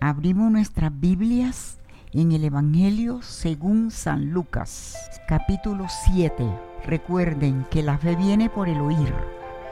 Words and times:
Abrimos 0.00 0.52
nuestras 0.52 0.92
Biblias 1.00 1.78
en 2.12 2.30
el 2.30 2.44
Evangelio 2.44 3.20
según 3.20 3.90
San 3.90 4.30
Lucas, 4.30 4.94
capítulo 5.26 5.86
7. 6.14 6.48
Recuerden 6.86 7.66
que 7.68 7.82
la 7.82 7.98
fe 7.98 8.14
viene 8.14 8.48
por 8.48 8.68
el 8.68 8.80
oír 8.80 9.12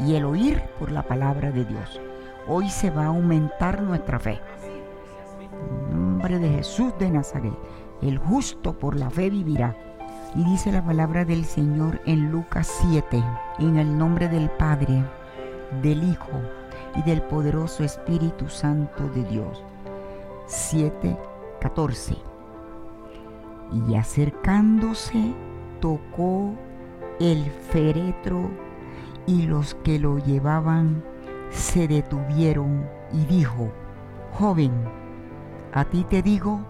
y 0.01 0.15
el 0.17 0.25
oír 0.25 0.61
por 0.81 0.91
la 0.91 1.05
palabra 1.05 1.53
de 1.53 1.65
Dios. 1.65 2.01
Hoy 2.49 2.69
se 2.71 2.91
va 2.91 3.05
a 3.05 3.09
aumentar 3.09 3.81
nuestra 3.83 4.19
fe. 4.19 4.41
En 5.41 5.91
nombre 6.17 6.41
de 6.41 6.49
Jesús 6.49 6.93
de 6.99 7.09
Nazaret, 7.09 7.55
el 8.03 8.19
justo 8.19 8.77
por 8.77 8.97
la 8.99 9.11
fe 9.11 9.31
vivirá. 9.31 9.77
Y 10.35 10.43
dice 10.43 10.73
la 10.73 10.85
palabra 10.85 11.25
del 11.25 11.45
Señor 11.45 12.01
en 12.05 12.33
Lucas 12.33 12.69
7, 12.91 13.23
en 13.61 13.77
el 13.77 13.97
nombre 13.97 14.29
del 14.29 14.51
Padre, 14.51 15.05
del 15.83 16.03
Hijo 16.03 16.33
y 16.97 17.03
del 17.03 17.23
poderoso 17.23 17.85
Espíritu 17.85 18.49
Santo 18.49 19.09
de 19.11 19.23
Dios. 19.29 19.63
7:14. 20.47 22.17
Y 23.89 23.97
acercándose, 23.97 25.33
tocó 25.81 26.55
el 27.19 27.51
feretro 27.71 28.49
y 29.27 29.43
los 29.43 29.75
que 29.83 29.99
lo 29.99 30.19
llevaban 30.19 31.03
se 31.51 31.89
detuvieron 31.89 32.87
y 33.13 33.25
dijo, 33.25 33.73
joven, 34.39 34.71
a 35.73 35.85
ti 35.85 36.05
te 36.09 36.23
digo, 36.23 36.61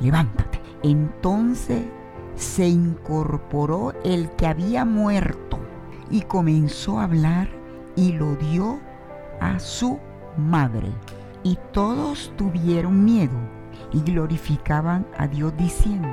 levántate. 0.00 0.60
Entonces 0.82 1.82
se 2.34 2.66
incorporó 2.66 3.94
el 4.04 4.30
que 4.32 4.46
había 4.48 4.84
muerto 4.84 5.58
y 6.10 6.22
comenzó 6.22 6.98
a 6.98 7.04
hablar 7.04 7.48
y 7.94 8.12
lo 8.12 8.34
dio 8.34 8.80
a 9.40 9.60
su 9.60 9.98
madre. 10.36 10.88
Y 11.48 11.56
todos 11.72 12.32
tuvieron 12.36 13.04
miedo 13.04 13.30
y 13.92 14.00
glorificaban 14.00 15.06
a 15.16 15.28
Dios 15.28 15.52
diciendo, 15.56 16.08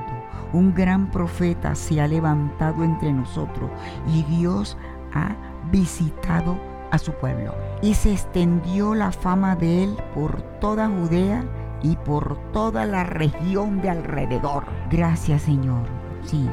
un 0.54 0.76
gran 0.76 1.10
profeta 1.10 1.74
se 1.74 1.99
ha 1.99 2.07
levantado 2.07 2.84
entre 2.84 3.12
nosotros 3.12 3.72
y 4.13 4.22
Dios 4.26 4.77
ha 5.12 5.30
visitado 5.72 6.55
a 6.91 6.99
su 6.99 7.13
pueblo. 7.13 7.55
Y 7.82 7.96
se 7.96 8.12
extendió 8.12 8.94
la 8.94 9.12
fama 9.12 9.55
de 9.55 9.85
él 9.85 9.98
por 10.13 10.40
toda 10.60 10.88
Judea 10.88 11.44
y 11.82 11.96
por 11.96 12.38
toda 12.52 12.85
la 12.85 13.04
región 13.04 13.82
de 13.82 13.90
alrededor. 13.90 14.66
Gracias 14.91 15.41
Señor. 15.41 15.88
Sí. 16.26 16.48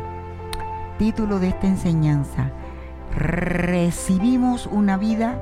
Título 0.97 1.39
de 1.39 1.49
esta 1.49 1.67
enseñanza. 1.67 2.51
Recibimos 3.15 4.67
una 4.73 4.97
vida 4.97 5.39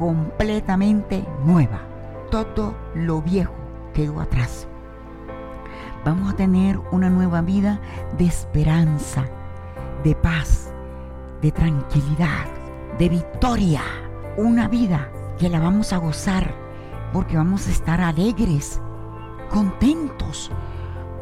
completamente 0.00 1.24
nueva. 1.44 1.86
Todo 2.30 2.76
lo 2.94 3.20
viejo 3.22 3.52
quedó 3.92 4.20
atrás. 4.20 4.68
Vamos 6.04 6.32
a 6.32 6.36
tener 6.36 6.78
una 6.92 7.10
nueva 7.10 7.42
vida 7.42 7.80
de 8.18 8.24
esperanza, 8.24 9.24
de 10.04 10.14
paz, 10.14 10.72
de 11.42 11.50
tranquilidad, 11.50 12.46
de 12.98 13.08
victoria. 13.08 13.82
Una 14.36 14.68
vida 14.68 15.10
que 15.40 15.48
la 15.48 15.58
vamos 15.58 15.92
a 15.92 15.96
gozar 15.96 16.54
porque 17.12 17.36
vamos 17.36 17.66
a 17.66 17.72
estar 17.72 18.00
alegres, 18.00 18.80
contentos 19.50 20.52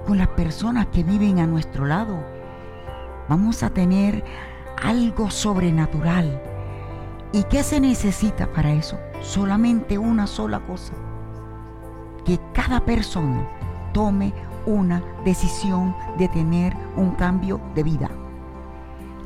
con 0.06 0.18
las 0.18 0.28
personas 0.28 0.88
que 0.88 1.04
viven 1.04 1.38
a 1.38 1.46
nuestro 1.46 1.86
lado. 1.86 2.18
Vamos 3.30 3.62
a 3.62 3.70
tener 3.70 4.24
algo 4.82 5.30
sobrenatural. 5.30 6.42
¿Y 7.32 7.44
qué 7.44 7.62
se 7.62 7.80
necesita 7.80 8.46
para 8.52 8.72
eso? 8.72 8.98
solamente 9.20 9.98
una 9.98 10.26
sola 10.26 10.60
cosa, 10.60 10.92
que 12.24 12.38
cada 12.52 12.80
persona 12.84 13.46
tome 13.92 14.32
una 14.66 15.02
decisión 15.24 15.94
de 16.18 16.28
tener 16.28 16.74
un 16.96 17.12
cambio 17.12 17.60
de 17.74 17.82
vida. 17.82 18.10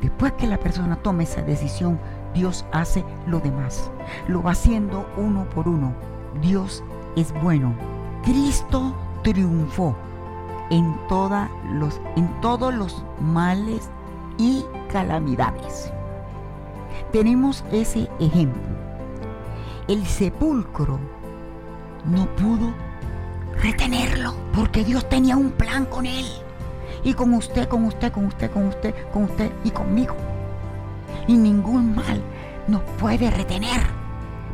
Después 0.01 0.33
que 0.33 0.47
la 0.47 0.57
persona 0.57 0.95
tome 0.97 1.23
esa 1.23 1.41
decisión, 1.41 1.99
Dios 2.33 2.65
hace 2.71 3.03
lo 3.27 3.39
demás. 3.39 3.91
Lo 4.27 4.41
va 4.41 4.51
haciendo 4.51 5.05
uno 5.17 5.45
por 5.55 5.67
uno. 5.67 5.93
Dios 6.41 6.83
es 7.15 7.33
bueno. 7.41 7.73
Cristo 8.23 8.93
triunfó 9.23 9.95
en, 10.71 10.95
los, 11.79 12.01
en 12.17 12.41
todos 12.41 12.73
los 12.73 13.03
males 13.21 13.89
y 14.37 14.65
calamidades. 14.91 15.91
Tenemos 17.11 17.63
ese 17.71 18.09
ejemplo 18.19 18.61
el 19.89 20.05
sepulcro 20.07 20.97
no 22.05 22.25
pudo 22.35 22.73
retenerlo, 23.61 24.33
porque 24.55 24.83
Dios 24.83 25.07
tenía 25.09 25.35
un 25.37 25.51
plan 25.51 25.85
con 25.85 26.05
él. 26.05 26.25
Y 27.03 27.13
con 27.13 27.33
usted, 27.33 27.67
con 27.67 27.83
usted, 27.85 28.11
con 28.13 28.25
usted, 28.27 28.49
con 28.51 28.67
usted, 28.67 28.93
con 29.11 29.23
usted 29.25 29.51
y 29.63 29.71
conmigo. 29.71 30.15
Y 31.27 31.33
ningún 31.35 31.95
mal 31.95 32.21
nos 32.67 32.81
puede 32.99 33.29
retener, 33.29 33.81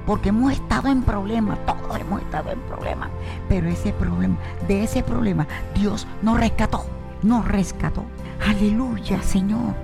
porque 0.06 0.29
hemos 0.29 0.53
estado 0.53 0.88
en 0.89 1.03
problemas, 1.03 1.59
todos 1.66 2.00
hemos 2.00 2.22
estado 2.22 2.51
en 2.51 2.59
problemas, 2.62 3.09
pero 3.47 3.69
ese 3.69 3.94
problema, 3.94 4.38
de 4.68 4.84
ese 4.84 5.03
problema 5.03 5.47
Dios 5.75 6.07
nos 6.23 6.39
rescató, 6.39 6.85
nos 7.22 7.47
rescató. 7.47 8.03
Aleluya, 8.47 9.22
Señor. 9.22 9.75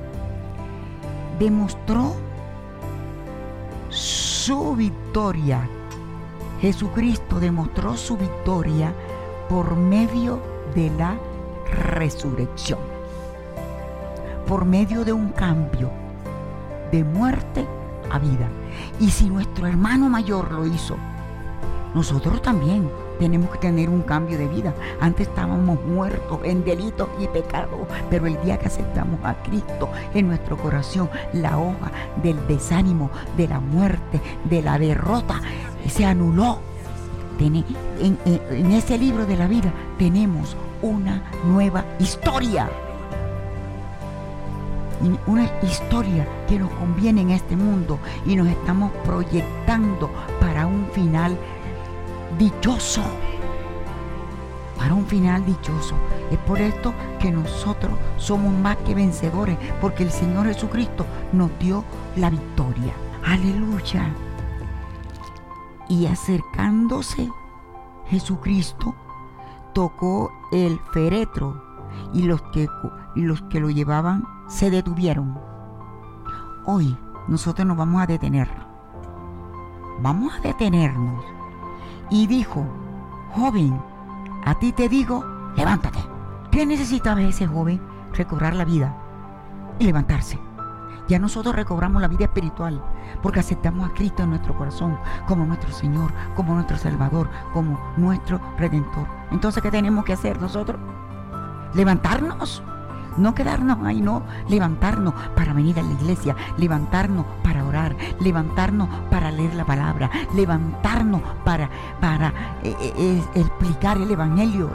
Demostró 1.37 2.15
su 3.89 4.24
su 4.45 4.75
victoria. 4.75 5.67
Jesucristo 6.61 7.39
demostró 7.39 7.97
su 7.97 8.15
victoria 8.15 8.93
por 9.49 9.75
medio 9.75 10.39
de 10.75 10.91
la 10.95 11.15
resurrección, 11.95 12.77
por 14.47 14.65
medio 14.65 15.03
de 15.03 15.13
un 15.13 15.29
cambio 15.29 15.89
de 16.91 17.03
muerte 17.03 17.65
a 18.11 18.19
vida. 18.19 18.47
Y 18.99 19.09
si 19.09 19.31
nuestro 19.31 19.65
hermano 19.65 20.09
mayor 20.09 20.51
lo 20.51 20.67
hizo, 20.67 20.95
nosotros 21.95 22.39
también 22.43 22.87
tenemos 23.19 23.49
que 23.51 23.57
tener 23.59 23.89
un 23.89 24.01
cambio 24.01 24.37
de 24.37 24.47
vida. 24.47 24.73
Antes 24.99 25.27
estábamos 25.29 25.81
muertos 25.85 26.39
en 26.43 26.63
delitos 26.63 27.07
y 27.19 27.27
pecados, 27.27 27.79
pero 28.09 28.27
el 28.27 28.39
día 28.43 28.57
que 28.59 28.67
aceptamos 28.67 29.19
a 29.23 29.35
Cristo 29.43 29.89
en 30.13 30.27
nuestro 30.27 30.57
corazón, 30.57 31.09
la 31.33 31.57
hoja 31.57 31.91
del 32.21 32.37
desánimo, 32.47 33.09
de 33.37 33.47
la 33.47 33.59
muerte, 33.59 34.19
de 34.49 34.61
la 34.61 34.77
derrota, 34.77 35.41
se 35.87 36.05
anuló. 36.05 36.59
En, 37.37 37.65
ese 38.71 38.97
libro 38.97 39.25
de 39.25 39.35
la 39.35 39.47
vida 39.47 39.71
tenemos 39.97 40.55
una 40.81 41.23
nueva 41.45 41.83
historia 41.99 42.69
una 45.27 45.43
historia 45.61 46.25
que 46.47 46.57
nos 46.57 46.69
conviene 46.69 47.19
en 47.19 47.31
este 47.31 47.57
mundo 47.57 47.99
y 48.25 48.37
nos 48.37 48.47
estamos 48.47 48.91
proyectando 49.03 50.09
para 50.39 50.65
un 50.65 50.85
final 50.93 51.35
dichoso, 52.37 53.01
para 54.77 54.93
un 54.93 55.05
final 55.05 55.45
dichoso. 55.45 55.95
Es 56.31 56.37
por 56.39 56.59
esto 56.59 56.93
que 57.19 57.31
nosotros 57.31 57.93
somos 58.17 58.53
más 58.53 58.77
que 58.77 58.95
vencedores, 58.95 59.57
porque 59.81 60.03
el 60.03 60.11
Señor 60.11 60.47
Jesucristo 60.47 61.05
nos 61.33 61.49
dio 61.59 61.83
la 62.15 62.29
victoria. 62.29 62.93
Aleluya. 63.25 64.09
Y 65.87 66.07
acercándose 66.07 67.29
Jesucristo, 68.07 68.95
tocó 69.73 70.31
el 70.51 70.79
feretro 70.93 71.61
y 72.13 72.23
los 72.23 72.41
que, 72.43 72.67
los 73.15 73.41
que 73.43 73.59
lo 73.59 73.69
llevaban 73.69 74.23
se 74.47 74.69
detuvieron. 74.69 75.39
Hoy 76.65 76.95
nosotros 77.27 77.67
nos 77.67 77.77
vamos 77.77 78.01
a 78.01 78.07
detener. 78.07 78.49
Vamos 80.01 80.33
a 80.35 80.39
detenernos 80.41 81.23
y 82.09 82.27
dijo, 82.27 82.65
joven, 83.33 83.81
a 84.45 84.55
ti 84.59 84.71
te 84.71 84.89
digo, 84.89 85.23
levántate. 85.55 85.99
¿Qué 86.51 86.65
necesitaba 86.65 87.21
ese 87.21 87.47
joven? 87.47 87.81
Recobrar 88.13 88.55
la 88.55 88.65
vida 88.65 88.95
y 89.79 89.85
levantarse. 89.85 90.39
Ya 91.07 91.19
nosotros 91.19 91.53
recobramos 91.55 92.01
la 92.01 92.07
vida 92.07 92.25
espiritual 92.25 92.81
porque 93.21 93.39
aceptamos 93.39 93.89
a 93.89 93.93
Cristo 93.93 94.23
en 94.23 94.29
nuestro 94.29 94.55
corazón 94.57 94.97
como 95.27 95.45
nuestro 95.45 95.71
Señor, 95.71 96.11
como 96.35 96.53
nuestro 96.53 96.77
Salvador, 96.77 97.29
como 97.53 97.79
nuestro 97.97 98.39
Redentor. 98.57 99.07
Entonces, 99.31 99.61
¿qué 99.61 99.69
tenemos 99.71 100.05
que 100.05 100.13
hacer 100.13 100.41
nosotros? 100.41 100.79
Levantarnos 101.73 102.63
no 103.17 103.33
quedarnos 103.33 103.77
ahí, 103.85 104.01
no. 104.01 104.23
Levantarnos 104.49 105.13
para 105.35 105.53
venir 105.53 105.79
a 105.79 105.83
la 105.83 105.91
iglesia, 105.93 106.35
levantarnos 106.57 107.25
para 107.43 107.65
orar, 107.65 107.95
levantarnos 108.19 108.89
para 109.09 109.31
leer 109.31 109.55
la 109.55 109.65
palabra, 109.65 110.09
levantarnos 110.33 111.21
para, 111.43 111.69
para 112.01 112.27
eh, 112.63 112.75
eh, 112.79 112.93
eh, 112.97 113.23
explicar 113.35 113.97
el 113.97 114.11
Evangelio, 114.11 114.69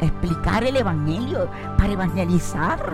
explicar 0.00 0.64
el 0.64 0.76
Evangelio, 0.76 1.48
para 1.76 1.92
evangelizar. 1.92 2.92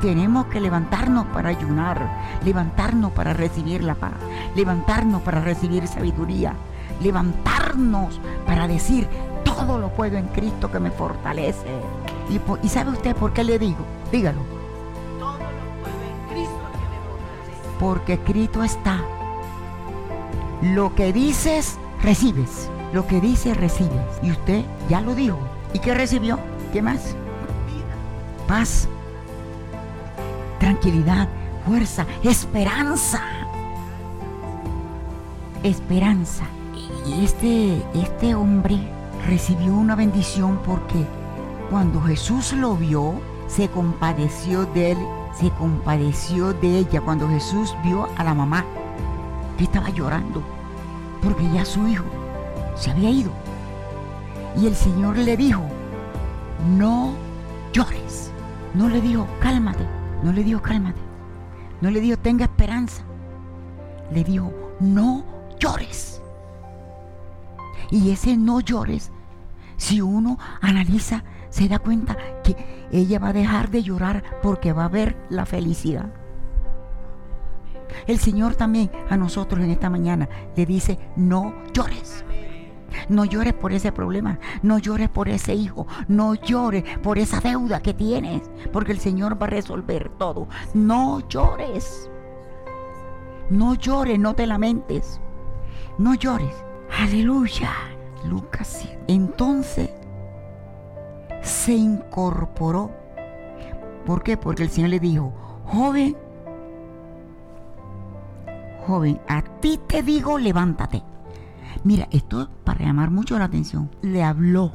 Tenemos 0.00 0.46
que 0.46 0.60
levantarnos 0.60 1.24
para 1.26 1.48
ayunar, 1.50 2.38
levantarnos 2.44 3.12
para 3.12 3.32
recibir 3.32 3.82
la 3.82 3.94
paz, 3.94 4.12
levantarnos 4.54 5.22
para 5.22 5.40
recibir 5.40 5.86
sabiduría, 5.88 6.52
levantarnos 7.00 8.20
para 8.44 8.68
decir, 8.68 9.08
todo 9.54 9.78
lo 9.78 9.88
puedo 9.90 10.18
en 10.18 10.26
Cristo 10.28 10.70
que 10.70 10.78
me 10.80 10.90
fortalece. 10.90 11.66
Y, 12.62 12.68
sabe 12.68 12.90
usted 12.90 13.14
por 13.16 13.32
qué 13.32 13.44
le 13.44 13.58
digo, 13.58 13.78
dígalo. 14.10 14.40
Todo 15.18 15.32
lo 15.32 15.82
puedo 15.82 16.02
en 16.02 16.32
Cristo 16.32 16.58
que 16.72 16.78
me 16.78 16.98
fortalece. 17.06 17.78
Porque 17.80 18.18
Cristo 18.20 18.64
está. 18.64 18.98
Lo 20.62 20.94
que 20.94 21.12
dices, 21.12 21.78
recibes. 22.02 22.68
Lo 22.92 23.06
que 23.06 23.20
dices, 23.20 23.56
recibes. 23.56 24.00
Y 24.22 24.30
usted 24.30 24.64
ya 24.88 25.00
lo 25.00 25.14
dijo. 25.14 25.38
¿Y 25.72 25.78
qué 25.78 25.94
recibió? 25.94 26.38
¿Qué 26.72 26.82
más? 26.82 27.14
Paz. 28.48 28.88
Tranquilidad. 30.58 31.28
Fuerza. 31.66 32.06
Esperanza. 32.22 33.20
Esperanza. 35.62 36.44
Y 37.06 37.24
este, 37.24 37.82
este 37.94 38.34
hombre 38.34 38.93
recibió 39.28 39.74
una 39.74 39.94
bendición 39.94 40.58
porque 40.64 41.06
cuando 41.70 42.00
Jesús 42.02 42.52
lo 42.52 42.76
vio, 42.76 43.14
se 43.46 43.68
compadeció 43.68 44.66
de 44.66 44.92
él, 44.92 44.98
se 45.34 45.50
compadeció 45.50 46.52
de 46.52 46.78
ella. 46.80 47.00
Cuando 47.00 47.28
Jesús 47.28 47.74
vio 47.82 48.08
a 48.16 48.24
la 48.24 48.34
mamá 48.34 48.64
que 49.58 49.64
estaba 49.64 49.90
llorando, 49.90 50.42
porque 51.22 51.48
ya 51.52 51.64
su 51.64 51.86
hijo 51.88 52.04
se 52.76 52.90
había 52.90 53.10
ido. 53.10 53.30
Y 54.60 54.66
el 54.66 54.74
Señor 54.74 55.16
le 55.18 55.36
dijo, 55.36 55.62
no 56.76 57.12
llores. 57.72 58.30
No 58.74 58.88
le 58.88 59.00
dijo, 59.00 59.26
cálmate. 59.40 59.86
No 60.22 60.32
le 60.32 60.44
dijo, 60.44 60.60
cálmate. 60.60 60.98
No 61.80 61.90
le 61.90 62.00
dijo, 62.00 62.18
tenga 62.18 62.44
esperanza. 62.44 63.02
Le 64.12 64.22
dijo, 64.22 64.52
no 64.80 65.24
llores. 65.58 66.20
Y 67.90 68.10
ese 68.10 68.36
no 68.36 68.60
llores 68.60 69.10
si 69.76 70.00
uno 70.00 70.38
analiza, 70.60 71.24
se 71.50 71.68
da 71.68 71.78
cuenta 71.78 72.16
que 72.42 72.56
ella 72.92 73.18
va 73.18 73.28
a 73.28 73.32
dejar 73.32 73.70
de 73.70 73.82
llorar 73.82 74.22
porque 74.42 74.72
va 74.72 74.84
a 74.84 74.88
ver 74.88 75.16
la 75.30 75.46
felicidad. 75.46 76.12
El 78.06 78.18
Señor 78.18 78.54
también 78.56 78.90
a 79.08 79.16
nosotros 79.16 79.62
en 79.64 79.70
esta 79.70 79.90
mañana 79.90 80.28
le 80.56 80.66
dice, 80.66 80.98
no 81.16 81.54
llores. 81.72 82.24
No 83.08 83.24
llores 83.24 83.52
por 83.54 83.72
ese 83.72 83.90
problema, 83.90 84.38
no 84.62 84.78
llores 84.78 85.08
por 85.08 85.28
ese 85.28 85.54
hijo, 85.54 85.86
no 86.06 86.34
llores 86.34 86.84
por 87.00 87.18
esa 87.18 87.40
deuda 87.40 87.80
que 87.80 87.92
tienes, 87.92 88.42
porque 88.72 88.92
el 88.92 89.00
Señor 89.00 89.40
va 89.40 89.46
a 89.46 89.50
resolver 89.50 90.10
todo. 90.16 90.48
No 90.74 91.20
llores. 91.28 92.08
No 93.50 93.74
llores, 93.74 94.18
no 94.18 94.34
te 94.34 94.46
lamentes. 94.46 95.20
No 95.98 96.14
llores. 96.14 96.54
Aleluya. 97.00 97.70
Lucas 98.24 98.88
Entonces 99.06 99.90
se 101.42 101.74
incorporó. 101.74 102.90
¿Por 104.06 104.22
qué? 104.22 104.38
Porque 104.38 104.62
el 104.62 104.70
Señor 104.70 104.90
le 104.90 105.00
dijo, 105.00 105.32
joven, 105.66 106.16
joven, 108.86 109.20
a 109.28 109.42
ti 109.60 109.78
te 109.86 110.02
digo, 110.02 110.38
levántate. 110.38 111.02
Mira, 111.84 112.08
esto 112.10 112.48
para 112.64 112.80
llamar 112.84 113.10
mucho 113.10 113.38
la 113.38 113.44
atención. 113.44 113.90
Le 114.00 114.22
habló 114.24 114.72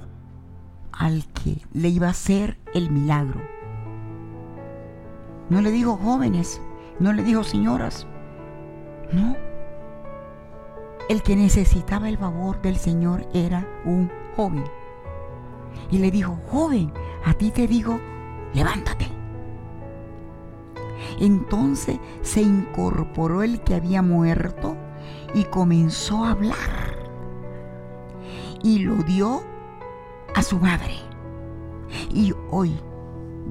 al 0.92 1.26
que 1.30 1.64
le 1.74 1.90
iba 1.90 2.06
a 2.08 2.12
hacer 2.12 2.60
el 2.76 2.92
milagro. 2.92 3.42
No 5.50 5.62
le 5.62 5.72
dijo 5.72 5.98
jóvenes, 5.98 6.62
no 7.00 7.14
le 7.14 7.24
dijo 7.24 7.44
señoras, 7.44 8.06
no, 9.12 9.36
el 11.10 11.24
que 11.24 11.36
necesitaba 11.36 12.08
el 12.08 12.18
favor 12.18 12.62
del 12.62 12.78
Señor 12.78 13.28
era 13.34 13.68
un 13.84 14.12
joven. 14.38 14.64
Y 15.90 15.98
le 15.98 16.12
dijo, 16.12 16.40
joven, 16.52 16.94
a 17.26 17.34
ti 17.34 17.50
te 17.50 17.68
digo, 17.68 18.00
levántate. 18.54 19.08
Entonces 21.20 22.00
se 22.22 22.42
incorporó 22.44 23.42
el 23.42 23.62
que 23.64 23.74
había 23.74 24.04
muerto 24.04 24.78
y 25.34 25.46
comenzó 25.46 26.26
a 26.26 26.32
hablar. 26.32 26.96
Y 28.62 28.80
lo 28.80 28.96
dio 28.98 29.42
a 30.36 30.44
su 30.44 30.60
madre. 30.60 30.94
Y 32.14 32.36
hoy 32.52 32.72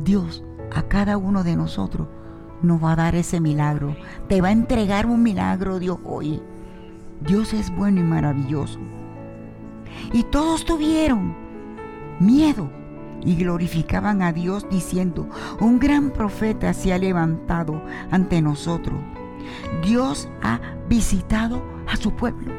Dios 0.05 0.45
a 0.73 0.83
cada 0.85 1.17
uno 1.17 1.43
de 1.43 1.57
nosotros 1.57 2.07
nos 2.63 2.83
va 2.83 2.93
a 2.93 2.97
dar 2.97 3.15
ese 3.17 3.41
milagro. 3.41 3.97
Te 4.29 4.41
va 4.41 4.49
a 4.49 4.53
entregar 4.53 5.07
un 5.07 5.25
milagro 5.25 5.81
Dios 5.81 5.99
hoy. 6.05 6.41
Dios 7.27 7.53
es 7.53 7.75
bueno 7.75 8.01
y 8.01 8.05
maravilloso. 8.05 8.79
Y 10.13 10.23
todos 10.25 10.65
tuvieron 10.65 11.35
miedo 12.21 12.71
y 13.25 13.35
glorificaban 13.35 14.23
a 14.23 14.33
Dios 14.33 14.67
diciendo, 14.71 15.29
un 15.61 15.79
gran 15.81 16.13
profeta 16.13 16.73
se 16.73 16.93
ha 16.93 16.99
levantado 16.99 17.83
ante 18.11 18.41
nosotros. 18.41 18.95
Dios 19.85 20.29
ha 20.43 20.61
visitado 20.89 21.63
a 21.93 21.97
su 21.97 22.13
pueblo. 22.15 22.53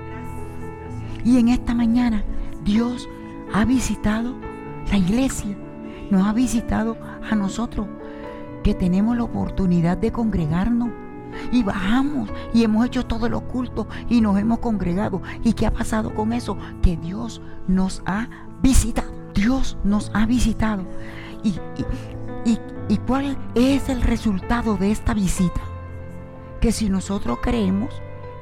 Y 1.24 1.38
en 1.40 1.50
esta 1.50 1.74
mañana 1.74 2.24
Dios 2.66 3.08
ha 3.54 3.64
visitado 3.66 4.36
la 4.92 4.98
iglesia, 4.98 5.56
nos 6.12 6.26
ha 6.28 6.34
visitado 6.34 6.98
a 7.30 7.34
nosotros, 7.36 7.88
que 8.64 8.74
tenemos 8.74 9.16
la 9.16 9.24
oportunidad 9.24 9.98
de 9.98 10.12
congregarnos 10.12 10.90
y 11.52 11.64
bajamos 11.64 12.30
y 12.54 12.64
hemos 12.64 12.86
hecho 12.86 13.06
todo 13.06 13.28
el 13.28 13.34
oculto 13.34 13.88
y 14.10 14.22
nos 14.22 14.38
hemos 14.38 14.60
congregado. 14.60 15.22
¿Y 15.44 15.54
qué 15.54 15.66
ha 15.66 15.72
pasado 15.74 16.14
con 16.14 16.34
eso? 16.34 16.58
Que 16.82 16.98
Dios 16.98 17.42
nos 17.68 18.02
ha 18.06 18.28
visitado. 18.62 19.10
Dios 19.34 19.78
nos 19.84 20.12
ha 20.14 20.26
visitado. 20.26 20.84
¿Y, 21.44 21.50
y, 22.46 22.58
y 22.90 22.98
cuál 23.00 23.38
es 23.56 23.90
el 23.90 24.02
resultado 24.02 24.78
de 24.78 24.92
esta 24.92 25.14
visita? 25.14 25.62
Que 26.62 26.72
si 26.72 26.90
nosotros 26.90 27.40
creemos, 27.42 27.94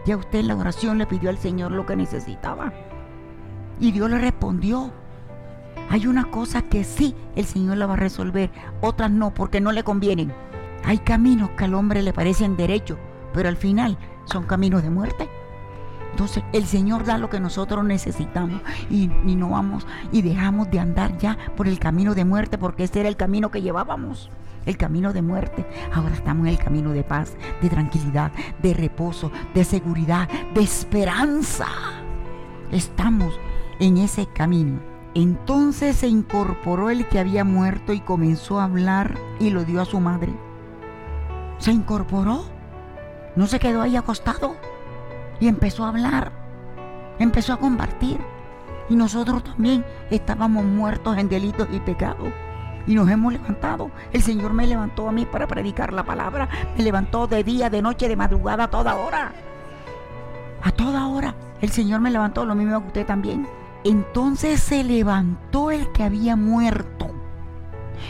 ya 0.06 0.18
usted 0.18 0.40
en 0.40 0.48
la 0.48 0.56
oración 0.56 0.98
le 0.98 1.06
pidió 1.06 1.30
al 1.30 1.38
Señor 1.38 1.72
lo 1.72 1.86
que 1.86 1.96
necesitaba. 1.96 2.74
Y 3.80 3.92
Dios 3.92 4.10
le 4.10 4.18
respondió. 4.18 4.92
Hay 5.90 6.08
una 6.08 6.26
cosa 6.26 6.64
que 6.64 6.84
sí 6.84 7.16
el 7.36 7.46
Señor 7.46 7.78
la 7.78 7.86
va 7.86 7.94
a 7.94 7.98
resolver, 7.98 8.52
otras 8.82 9.10
no, 9.12 9.34
porque 9.34 9.62
no 9.62 9.72
le 9.72 9.84
convienen. 9.84 10.34
Hay 10.84 11.00
caminos 11.00 11.50
que 11.52 11.66
al 11.66 11.74
hombre 11.74 12.02
le 12.02 12.14
parecen 12.14 12.56
derechos, 12.56 12.98
pero 13.34 13.50
al 13.50 13.58
final 13.58 13.98
son 14.26 14.44
caminos 14.44 14.84
de 14.84 14.90
muerte. 14.90 15.30
Entonces 16.12 16.44
el 16.54 16.66
Señor 16.66 17.04
da 17.04 17.18
lo 17.18 17.30
que 17.30 17.40
nosotros 17.40 17.84
necesitamos 17.86 18.62
y, 18.90 19.08
no 19.08 19.50
vamos 19.50 19.86
y 20.12 20.22
dejamos 20.24 20.72
de 20.72 20.80
andar 20.80 21.18
ya 21.18 21.38
por 21.56 21.68
el 21.68 21.78
camino 21.78 22.16
de 22.16 22.26
muerte 22.26 22.58
porque 22.58 22.86
ese 22.86 23.02
era 23.02 23.10
el 23.10 23.18
camino 23.18 23.52
que 23.52 23.62
llevábamos, 23.62 24.32
el 24.66 24.78
camino 24.78 25.14
de 25.14 25.22
muerte. 25.22 25.68
Ahora 25.94 26.16
estamos 26.16 26.48
en 26.48 26.54
el 26.54 26.58
camino 26.58 26.92
de 26.92 27.04
paz, 27.04 27.36
de 27.62 27.70
tranquilidad, 27.70 28.32
de 28.64 28.74
reposo, 28.74 29.32
de 29.54 29.64
seguridad, 29.64 30.28
de 30.56 30.62
esperanza. 30.62 31.68
Estamos 32.72 33.32
en 33.80 33.98
ese 34.00 34.26
camino. 34.26 34.80
Entonces 35.14 35.98
se 35.98 36.08
incorporó 36.08 36.90
el 36.90 37.08
que 37.08 37.20
había 37.20 37.44
muerto 37.44 37.94
y 37.94 38.00
comenzó 38.00 38.60
a 38.60 38.64
hablar 38.64 39.16
y 39.40 39.52
lo 39.52 39.66
dio 39.66 39.82
a 39.82 39.86
su 39.86 40.00
madre 40.00 40.34
se 41.60 41.72
incorporó, 41.72 42.46
no 43.36 43.48
se 43.48 43.60
quedó 43.60 43.82
ahí 43.82 43.96
acostado 43.96 44.56
y 45.40 45.48
empezó 45.48 45.86
a 45.86 45.90
hablar, 45.90 46.32
empezó 47.20 47.54
a 47.54 47.58
compartir. 47.58 48.20
Y 48.90 48.96
nosotros 48.96 49.44
también 49.44 49.86
estábamos 50.10 50.64
muertos 50.64 51.18
en 51.18 51.28
delitos 51.28 51.68
y 51.74 51.80
pecados. 51.82 52.30
Y 52.88 52.96
nos 52.96 53.10
hemos 53.10 53.34
levantado. 53.34 53.92
El 54.14 54.22
Señor 54.22 54.54
me 54.54 54.66
levantó 54.66 55.10
a 55.10 55.12
mí 55.12 55.26
para 55.26 55.46
predicar 55.46 55.92
la 55.92 56.04
palabra. 56.06 56.48
Me 56.78 56.84
levantó 56.86 57.28
de 57.28 57.44
día, 57.44 57.70
de 57.70 57.82
noche, 57.82 58.08
de 58.08 58.16
madrugada, 58.16 58.64
a 58.66 58.70
toda 58.70 58.96
hora. 58.96 59.34
A 60.64 60.72
toda 60.72 61.06
hora. 61.10 61.36
El 61.60 61.70
Señor 61.72 62.00
me 62.00 62.12
levantó, 62.12 62.46
lo 62.46 62.56
mismo 62.56 62.80
que 62.82 62.88
usted 62.88 63.06
también. 63.06 63.46
Entonces 63.84 64.62
se 64.62 64.86
levantó 64.86 65.70
el 65.70 65.92
que 65.92 66.04
había 66.06 66.38
muerto. 66.38 67.08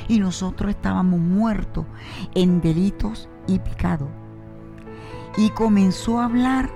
Y 0.07 0.19
nosotros 0.19 0.69
estábamos 0.69 1.19
muertos 1.19 1.87
en 2.35 2.61
delitos 2.61 3.27
y 3.47 3.59
picado. 3.59 4.07
Y 5.37 5.49
comenzó 5.51 6.19
a 6.19 6.25
hablar 6.25 6.69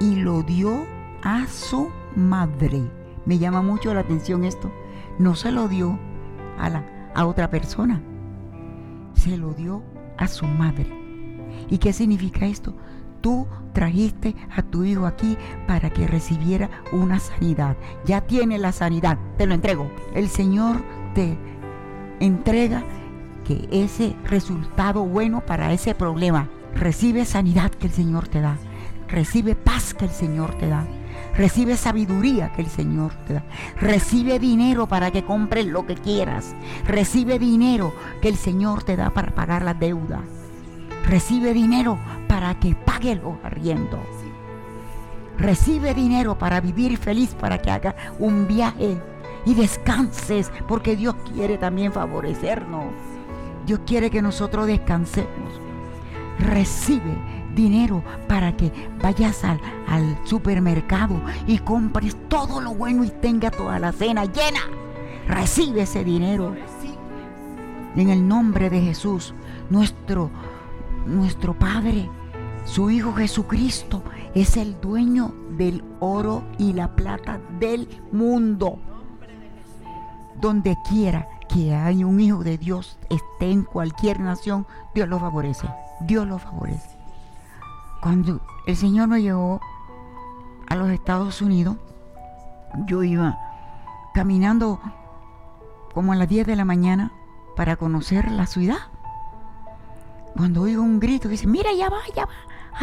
y 0.00 0.16
lo 0.16 0.42
dio 0.42 0.86
a 1.22 1.46
su 1.46 1.90
madre. 2.16 2.82
Me 3.24 3.38
llama 3.38 3.62
mucho 3.62 3.94
la 3.94 4.00
atención 4.00 4.44
esto. 4.44 4.70
No 5.18 5.34
se 5.34 5.50
lo 5.52 5.68
dio 5.68 5.98
a, 6.58 6.68
la, 6.70 6.84
a 7.14 7.26
otra 7.26 7.50
persona. 7.50 8.00
Se 9.14 9.36
lo 9.36 9.52
dio 9.52 9.82
a 10.16 10.26
su 10.28 10.46
madre. 10.46 10.86
¿Y 11.70 11.78
qué 11.78 11.92
significa 11.92 12.46
esto? 12.46 12.74
Tú 13.20 13.46
trajiste 13.72 14.34
a 14.56 14.62
tu 14.62 14.84
hijo 14.84 15.06
aquí 15.06 15.36
para 15.66 15.90
que 15.90 16.06
recibiera 16.06 16.70
una 16.92 17.18
sanidad. 17.18 17.76
Ya 18.06 18.22
tiene 18.22 18.58
la 18.58 18.72
sanidad. 18.72 19.18
Te 19.36 19.46
lo 19.46 19.54
entrego. 19.54 19.90
El 20.14 20.28
Señor 20.28 20.76
te 21.14 21.36
entrega 22.20 22.84
ese 23.70 24.14
resultado 24.24 25.04
bueno 25.04 25.42
para 25.44 25.72
ese 25.72 25.94
problema. 25.94 26.48
Recibe 26.74 27.24
sanidad 27.24 27.70
que 27.70 27.86
el 27.86 27.92
Señor 27.92 28.28
te 28.28 28.40
da. 28.40 28.56
Recibe 29.08 29.54
paz 29.54 29.94
que 29.94 30.04
el 30.04 30.10
Señor 30.10 30.54
te 30.58 30.68
da. 30.68 30.86
Recibe 31.34 31.76
sabiduría 31.76 32.52
que 32.52 32.62
el 32.62 32.68
Señor 32.68 33.12
te 33.26 33.34
da. 33.34 33.44
Recibe 33.80 34.38
dinero 34.38 34.86
para 34.86 35.10
que 35.10 35.24
compres 35.24 35.66
lo 35.66 35.86
que 35.86 35.94
quieras. 35.94 36.54
Recibe 36.86 37.38
dinero 37.38 37.94
que 38.20 38.28
el 38.28 38.36
Señor 38.36 38.82
te 38.84 38.96
da 38.96 39.10
para 39.10 39.34
pagar 39.34 39.62
la 39.62 39.74
deuda. 39.74 40.20
Recibe 41.08 41.54
dinero 41.54 41.98
para 42.28 42.58
que 42.60 42.74
pague 42.74 43.14
los 43.14 43.36
arriendos. 43.44 44.00
Recibe 45.38 45.94
dinero 45.94 46.36
para 46.36 46.60
vivir 46.60 46.96
feliz, 46.98 47.34
para 47.34 47.58
que 47.58 47.70
haga 47.70 47.94
un 48.18 48.46
viaje 48.48 48.98
y 49.46 49.54
descanses, 49.54 50.50
porque 50.66 50.96
Dios 50.96 51.14
quiere 51.32 51.56
también 51.58 51.92
favorecernos. 51.92 52.86
Dios 53.68 53.80
quiere 53.86 54.08
que 54.08 54.22
nosotros 54.22 54.66
descansemos. 54.66 55.60
Recibe 56.38 57.18
dinero 57.54 58.02
para 58.26 58.56
que 58.56 58.72
vayas 59.02 59.44
al, 59.44 59.60
supermercado 60.24 61.20
y 61.46 61.58
compres 61.58 62.16
todo 62.30 62.62
lo 62.62 62.72
bueno 62.74 63.04
y 63.04 63.10
tenga 63.10 63.50
toda 63.50 63.78
la 63.78 63.92
cena 63.92 64.24
llena. 64.24 64.60
Recibe 65.26 65.82
ese 65.82 66.02
dinero. 66.02 66.56
En 67.94 68.08
el 68.08 68.26
nombre 68.26 68.70
de 68.70 68.80
Jesús, 68.80 69.34
nuestro, 69.68 70.30
nuestro 71.04 71.52
Padre, 71.52 72.08
su 72.64 72.88
Hijo 72.88 73.12
Jesucristo, 73.12 74.02
es 74.34 74.56
el 74.56 74.80
dueño 74.80 75.34
del 75.58 75.84
oro 76.00 76.42
y 76.58 76.72
la 76.72 76.96
plata 76.96 77.38
del 77.60 77.86
mundo. 78.12 78.78
Donde 80.40 80.74
quiera 80.88 81.28
que 81.48 81.74
hay 81.74 82.04
un 82.04 82.20
hijo 82.20 82.44
de 82.44 82.58
Dios 82.58 82.98
esté 83.08 83.50
en 83.50 83.62
cualquier 83.64 84.20
nación, 84.20 84.66
Dios 84.94 85.08
lo 85.08 85.18
favorece. 85.18 85.68
Dios 86.00 86.26
lo 86.28 86.38
favorece. 86.38 86.96
Cuando 88.02 88.40
el 88.66 88.76
Señor 88.76 89.08
me 89.08 89.20
llegó 89.22 89.60
a 90.68 90.76
los 90.76 90.90
Estados 90.90 91.42
Unidos, 91.42 91.76
yo 92.86 93.02
iba 93.02 93.36
caminando 94.14 94.80
como 95.94 96.12
a 96.12 96.16
las 96.16 96.28
10 96.28 96.46
de 96.46 96.56
la 96.56 96.64
mañana 96.64 97.12
para 97.56 97.76
conocer 97.76 98.30
la 98.30 98.46
ciudad. 98.46 98.76
Cuando 100.36 100.62
oigo 100.62 100.82
un 100.82 101.00
grito 101.00 101.24
que 101.24 101.30
dice, 101.30 101.46
mira, 101.46 101.72
ya 101.72 101.88
va, 101.88 101.98
ya 102.14 102.26
va 102.26 102.32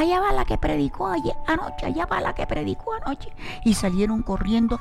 allá 0.01 0.19
va 0.19 0.33
la 0.33 0.45
que 0.45 0.57
predicó 0.57 1.07
ayer, 1.07 1.35
anoche, 1.47 1.85
allá 1.85 2.05
va 2.05 2.21
la 2.21 2.33
que 2.33 2.45
predicó 2.45 2.93
anoche. 2.93 3.31
Y 3.63 3.73
salieron 3.75 4.21
corriendo, 4.21 4.79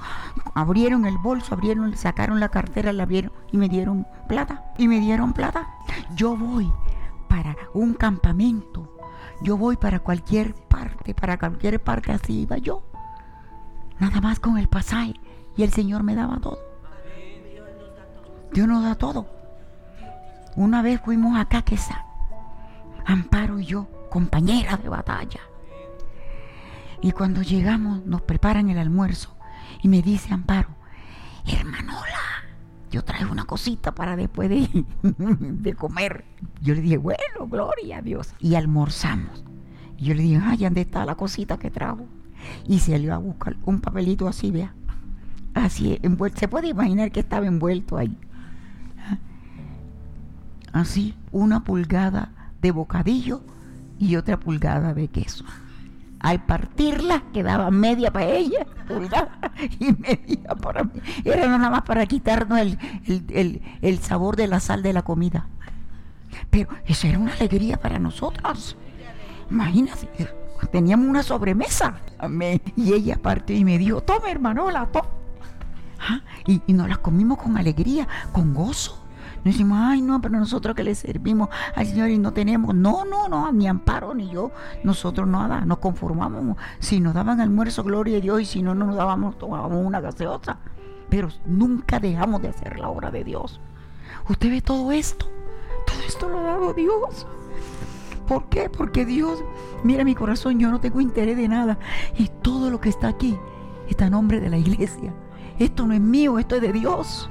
abrieron 0.55 1.07
el 1.07 1.19
bolso, 1.19 1.55
abrieron, 1.55 1.97
sacaron 1.97 2.41
la 2.41 2.49
cartera, 2.49 2.93
la 2.93 3.05
abrieron 3.05 3.33
y 3.53 3.57
me 3.57 3.69
dieron 3.69 4.07
plata. 4.29 4.65
Y 4.79 4.89
me 4.89 5.01
dieron 5.01 5.33
plata. 5.33 5.69
Yo 6.15 6.37
voy 6.37 6.71
para 7.29 7.57
un 7.73 7.95
campamento. 7.95 8.91
Yo 9.43 9.57
voy 9.57 9.77
para 9.77 10.01
cualquier 10.01 10.55
parte, 10.55 11.15
para 11.15 11.39
cualquier 11.39 11.83
parte 11.83 12.13
así 12.13 12.41
iba 12.43 12.59
yo. 12.59 12.83
Nada 13.99 14.21
más 14.21 14.41
con 14.41 14.59
el 14.59 14.69
pasaje. 14.69 15.15
Y 15.57 15.63
el 15.63 15.73
Señor 15.73 16.03
me 16.03 16.15
daba 16.15 16.39
todo. 16.41 16.59
Dios 18.53 18.67
nos 18.67 18.83
da 18.83 18.95
todo. 18.97 19.27
Una 20.57 20.83
vez 20.83 21.01
fuimos 21.01 21.37
a 21.39 21.47
Caquesa, 21.47 22.07
Amparo 23.05 23.59
y 23.59 23.67
yo 23.67 23.89
compañera 24.15 24.77
de 24.77 24.89
batalla. 24.89 25.41
Y 27.03 27.11
cuando 27.11 27.43
llegamos 27.43 28.07
nos 28.07 28.23
preparan 28.23 28.69
el 28.71 28.79
almuerzo 28.79 29.35
y 29.83 29.89
me 29.89 30.03
dice 30.03 30.33
Amparo, 30.33 30.69
hermanola, 31.45 32.23
yo 32.93 33.03
traigo 33.03 33.33
una 33.33 33.43
cosita 33.45 33.93
para 33.93 34.15
después 34.15 34.49
de, 34.51 35.75
comer. 35.77 36.25
Yo 36.63 36.77
le 36.77 36.83
dije, 36.83 36.97
bueno, 36.97 37.49
gloria 37.49 37.99
a 37.99 38.03
Dios. 38.03 38.35
Y 38.39 38.55
almorzamos. 38.55 39.43
yo 39.99 40.15
le 40.15 40.23
dije, 40.23 40.41
ay, 40.45 40.59
¿dónde 40.59 40.83
está 40.83 41.05
la 41.05 41.17
cosita 41.17 41.59
que 41.59 41.73
trajo? 41.73 42.07
Y 42.69 42.79
se 42.79 42.93
salió 42.93 43.15
a 43.15 43.19
buscar 43.19 43.57
un 43.65 43.81
papelito 43.81 44.29
así, 44.29 44.53
vea. 44.53 44.73
Así, 45.55 45.99
envuelto. 46.03 46.39
Se 46.39 46.47
puede 46.47 46.69
imaginar 46.69 47.11
que 47.11 47.19
estaba 47.19 47.49
envuelto 47.49 47.99
ahí. 47.99 48.17
Así, 50.73 51.17
una 51.33 51.65
pulgada 51.65 52.31
de 52.63 52.71
bocadillo 52.71 53.43
y 53.99 54.17
otra 54.17 54.39
pulgada 54.39 54.95
de 54.95 55.09
queso. 55.09 55.45
Al 56.21 56.45
partirla 56.45 57.23
quedaba 57.33 57.71
media 57.71 58.11
para 58.11 58.27
ella, 58.27 58.65
pulgada, 58.89 59.39
y 59.79 59.93
media 59.93 60.55
para 60.61 60.85
mí. 60.85 60.93
Era 61.25 61.47
nada 61.49 61.71
más 61.71 61.83
para 61.83 62.07
quitarnos 62.07 62.61
el, 62.61 63.99
sabor 64.01 64.37
de 64.37 64.47
la 64.49 64.61
sal 64.61 64.83
de 64.83 64.93
la 64.93 65.03
comida. 65.03 65.47
Pero 66.51 66.69
eso 66.87 67.07
era 67.07 67.19
una 67.19 67.35
alegría 67.35 67.77
para 67.79 67.99
nosotras. 67.99 68.77
Imagínate, 69.51 70.09
eh, 70.19 70.29
teníamos 70.73 71.07
una 71.07 71.23
sobremesa. 71.23 72.01
Y 72.75 72.93
ella 72.95 73.19
partió 73.21 73.55
y 73.55 73.65
me 73.65 73.77
dijo, 73.79 74.01
toma 74.01 74.31
hermanola, 74.31 74.87
toma. 74.93 75.09
Ah, 76.07 76.21
y, 76.47 76.61
y 76.67 76.73
nos 76.73 76.89
las 76.89 76.99
comimos 76.99 77.39
con 77.39 77.57
alegría, 77.57 78.09
con 78.33 78.55
gozo. 78.55 79.04
No 79.45 79.51
decimos, 79.51 79.79
ay, 79.83 80.01
no, 80.01 80.23
pero 80.23 80.39
nosotros 80.39 80.75
que 80.75 80.83
le 80.85 80.95
servimos 80.95 81.51
al 81.77 81.85
Señor 81.87 82.09
y 82.09 82.17
no 82.19 82.33
tenemos. 82.33 82.75
No, 82.75 83.05
no, 83.05 83.29
no, 83.29 83.53
ni 83.53 83.69
amparo 83.69 84.15
ni 84.15 84.31
yo. 84.31 84.51
Nosotros 84.83 85.29
nada, 85.29 85.67
nos 85.67 85.79
conformamos. 85.79 86.57
Si 86.79 86.99
nos 86.99 87.13
daban 87.13 87.43
almuerzo, 87.43 87.85
gloria 87.85 88.17
a 88.17 88.21
Dios, 88.23 88.41
y 88.41 88.45
si 88.47 88.63
no, 88.63 88.75
no 88.75 88.87
nos 88.87 88.97
dábamos, 88.97 89.37
tomábamos 89.39 89.85
una 89.85 90.01
gaseosa. 90.01 90.59
Pero 91.11 91.29
nunca 91.45 92.01
dejamos 92.01 92.41
de 92.41 92.49
hacer 92.49 92.79
la 92.79 92.89
obra 92.89 93.11
de 93.11 93.23
Dios. 93.23 93.61
Usted 94.31 94.49
ve 94.49 94.63
todo 94.63 94.91
esto. 94.93 95.27
Todo 95.87 96.01
esto 96.09 96.27
lo 96.31 96.39
ha 96.39 96.43
dado 96.43 96.73
Dios. 96.73 97.27
¿Por 98.27 98.49
qué? 98.49 98.71
Porque 98.71 99.05
Dios, 99.05 99.45
mira 99.83 100.05
mi 100.05 100.15
corazón, 100.15 100.59
yo 100.59 100.71
no 100.71 100.81
tengo 100.81 101.03
interés 101.03 101.37
de 101.37 101.49
nada. 101.49 101.79
Y 102.17 102.31
todo 102.41 102.71
lo 102.71 102.81
que 102.81 102.89
está 102.89 103.09
aquí 103.09 103.39
está 103.91 104.07
en 104.07 104.13
nombre 104.13 104.41
de 104.41 104.49
la 104.49 104.57
iglesia. 104.57 105.13
Esto 105.59 105.87
no 105.87 105.93
es 105.93 106.01
mío, 106.01 106.39
esto 106.39 106.55
es 106.57 106.63
de 106.63 106.73
Dios 106.73 107.29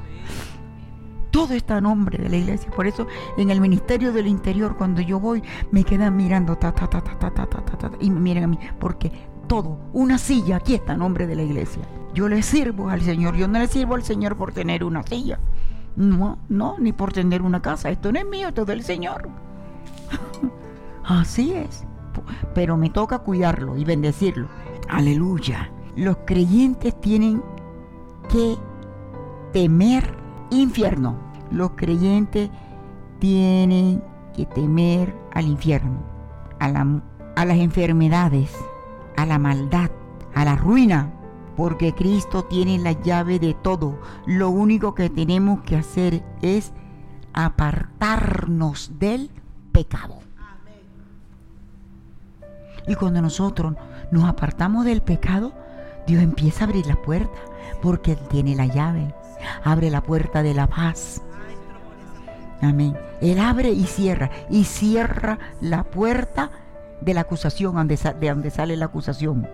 todo 1.33 1.55
está 1.55 1.77
a 1.77 1.81
nombre 1.81 2.19
de 2.19 2.29
la 2.29 2.37
iglesia. 2.37 2.69
Por 2.71 2.85
eso 2.85 3.07
en 3.37 3.49
el 3.49 3.59
Ministerio 3.59 4.13
del 4.13 4.27
Interior, 4.27 4.77
cuando 4.77 5.01
yo 5.01 5.19
voy, 5.19 5.41
me 5.71 5.83
quedan 5.83 6.15
mirando, 6.15 6.55
ta, 6.57 6.71
ta, 6.73 6.87
ta, 6.87 7.01
ta, 7.01 7.17
ta, 7.17 7.31
ta, 7.47 7.61
ta, 7.61 7.91
y 7.99 8.11
me 8.11 8.19
miran 8.19 8.43
a 8.43 8.47
mí, 8.47 8.59
porque 8.79 9.11
todo, 9.47 9.79
una 9.93 10.19
silla, 10.19 10.57
aquí 10.57 10.75
está 10.75 10.93
a 10.93 10.97
nombre 10.97 11.25
de 11.25 11.35
la 11.35 11.41
iglesia. 11.41 11.81
Yo 12.13 12.29
le 12.29 12.43
sirvo 12.43 12.89
al 12.89 13.01
Señor, 13.01 13.35
yo 13.35 13.47
no 13.47 13.57
le 13.57 13.65
sirvo 13.67 13.95
al 13.95 14.03
Señor 14.03 14.37
por 14.37 14.53
tener 14.53 14.83
una 14.83 15.01
silla. 15.01 15.39
No, 15.95 16.37
no, 16.49 16.75
ni 16.77 16.93
por 16.93 17.11
tener 17.11 17.41
una 17.41 17.61
casa. 17.63 17.89
Esto 17.89 18.11
no 18.11 18.19
es 18.19 18.27
mío, 18.27 18.49
esto 18.49 18.61
es 18.61 18.67
del 18.67 18.83
Señor. 18.83 19.27
Así 21.03 21.51
es. 21.53 21.83
Pero 22.53 22.77
me 22.77 22.91
toca 22.91 23.19
cuidarlo 23.19 23.75
y 23.75 23.83
bendecirlo. 23.83 24.47
Aleluya. 24.87 25.71
Los 25.95 26.17
creyentes 26.25 26.99
tienen 27.01 27.41
que 28.29 28.55
temer 29.51 30.22
infierno. 30.59 31.15
Los 31.51 31.71
creyentes 31.75 32.49
tienen 33.19 34.03
que 34.35 34.45
temer 34.45 35.15
al 35.33 35.45
infierno, 35.47 35.99
a, 36.59 36.65
a 36.69 37.45
las 37.45 37.57
enfermedades, 37.57 38.51
a 39.17 39.25
la 39.25 39.37
maldad, 39.39 39.91
a 40.33 40.45
la 40.45 40.55
ruina, 40.55 41.11
porque 41.55 41.93
Cristo 41.93 42.45
tiene 42.45 42.79
la 42.79 42.93
llave 42.93 43.39
de 43.39 43.53
todo. 43.53 43.99
Lo 44.25 44.49
único 44.49 44.95
que 44.95 45.09
tenemos 45.09 45.61
que 45.61 45.77
hacer 45.77 46.23
es 46.41 46.73
apartarnos 47.33 48.91
del 48.97 49.29
pecado. 49.71 50.15
Y 52.87 52.95
cuando 52.95 53.21
nosotros 53.21 53.75
nos 54.11 54.25
apartamos 54.25 54.85
del 54.85 55.01
pecado, 55.01 55.53
Dios 56.07 56.21
empieza 56.21 56.61
a 56.61 56.67
abrir 56.67 56.85
la 56.85 57.01
puerta 57.01 57.39
porque 57.81 58.13
Él 58.13 58.19
tiene 58.29 58.55
la 58.55 58.65
llave 58.65 59.13
abre 59.63 59.89
la 59.89 60.01
puerta 60.01 60.43
de 60.43 60.53
la 60.53 60.67
paz. 60.67 61.21
Amén. 62.61 62.97
Él 63.21 63.39
abre 63.39 63.71
y 63.71 63.85
cierra. 63.85 64.29
Y 64.49 64.63
cierra 64.63 65.37
la 65.61 65.83
puerta 65.83 66.51
de 67.01 67.13
la 67.13 67.21
acusación, 67.21 67.87
de 67.87 67.99
donde 68.29 68.49
sale 68.49 68.77
la 68.77 68.85
acusación. 68.85 69.47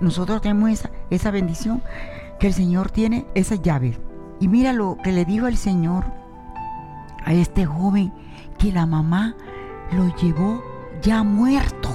Nosotros 0.00 0.40
tenemos 0.42 0.86
esa, 1.10 1.30
bendición 1.30 1.82
que 2.38 2.48
el 2.48 2.52
Señor 2.52 2.90
tiene, 2.90 3.24
Esa 3.36 3.54
llave 3.54 3.96
Y 4.40 4.48
mira 4.48 4.72
lo 4.72 4.98
que 5.02 5.12
le 5.12 5.24
dijo 5.24 5.46
el 5.46 5.56
Señor 5.56 6.04
a 7.24 7.32
este 7.32 7.64
joven 7.64 8.12
que 8.58 8.72
la 8.72 8.84
mamá 8.86 9.36
lo 9.92 10.14
llevó 10.16 10.62
ya 11.02 11.22
muerto. 11.22 11.88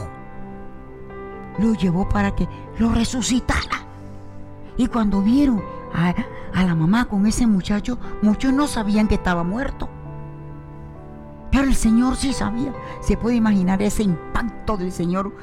Lo 1.60 1.74
llevó 1.74 2.08
para 2.08 2.34
que 2.36 2.48
lo 2.78 2.92
resucitara. 2.94 3.86
Y 4.78 4.88
cuando 4.88 5.22
vieron 5.22 5.62
a, 5.94 6.64
la 6.64 6.76
mamá 6.76 7.06
con 7.06 7.26
ese 7.26 7.48
muchacho, 7.48 7.98
muchos 8.22 8.54
no 8.54 8.68
sabían 8.68 9.08
que 9.08 9.16
estaba 9.16 9.44
muerto. 9.44 9.90
Pero 11.52 11.64
el 11.64 11.76
Señor 11.76 12.16
sí 12.18 12.34
sabía. 12.34 12.74
Se 13.02 13.16
puede 13.18 13.36
imaginar 13.38 13.82
ese 13.82 14.04
impacto 14.04 14.78
del 14.78 14.92
Señor 14.92 15.34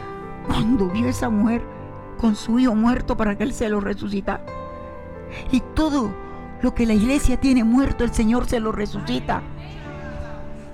cuando 0.47 0.89
vio 0.91 1.07
a 1.07 1.11
esa 1.11 1.31
mujer 1.31 1.65
con 2.19 2.37
su 2.37 2.59
hijo 2.59 2.75
muerto 2.75 3.17
para 3.17 3.37
que 3.37 3.45
Él 3.45 3.53
se 3.55 3.69
lo 3.69 3.81
resucitara. 3.81 4.45
Y 5.51 5.61
todo 5.75 6.11
lo 6.63 6.75
que 6.75 6.87
la 6.87 6.95
iglesia 6.95 7.39
tiene 7.39 7.65
muerto, 7.65 8.05
el 8.05 8.13
Señor 8.13 8.47
se 8.47 8.61
lo 8.61 8.71
resucita. 8.73 9.43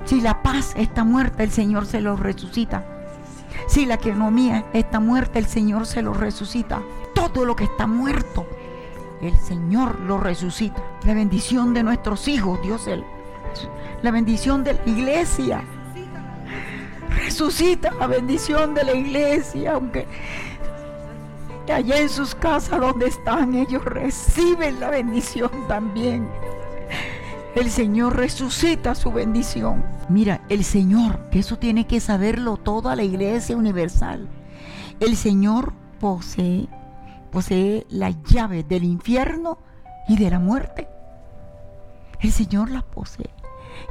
Si 0.05 0.21
la 0.21 0.43
paz 0.43 0.75
está 0.77 1.05
muerta, 1.05 1.43
el 1.43 1.51
Señor 1.51 1.87
se 1.87 2.01
lo 2.01 2.17
resucita. 2.17 2.85
Si 3.69 3.87
la 3.87 3.95
economía 3.95 4.65
está 4.73 4.99
muerta, 4.99 5.39
el 5.39 5.47
Señor 5.47 5.87
se 5.87 6.03
lo 6.03 6.13
resucita. 6.13 6.83
Todo 7.15 7.45
lo 7.45 7.55
que 7.55 7.65
está 7.65 7.87
muerto, 7.87 8.47
el 9.21 9.37
Señor 9.39 10.01
lo 10.01 10.19
resucita. 10.19 10.83
La 11.05 11.15
bendición 11.15 11.75
de 11.75 11.83
nuestros 11.83 12.27
hijos, 12.29 12.61
Dios, 12.63 12.87
el, 12.87 13.05
la 14.03 14.11
bendición 14.11 14.65
de 14.65 14.75
la 14.75 14.83
iglesia. 14.87 15.63
Resucita 17.25 17.93
la 17.99 18.07
bendición 18.07 18.75
de 18.75 18.85
la 18.85 18.95
iglesia, 18.95 19.75
aunque 19.75 20.07
allá 21.73 21.99
en 21.99 22.09
sus 22.09 22.35
casas 22.35 22.81
donde 22.81 23.07
están 23.07 23.55
ellos 23.55 23.85
reciben 23.85 24.81
la 24.81 24.91
bendición 24.91 25.51
también. 25.69 26.27
El 27.55 27.71
Señor 27.71 28.17
resucita 28.17 28.95
su 28.95 29.13
bendición. 29.13 29.85
Mira, 30.09 30.41
el 30.49 30.65
Señor, 30.65 31.19
que 31.31 31.41
eso 31.41 31.59
tiene 31.59 31.87
que 31.87 32.01
saberlo 32.01 32.57
toda 32.57 32.97
la 32.97 33.03
iglesia 33.03 33.57
universal. 33.57 34.29
El 35.01 35.17
Señor 35.17 35.73
posee 35.99 36.69
posee 37.31 37.87
la 37.89 38.11
llave 38.11 38.63
del 38.63 38.85
infierno 38.85 39.59
y 40.09 40.17
de 40.17 40.31
la 40.31 40.39
muerte. 40.39 40.89
El 42.21 42.33
Señor 42.33 42.71
la 42.71 42.83
posee. 42.83 43.31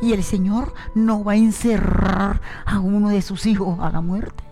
Y 0.01 0.13
el 0.13 0.24
Señor 0.24 0.74
no 0.93 1.24
va 1.24 1.31
a 1.31 1.36
encerrar 1.38 2.41
a 2.65 2.79
uno 2.79 3.10
de 3.10 3.22
sus 3.22 3.46
hijos 3.46 3.79
a 3.79 3.89
la 3.89 4.01
muerte 4.01 4.43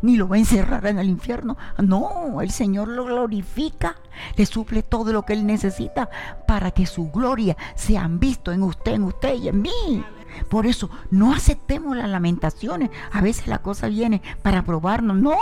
ni 0.00 0.16
lo 0.16 0.26
va 0.28 0.36
a 0.36 0.38
encerrar 0.38 0.86
en 0.86 0.98
el 0.98 1.08
infierno. 1.08 1.56
No, 1.78 2.40
el 2.40 2.50
Señor 2.50 2.88
lo 2.88 3.04
glorifica, 3.04 3.96
le 4.34 4.44
suple 4.44 4.82
todo 4.82 5.12
lo 5.12 5.24
que 5.24 5.34
Él 5.34 5.46
necesita 5.46 6.08
para 6.48 6.70
que 6.70 6.84
su 6.86 7.10
gloria 7.10 7.56
sea 7.74 8.08
visto 8.10 8.50
en 8.50 8.62
usted, 8.62 8.94
en 8.94 9.02
usted 9.04 9.34
y 9.34 9.48
en 9.48 9.62
mí. 9.62 10.04
Por 10.48 10.66
eso, 10.66 10.90
no 11.10 11.32
aceptemos 11.32 11.96
las 11.96 12.08
lamentaciones. 12.08 12.90
A 13.12 13.20
veces 13.20 13.46
la 13.46 13.58
cosa 13.58 13.88
viene 13.88 14.22
para 14.42 14.62
probarnos. 14.64 15.16
No, 15.16 15.36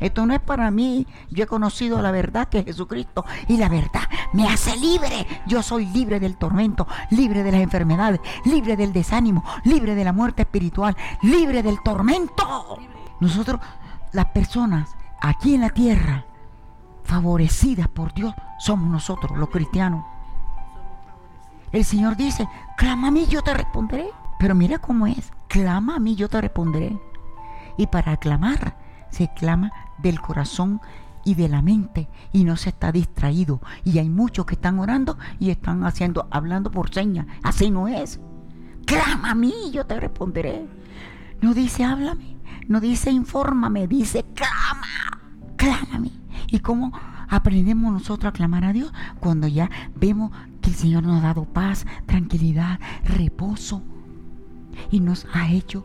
esto 0.00 0.26
no 0.26 0.34
es 0.34 0.40
para 0.40 0.70
mí. 0.70 1.06
Yo 1.30 1.44
he 1.44 1.46
conocido 1.46 2.00
la 2.02 2.10
verdad 2.10 2.48
que 2.48 2.60
es 2.60 2.64
Jesucristo 2.66 3.24
y 3.48 3.56
la 3.56 3.68
verdad 3.68 4.02
me 4.32 4.48
hace 4.48 4.76
libre. 4.76 5.26
Yo 5.46 5.62
soy 5.62 5.86
libre 5.86 6.20
del 6.20 6.36
tormento, 6.36 6.86
libre 7.10 7.42
de 7.42 7.52
las 7.52 7.60
enfermedades, 7.60 8.20
libre 8.44 8.76
del 8.76 8.92
desánimo, 8.92 9.44
libre 9.64 9.94
de 9.94 10.04
la 10.04 10.12
muerte 10.12 10.42
espiritual, 10.42 10.96
libre 11.22 11.62
del 11.62 11.80
tormento. 11.82 12.78
Nosotros, 13.20 13.60
las 14.12 14.26
personas 14.26 14.94
aquí 15.20 15.54
en 15.54 15.62
la 15.62 15.70
tierra, 15.70 16.26
favorecidas 17.04 17.88
por 17.88 18.14
Dios, 18.14 18.34
somos 18.58 18.88
nosotros 18.88 19.38
los 19.38 19.48
cristianos. 19.50 20.04
El 21.72 21.84
Señor 21.84 22.14
dice, 22.16 22.48
clama 22.76 23.08
a 23.08 23.10
mí, 23.10 23.26
yo 23.28 23.42
te 23.42 23.52
responderé. 23.52 24.06
Pero 24.38 24.54
mira 24.54 24.78
cómo 24.78 25.06
es, 25.06 25.32
clama 25.48 25.96
a 25.96 25.98
mí, 25.98 26.14
yo 26.16 26.28
te 26.28 26.40
responderé. 26.40 26.98
Y 27.76 27.86
para 27.88 28.16
clamar, 28.16 28.76
se 29.10 29.30
clama 29.34 29.72
del 29.98 30.20
corazón 30.20 30.80
y 31.24 31.34
de 31.34 31.48
la 31.48 31.62
mente 31.62 32.08
y 32.32 32.44
no 32.44 32.56
se 32.56 32.70
está 32.70 32.92
distraído. 32.92 33.60
Y 33.84 33.98
hay 33.98 34.08
muchos 34.08 34.46
que 34.46 34.54
están 34.54 34.78
orando 34.78 35.18
y 35.38 35.50
están 35.50 35.84
haciendo, 35.84 36.28
hablando 36.30 36.70
por 36.70 36.92
señas. 36.92 37.26
Así 37.42 37.70
no 37.70 37.88
es. 37.88 38.20
Clama 38.86 39.30
a 39.30 39.34
mí, 39.34 39.52
yo 39.72 39.86
te 39.86 39.98
responderé. 39.98 40.66
No 41.40 41.54
dice 41.54 41.84
háblame, 41.84 42.36
no 42.68 42.80
dice 42.80 43.10
infórmame, 43.10 43.86
dice 43.86 44.24
clama, 44.34 45.54
clama 45.56 45.96
a 45.96 45.98
mí 45.98 46.22
¿Y 46.46 46.60
cómo 46.60 46.92
aprendemos 47.28 47.92
nosotros 47.92 48.30
a 48.30 48.32
clamar 48.32 48.64
a 48.64 48.72
Dios? 48.72 48.92
Cuando 49.20 49.46
ya 49.48 49.68
vemos 49.94 50.30
que 50.62 50.70
el 50.70 50.76
Señor 50.76 51.02
nos 51.02 51.18
ha 51.22 51.26
dado 51.28 51.44
paz, 51.44 51.86
tranquilidad, 52.06 52.78
reposo 53.04 53.82
y 54.90 55.00
nos 55.00 55.26
ha 55.32 55.50
hecho 55.50 55.84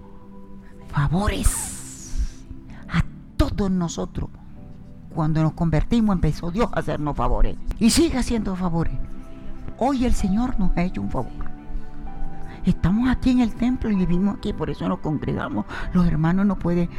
favores 0.89 2.25
a 2.89 3.03
todos 3.37 3.69
nosotros. 3.71 4.29
Cuando 5.13 5.41
nos 5.41 5.53
convertimos 5.53 6.15
empezó 6.15 6.51
Dios 6.51 6.69
a 6.71 6.79
hacernos 6.79 7.15
favores 7.15 7.57
y 7.79 7.89
sigue 7.89 8.17
haciendo 8.19 8.55
favores. 8.55 8.93
Hoy 9.77 10.05
el 10.05 10.13
Señor 10.13 10.59
nos 10.59 10.75
ha 10.77 10.83
hecho 10.83 11.01
un 11.01 11.09
favor. 11.09 11.31
Estamos 12.65 13.09
aquí 13.09 13.31
en 13.31 13.39
el 13.39 13.53
templo 13.55 13.89
y 13.89 13.95
vivimos 13.95 14.35
aquí, 14.37 14.51
por 14.51 14.69
eso 14.69 14.87
nos 14.89 14.99
congregamos. 14.99 15.65
Los 15.93 16.05
hermanos 16.05 16.45
no 16.45 16.59
pueden 16.59 16.89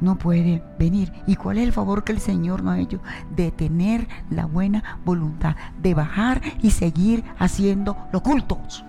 no 0.00 0.16
puede 0.16 0.64
venir. 0.78 1.12
¿Y 1.26 1.36
cuál 1.36 1.58
es 1.58 1.64
el 1.64 1.72
favor 1.74 2.04
que 2.04 2.12
el 2.12 2.20
Señor 2.20 2.62
nos 2.62 2.74
ha 2.76 2.80
hecho? 2.80 3.00
De 3.36 3.50
tener 3.50 4.08
la 4.30 4.46
buena 4.46 4.98
voluntad, 5.04 5.56
de 5.82 5.92
bajar 5.92 6.40
y 6.62 6.70
seguir 6.70 7.22
haciendo 7.38 7.98
los 8.10 8.22
cultos. 8.22 8.82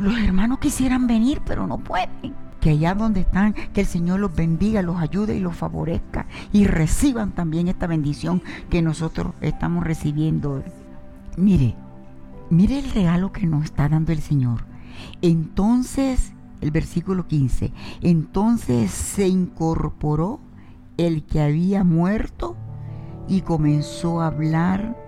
los 0.00 0.18
hermanos 0.18 0.58
quisieran 0.58 1.06
venir, 1.06 1.42
pero 1.44 1.66
no 1.66 1.78
pueden. 1.78 2.34
Que 2.60 2.70
allá 2.70 2.94
donde 2.94 3.20
están, 3.20 3.52
que 3.52 3.82
el 3.82 3.86
Señor 3.86 4.20
los 4.20 4.34
bendiga, 4.34 4.82
los 4.82 4.96
ayude 4.96 5.36
y 5.36 5.40
los 5.40 5.56
favorezca 5.56 6.26
y 6.52 6.66
reciban 6.66 7.32
también 7.32 7.68
esta 7.68 7.86
bendición 7.86 8.42
que 8.68 8.82
nosotros 8.82 9.32
estamos 9.40 9.84
recibiendo. 9.84 10.62
Mire, 11.36 11.74
mire 12.50 12.78
el 12.78 12.90
regalo 12.90 13.32
que 13.32 13.46
nos 13.46 13.64
está 13.64 13.88
dando 13.88 14.12
el 14.12 14.20
Señor. 14.20 14.64
Entonces, 15.22 16.32
el 16.60 16.70
versículo 16.70 17.26
15, 17.26 17.72
entonces 18.02 18.90
se 18.90 19.26
incorporó 19.28 20.40
el 20.98 21.22
que 21.24 21.40
había 21.40 21.82
muerto 21.84 22.56
y 23.26 23.40
comenzó 23.40 24.20
a 24.20 24.26
hablar 24.26 24.98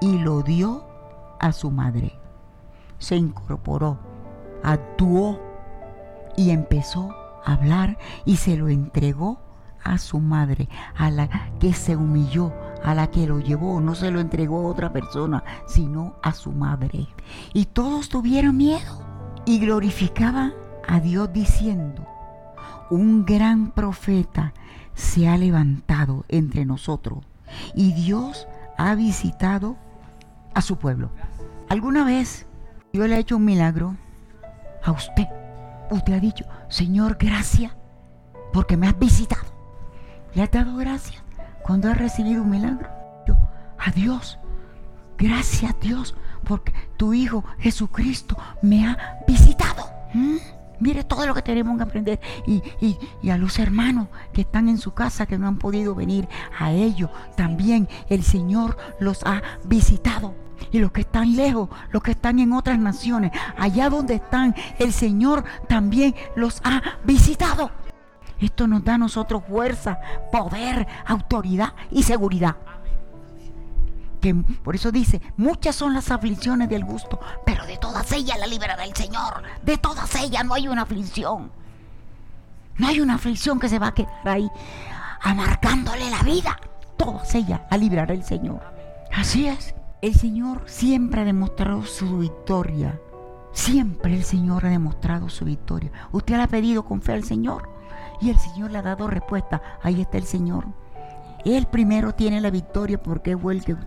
y 0.00 0.18
lo 0.18 0.42
dio 0.42 0.84
a 1.40 1.50
su 1.52 1.72
madre. 1.72 2.12
Se 2.98 3.16
incorporó 3.16 4.05
actuó 4.66 5.40
y 6.36 6.50
empezó 6.50 7.14
a 7.44 7.52
hablar 7.54 7.96
y 8.26 8.36
se 8.36 8.56
lo 8.58 8.68
entregó 8.68 9.38
a 9.84 9.98
su 9.98 10.18
madre, 10.18 10.68
a 10.96 11.10
la 11.10 11.28
que 11.60 11.72
se 11.72 11.96
humilló, 11.96 12.52
a 12.84 12.92
la 12.96 13.06
que 13.06 13.28
lo 13.28 13.38
llevó, 13.38 13.80
no 13.80 13.94
se 13.94 14.10
lo 14.10 14.18
entregó 14.20 14.58
a 14.64 14.68
otra 14.70 14.92
persona, 14.92 15.44
sino 15.68 16.16
a 16.24 16.32
su 16.32 16.50
madre. 16.50 17.06
Y 17.54 17.66
todos 17.66 18.08
tuvieron 18.08 18.56
miedo 18.56 19.06
y 19.46 19.60
glorificaban 19.60 20.52
a 20.88 20.98
Dios 20.98 21.32
diciendo, 21.32 22.04
un 22.90 23.24
gran 23.24 23.70
profeta 23.70 24.52
se 24.94 25.28
ha 25.28 25.36
levantado 25.38 26.24
entre 26.28 26.64
nosotros 26.64 27.20
y 27.74 27.92
Dios 27.92 28.48
ha 28.78 28.94
visitado 28.96 29.76
a 30.54 30.60
su 30.62 30.76
pueblo. 30.76 31.10
¿Alguna 31.68 32.04
vez 32.04 32.46
yo 32.92 33.06
le 33.06 33.14
ha 33.14 33.18
hecho 33.18 33.36
un 33.36 33.44
milagro 33.44 33.96
a 34.86 34.92
usted. 34.92 35.28
Usted 35.90 36.14
ha 36.14 36.20
dicho, 36.20 36.44
Señor, 36.68 37.16
gracias 37.18 37.72
porque 38.52 38.76
me 38.76 38.88
has 38.88 38.98
visitado. 38.98 39.42
Le 40.34 40.42
ha 40.42 40.46
dado 40.46 40.76
gracias 40.76 41.22
cuando 41.62 41.90
ha 41.90 41.94
recibido 41.94 42.42
un 42.42 42.50
milagro. 42.50 42.88
Yo, 43.26 43.34
a 43.78 43.90
Dios, 43.90 44.38
gracias 45.18 45.72
a 45.72 45.76
Dios 45.80 46.14
porque 46.44 46.72
tu 46.96 47.12
Hijo 47.12 47.44
Jesucristo 47.58 48.36
me 48.62 48.86
ha 48.86 49.18
visitado. 49.26 49.84
¿Mm? 50.14 50.36
Mire 50.80 51.04
todo 51.04 51.26
lo 51.26 51.34
que 51.34 51.42
tenemos 51.42 51.76
que 51.76 51.82
aprender. 51.82 52.20
Y, 52.46 52.62
a 53.30 53.38
los 53.38 53.58
hermanos 53.58 54.08
que 54.32 54.42
están 54.42 54.68
en 54.68 54.78
su 54.78 54.92
casa, 54.94 55.26
que 55.26 55.38
no 55.38 55.46
han 55.48 55.58
podido 55.58 55.94
venir, 55.94 56.28
a 56.58 56.70
ellos 56.72 57.10
también 57.36 57.88
el 58.08 58.22
Señor 58.22 58.76
los 59.00 59.24
ha 59.24 59.42
visitado. 59.64 60.34
Y 60.72 60.78
los 60.78 60.90
que 60.92 61.02
están 61.02 61.36
lejos, 61.36 61.68
los 61.90 62.02
que 62.02 62.12
están 62.12 62.38
en 62.38 62.52
otras 62.52 62.78
naciones, 62.78 63.30
allá 63.58 63.88
donde 63.90 64.14
están, 64.14 64.54
el 64.78 64.92
Señor 64.92 65.44
también 65.68 66.14
los 66.34 66.60
ha 66.64 66.82
visitado. 67.04 67.70
Esto 68.40 68.66
nos 68.66 68.84
da 68.84 68.94
a 68.94 68.98
nosotros 68.98 69.42
fuerza, 69.48 69.98
poder, 70.32 70.86
autoridad 71.06 71.72
y 71.90 72.02
seguridad 72.02 72.56
por 74.34 74.74
eso 74.74 74.90
dice, 74.92 75.20
muchas 75.36 75.76
son 75.76 75.94
las 75.94 76.10
aflicciones 76.10 76.68
del 76.68 76.84
gusto, 76.84 77.20
pero 77.44 77.64
de 77.66 77.76
todas 77.76 78.10
ellas 78.12 78.38
la 78.38 78.46
liberará 78.46 78.84
el 78.84 78.94
Señor. 78.94 79.42
De 79.62 79.76
todas 79.78 80.14
ellas 80.16 80.44
no 80.44 80.54
hay 80.54 80.68
una 80.68 80.82
aflicción. 80.82 81.50
No 82.78 82.88
hay 82.88 83.00
una 83.00 83.14
aflicción 83.14 83.58
que 83.58 83.68
se 83.68 83.78
va 83.78 83.88
a 83.88 83.94
quedar 83.94 84.10
ahí 84.28 84.48
amarcándole 85.22 86.10
la 86.10 86.22
vida. 86.22 86.56
Todas 86.96 87.34
ellas 87.34 87.60
la 87.70 87.76
librará 87.76 88.14
el 88.14 88.24
Señor. 88.24 88.60
Así 89.14 89.46
es. 89.46 89.74
El 90.02 90.14
Señor 90.14 90.62
siempre 90.66 91.22
ha 91.22 91.24
demostrado 91.24 91.84
su 91.84 92.18
victoria. 92.18 93.00
Siempre 93.52 94.14
el 94.14 94.24
Señor 94.24 94.66
ha 94.66 94.70
demostrado 94.70 95.30
su 95.30 95.44
victoria. 95.46 95.90
Usted 96.12 96.36
le 96.36 96.42
ha 96.42 96.46
pedido 96.48 96.84
con 96.84 97.00
fe 97.00 97.14
al 97.14 97.24
Señor 97.24 97.70
y 98.20 98.30
el 98.30 98.38
Señor 98.38 98.70
le 98.70 98.78
ha 98.78 98.82
dado 98.82 99.06
respuesta. 99.08 99.62
Ahí 99.82 100.00
está 100.02 100.18
el 100.18 100.24
Señor. 100.26 100.66
Él 101.46 101.66
primero 101.66 102.12
tiene 102.14 102.40
la 102.40 102.50
victoria 102.50 103.02
porque 103.02 103.34
vuelve 103.34 103.64
el 103.72 103.78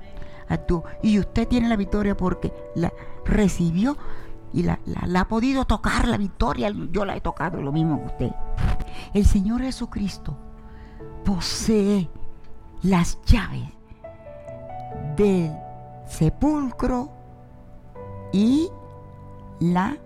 y 1.02 1.20
usted 1.20 1.48
tiene 1.48 1.68
la 1.70 1.76
victoria 1.76 2.16
porque 2.16 2.52
la 2.76 2.92
recibió 3.26 3.98
y 4.52 4.64
la, 4.64 4.80
ha 5.20 5.28
podido 5.28 5.66
tocar 5.66 6.08
la 6.08 6.18
victoria. 6.18 6.74
Yo 6.92 7.06
la 7.06 7.16
he 7.16 7.22
tocado 7.22 7.62
lo 7.62 7.72
mismo 7.72 8.00
que 8.00 8.06
usted. 8.08 8.32
El 9.14 9.26
Señor 9.26 9.62
Jesucristo 9.62 10.36
posee 11.24 12.10
las 12.82 13.22
llaves 13.26 13.70
del 15.16 15.56
sepulcro 16.08 17.12
y 18.34 18.70
la 19.60 19.98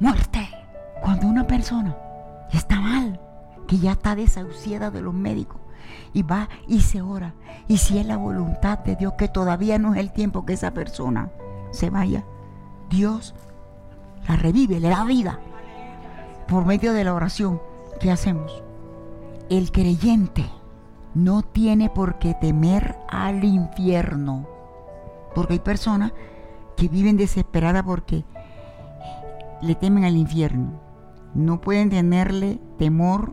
muerte. 0.00 0.48
Cuando 1.00 1.28
una 1.28 1.46
persona 1.46 1.96
está 2.52 2.80
mal, 2.80 3.20
que 3.68 3.78
ya 3.78 3.92
está 3.92 4.14
desahuciada 4.16 4.90
de 4.90 5.00
los 5.00 5.14
médicos, 5.14 5.61
y 6.12 6.22
va 6.22 6.48
y 6.66 6.80
se 6.80 7.02
ora. 7.02 7.34
Y 7.68 7.78
si 7.78 7.98
es 7.98 8.06
la 8.06 8.16
voluntad 8.16 8.78
de 8.80 8.96
Dios, 8.96 9.14
que 9.14 9.28
todavía 9.28 9.78
no 9.78 9.94
es 9.94 10.00
el 10.00 10.12
tiempo 10.12 10.44
que 10.44 10.54
esa 10.54 10.72
persona 10.72 11.30
se 11.70 11.90
vaya, 11.90 12.24
Dios 12.90 13.34
la 14.28 14.36
revive, 14.36 14.78
le 14.80 14.88
da 14.90 15.04
vida 15.04 15.38
por 16.48 16.64
medio 16.66 16.92
de 16.92 17.04
la 17.04 17.14
oración. 17.14 17.60
¿Qué 18.00 18.10
hacemos? 18.10 18.62
El 19.48 19.70
creyente 19.72 20.44
no 21.14 21.42
tiene 21.42 21.88
por 21.88 22.18
qué 22.18 22.34
temer 22.34 22.96
al 23.08 23.44
infierno, 23.44 24.48
porque 25.34 25.54
hay 25.54 25.58
personas 25.60 26.12
que 26.76 26.88
viven 26.88 27.16
desesperadas 27.16 27.84
porque 27.84 28.24
le 29.60 29.74
temen 29.74 30.04
al 30.04 30.16
infierno. 30.16 30.80
No 31.34 31.60
pueden 31.60 31.88
tenerle 31.90 32.60
temor 32.78 33.32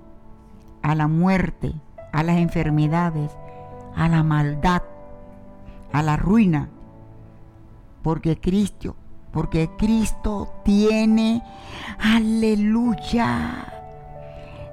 a 0.84 0.93
la 0.95 1.08
muerte, 1.08 1.74
a 2.12 2.24
las 2.24 2.38
enfermedades, 2.38 3.32
a 3.95 4.08
la 4.08 4.24
maldad, 4.24 4.84
a 5.91 6.02
la 6.04 6.15
ruina. 6.17 6.69
Porque 8.04 8.39
Cristo, 8.39 8.95
porque 9.32 9.69
Cristo 9.78 10.52
tiene, 10.63 11.43
aleluya, 12.00 13.74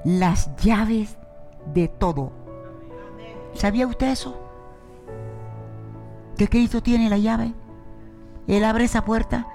las 0.05 0.55
llaves 0.57 1.17
de 1.75 1.89
todo. 1.89 2.33
¿Sabía 3.55 3.87
usted 3.87 4.09
eso? 4.11 4.39
Que 6.37 6.49
Cristo 6.49 6.83
tiene 6.83 7.09
la 7.09 7.19
llave. 7.19 7.55
Él 8.47 8.63
abre 8.65 8.85
esa 8.85 9.05
puerta 9.05 9.47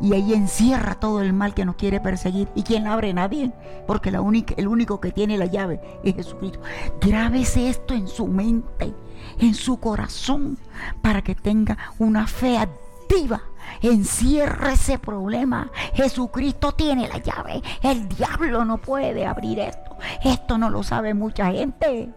y 0.00 0.12
ahí 0.12 0.32
encierra 0.32 0.96
todo 0.96 1.20
el 1.20 1.32
mal 1.32 1.54
que 1.54 1.64
nos 1.64 1.76
quiere 1.76 2.00
perseguir. 2.00 2.48
¿Y 2.54 2.62
quien 2.62 2.86
abre? 2.86 3.12
Nadie, 3.14 3.52
porque 3.86 4.08
el 4.10 4.66
único 4.68 5.00
que 5.00 5.12
tiene 5.12 5.38
la 5.38 5.46
llave 5.46 5.80
es 6.02 6.14
Jesucristo. 6.16 6.60
Grábese 7.00 7.68
esto 7.68 7.94
en 7.94 8.08
su 8.08 8.26
mente, 8.26 8.94
en 9.38 9.54
su 9.54 9.78
corazón, 9.78 10.58
para 11.02 11.22
que 11.22 11.34
tenga 11.34 11.76
una 11.98 12.26
fe 12.26 12.58
activa. 12.58 13.42
Encierre 13.80 14.72
ese 14.72 14.98
problema. 14.98 15.70
Jesucristo 15.94 16.72
tiene 16.72 17.08
la 17.08 17.18
llave. 17.18 17.62
El 17.82 18.08
diablo 18.08 18.64
no 18.64 18.78
puede 18.78 19.26
abrir 19.26 19.60
esto. 19.60 19.96
Esto 20.22 20.58
no 20.58 20.70
lo 20.70 20.82
sabe 20.82 21.14
mucha 21.14 21.50
gente. 21.50 22.10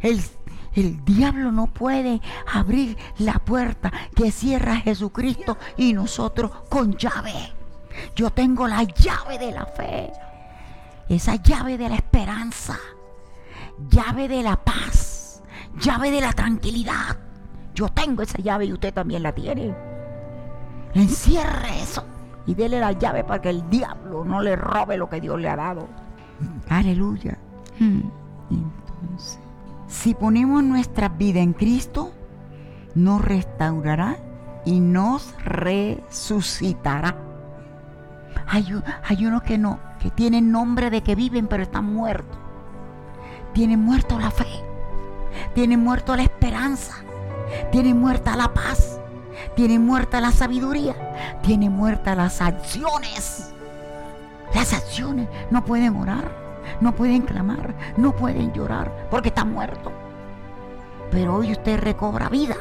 El 0.00 0.20
el 0.74 1.04
diablo 1.04 1.50
no 1.52 1.66
puede 1.66 2.20
abrir 2.52 2.96
la 3.18 3.34
puerta 3.38 3.92
que 4.14 4.30
cierra 4.30 4.76
Jesucristo 4.76 5.56
y 5.76 5.92
nosotros 5.92 6.50
con 6.68 6.96
llave. 6.96 7.32
Yo 8.14 8.30
tengo 8.30 8.68
la 8.68 8.82
llave 8.82 9.38
de 9.38 9.50
la 9.52 9.66
fe, 9.66 10.12
esa 11.08 11.36
llave 11.36 11.76
de 11.78 11.88
la 11.88 11.96
esperanza, 11.96 12.78
llave 13.90 14.28
de 14.28 14.42
la 14.42 14.56
paz, 14.56 15.42
llave 15.80 16.10
de 16.10 16.20
la 16.20 16.32
tranquilidad. 16.32 17.18
Yo 17.74 17.88
tengo 17.88 18.22
esa 18.22 18.38
llave 18.38 18.66
y 18.66 18.72
usted 18.72 18.92
también 18.92 19.22
la 19.22 19.32
tiene. 19.32 19.74
Encierre 20.94 21.82
eso 21.82 22.04
y 22.46 22.54
dele 22.54 22.78
la 22.78 22.92
llave 22.92 23.24
para 23.24 23.40
que 23.40 23.50
el 23.50 23.68
diablo 23.68 24.24
no 24.24 24.42
le 24.42 24.54
robe 24.54 24.96
lo 24.96 25.08
que 25.08 25.20
Dios 25.20 25.40
le 25.40 25.48
ha 25.48 25.56
dado. 25.56 25.88
Aleluya. 26.68 27.36
Hmm. 27.78 28.02
Entonces. 28.50 29.38
Si 29.88 30.14
ponemos 30.14 30.62
nuestra 30.62 31.08
vida 31.08 31.40
en 31.40 31.54
Cristo, 31.54 32.12
nos 32.94 33.24
restaurará 33.24 34.18
y 34.66 34.80
nos 34.80 35.34
resucitará. 35.42 37.16
Hay, 38.46 39.24
unos 39.24 39.42
que 39.42 39.56
no, 39.56 39.80
que 39.98 40.10
tienen 40.10 40.52
nombre 40.52 40.90
de 40.90 41.02
que 41.02 41.14
viven, 41.14 41.46
pero 41.48 41.62
están 41.62 41.86
muertos. 41.86 42.38
Tienen 43.54 43.80
muerto 43.82 44.18
la 44.18 44.30
fe, 44.30 44.46
tienen 45.54 45.82
muerto 45.82 46.14
la 46.14 46.22
esperanza, 46.24 46.94
tienen 47.72 47.98
muerta 47.98 48.36
la 48.36 48.52
paz, 48.52 49.00
tienen 49.56 49.86
muerta 49.86 50.20
la 50.20 50.32
sabiduría, 50.32 50.94
tienen 51.42 51.72
muerta 51.72 52.14
las 52.14 52.42
acciones. 52.42 53.54
Las 54.54 54.74
acciones 54.74 55.28
no 55.50 55.64
pueden 55.64 55.96
orar 55.96 56.47
no 56.80 56.92
pueden 56.94 57.22
clamar, 57.22 57.74
no 57.96 58.12
pueden 58.12 58.52
llorar, 58.52 58.90
porque 59.10 59.28
está 59.28 59.44
muerto. 59.44 59.92
Pero 61.10 61.36
hoy 61.36 61.52
usted 61.52 61.80
recobra 61.80 62.28
vida. 62.28 62.56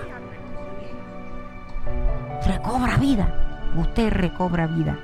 Recobra 2.45 2.97
vida. 2.97 3.71
Usted 3.77 4.09
recobra 4.11 4.67
vida. 4.67 4.97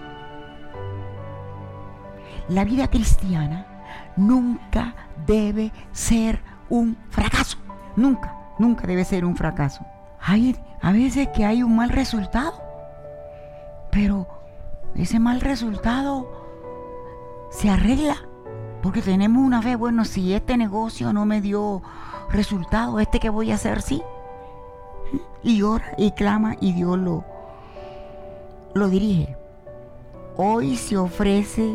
La 2.50 2.64
vida 2.64 2.88
cristiana 2.90 3.68
nunca 4.16 4.94
debe 5.26 5.72
ser 5.92 6.42
un 6.70 6.98
fracaso. 7.10 7.58
Nunca, 7.96 8.36
nunca 8.60 8.88
debe 8.88 9.04
ser 9.06 9.26
un 9.26 9.36
fracaso. 9.36 9.86
Hay 10.22 10.56
a 10.82 10.92
veces 10.92 11.28
que 11.30 11.46
hay 11.46 11.64
un 11.64 11.76
mal 11.76 11.90
resultado, 11.90 12.62
pero 13.92 14.28
ese 14.96 15.20
mal 15.20 15.42
resultado 15.42 16.28
se 17.52 17.70
arregla 17.70 18.16
porque 18.84 19.02
tenemos 19.02 19.42
una 19.42 19.62
vez, 19.62 19.78
bueno, 19.78 20.04
si 20.04 20.34
este 20.34 20.58
negocio 20.58 21.14
no 21.14 21.26
me 21.26 21.40
dio 21.40 21.82
resultado, 22.30 23.00
este 23.00 23.22
que 23.22 23.30
voy 23.30 23.50
a 23.52 23.56
hacer 23.56 23.82
sí. 23.82 24.04
Y 25.42 25.62
ora 25.62 25.86
y 25.98 26.12
clama 26.12 26.58
y 26.60 26.74
Dios 26.74 27.00
lo, 27.00 27.24
dirige. 28.90 29.38
Hoy 30.36 30.76
se 30.76 30.98
ofrece 30.98 31.74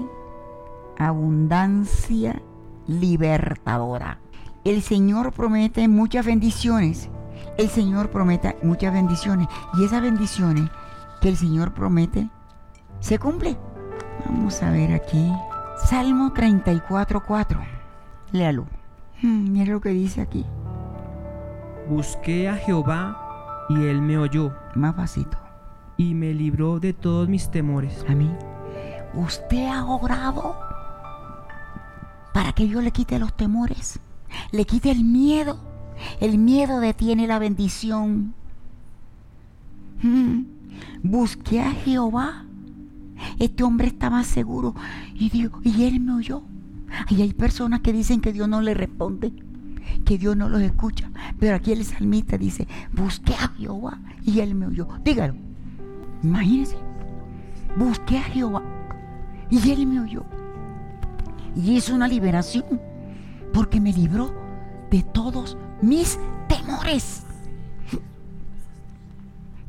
abundancia 0.99 2.43
libertadora. 2.87 4.19
El 4.65 4.83
Señor 4.83 5.33
promete 5.33 5.89
muchas 5.89 6.27
bendiciones. 6.27 7.09
El 7.57 7.71
Señor 7.71 8.11
promete 8.11 8.55
muchas 8.63 8.93
bendiciones. 8.93 9.49
Y 9.79 9.85
esas 9.87 10.03
bendiciones 10.03 10.69
que 11.23 11.31
el 11.31 11.39
Señor 11.39 11.73
promete 11.73 12.29
se 13.01 13.19
cumplen. 13.19 13.57
Vamos 14.27 14.63
a 14.63 14.71
ver 14.73 14.93
aquí. 14.93 15.33
Salmo 15.87 16.33
34.4. 16.35 17.57
Léalo. 18.33 18.67
Hmm, 19.23 19.49
mira 19.53 19.73
lo 19.73 19.81
que 19.81 19.89
dice 19.91 20.21
aquí. 20.21 20.45
Busqué 21.89 22.49
a 22.49 22.57
Jehová 22.57 23.65
y 23.71 23.87
él 23.87 24.03
me 24.03 24.19
oyó. 24.19 24.53
Más 24.75 24.95
pasito. 24.95 25.39
Y 25.97 26.15
me 26.15 26.35
libró 26.35 26.79
de 26.79 26.93
todos 26.93 27.29
mis 27.29 27.51
temores. 27.51 28.05
A 28.07 28.15
mí. 28.15 28.31
Usted 29.15 29.69
ha 29.69 29.85
orado 29.87 30.59
para 32.35 32.53
que 32.53 32.67
Dios 32.67 32.85
le 32.85 32.91
quite 32.93 33.19
los 33.19 33.33
temores, 33.35 33.99
le 34.53 34.67
quite 34.67 34.91
el 34.91 35.05
miedo. 35.05 35.59
El 36.21 36.37
miedo 36.39 36.81
detiene 36.81 37.27
la 37.27 37.39
bendición. 37.39 38.35
Hmm. 40.03 40.43
Busqué 41.03 41.63
a 41.63 41.71
Jehová 41.71 42.43
este 43.39 43.63
hombre 43.65 43.89
estaba 43.89 44.23
seguro 44.25 44.75
y, 45.15 45.31
y 45.63 45.85
él 45.85 46.01
me 46.01 46.15
oyó. 46.15 46.43
Y 47.11 47.21
hay 47.23 47.33
personas 47.35 47.81
que 47.81 47.93
dicen 47.93 48.21
que 48.21 48.33
Dios 48.33 48.49
no 48.49 48.63
le 48.63 48.75
responde, 48.75 49.33
que 50.05 50.17
Dios 50.19 50.37
no 50.37 50.49
los 50.49 50.63
escucha. 50.63 51.11
Pero 51.39 51.57
aquí 51.57 51.73
el 51.73 51.85
salmista 51.85 52.39
dice, 52.39 52.67
busqué 52.93 53.35
a 53.35 53.49
Jehová 53.59 53.99
y 54.25 54.41
él 54.41 54.55
me 54.55 54.67
oyó. 54.67 54.89
Dígalo. 55.05 55.35
Imagínense. 56.23 56.77
Busqué 57.77 58.19
a 58.19 58.23
Jehová 58.23 58.63
y 59.51 59.71
él 59.71 59.87
me 59.87 60.01
oyó. 60.01 60.25
Y 61.55 61.77
es 61.77 61.91
una 61.91 62.09
liberación 62.09 62.65
porque 63.53 63.81
me 63.81 63.93
libró 63.93 64.35
de 64.91 65.03
todos 65.03 65.57
mis 65.83 66.19
temores. 66.49 67.25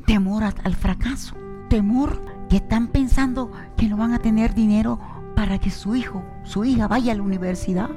Temor 0.06 0.42
al 0.42 0.74
fracaso, 0.74 1.36
temor 1.68 2.20
que 2.50 2.56
están 2.56 2.88
pensando 2.88 3.52
que 3.76 3.88
no 3.88 3.96
van 3.96 4.12
a 4.12 4.18
tener 4.18 4.54
dinero 4.54 4.98
para 5.36 5.58
que 5.58 5.70
su 5.70 5.94
hijo, 5.94 6.22
su 6.42 6.64
hija 6.64 6.88
vaya 6.88 7.12
a 7.12 7.16
la 7.16 7.22
universidad. 7.22 7.90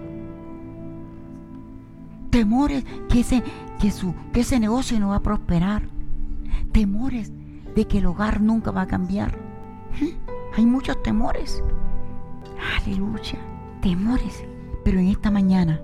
Temores 2.30 2.86
que 3.10 3.22
ese, 3.22 3.42
que 3.80 3.92
que 4.32 4.40
ese 4.42 4.60
negocio 4.60 5.00
no 5.00 5.10
va 5.10 5.16
a 5.18 5.22
prosperar. 5.24 5.82
Temores 6.72 7.32
de 7.76 7.86
que 7.86 7.98
el 7.98 8.06
hogar 8.06 8.42
nunca 8.42 8.70
va 8.70 8.84
a 8.84 8.88
cambiar. 8.88 9.32
¿Mm? 10.00 10.06
Hay 10.60 10.66
muchos 10.68 11.02
temores. 11.02 11.64
Aleluya, 12.80 13.40
temores. 13.82 14.44
Pero 14.86 15.00
en 15.00 15.08
esta 15.08 15.32
mañana 15.32 15.82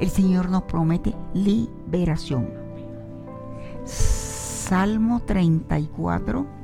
el 0.00 0.08
Señor 0.08 0.48
nos 0.48 0.62
promete 0.62 1.14
liberación. 1.34 2.48
Salmo 3.84 5.20
34 5.20 6.55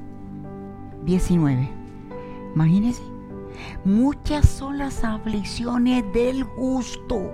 19. 1.04 1.68
Imagínense, 2.54 3.02
muchas 3.84 4.48
son 4.48 4.78
las 4.78 5.02
aflicciones 5.04 6.04
del 6.12 6.44
justo, 6.44 7.32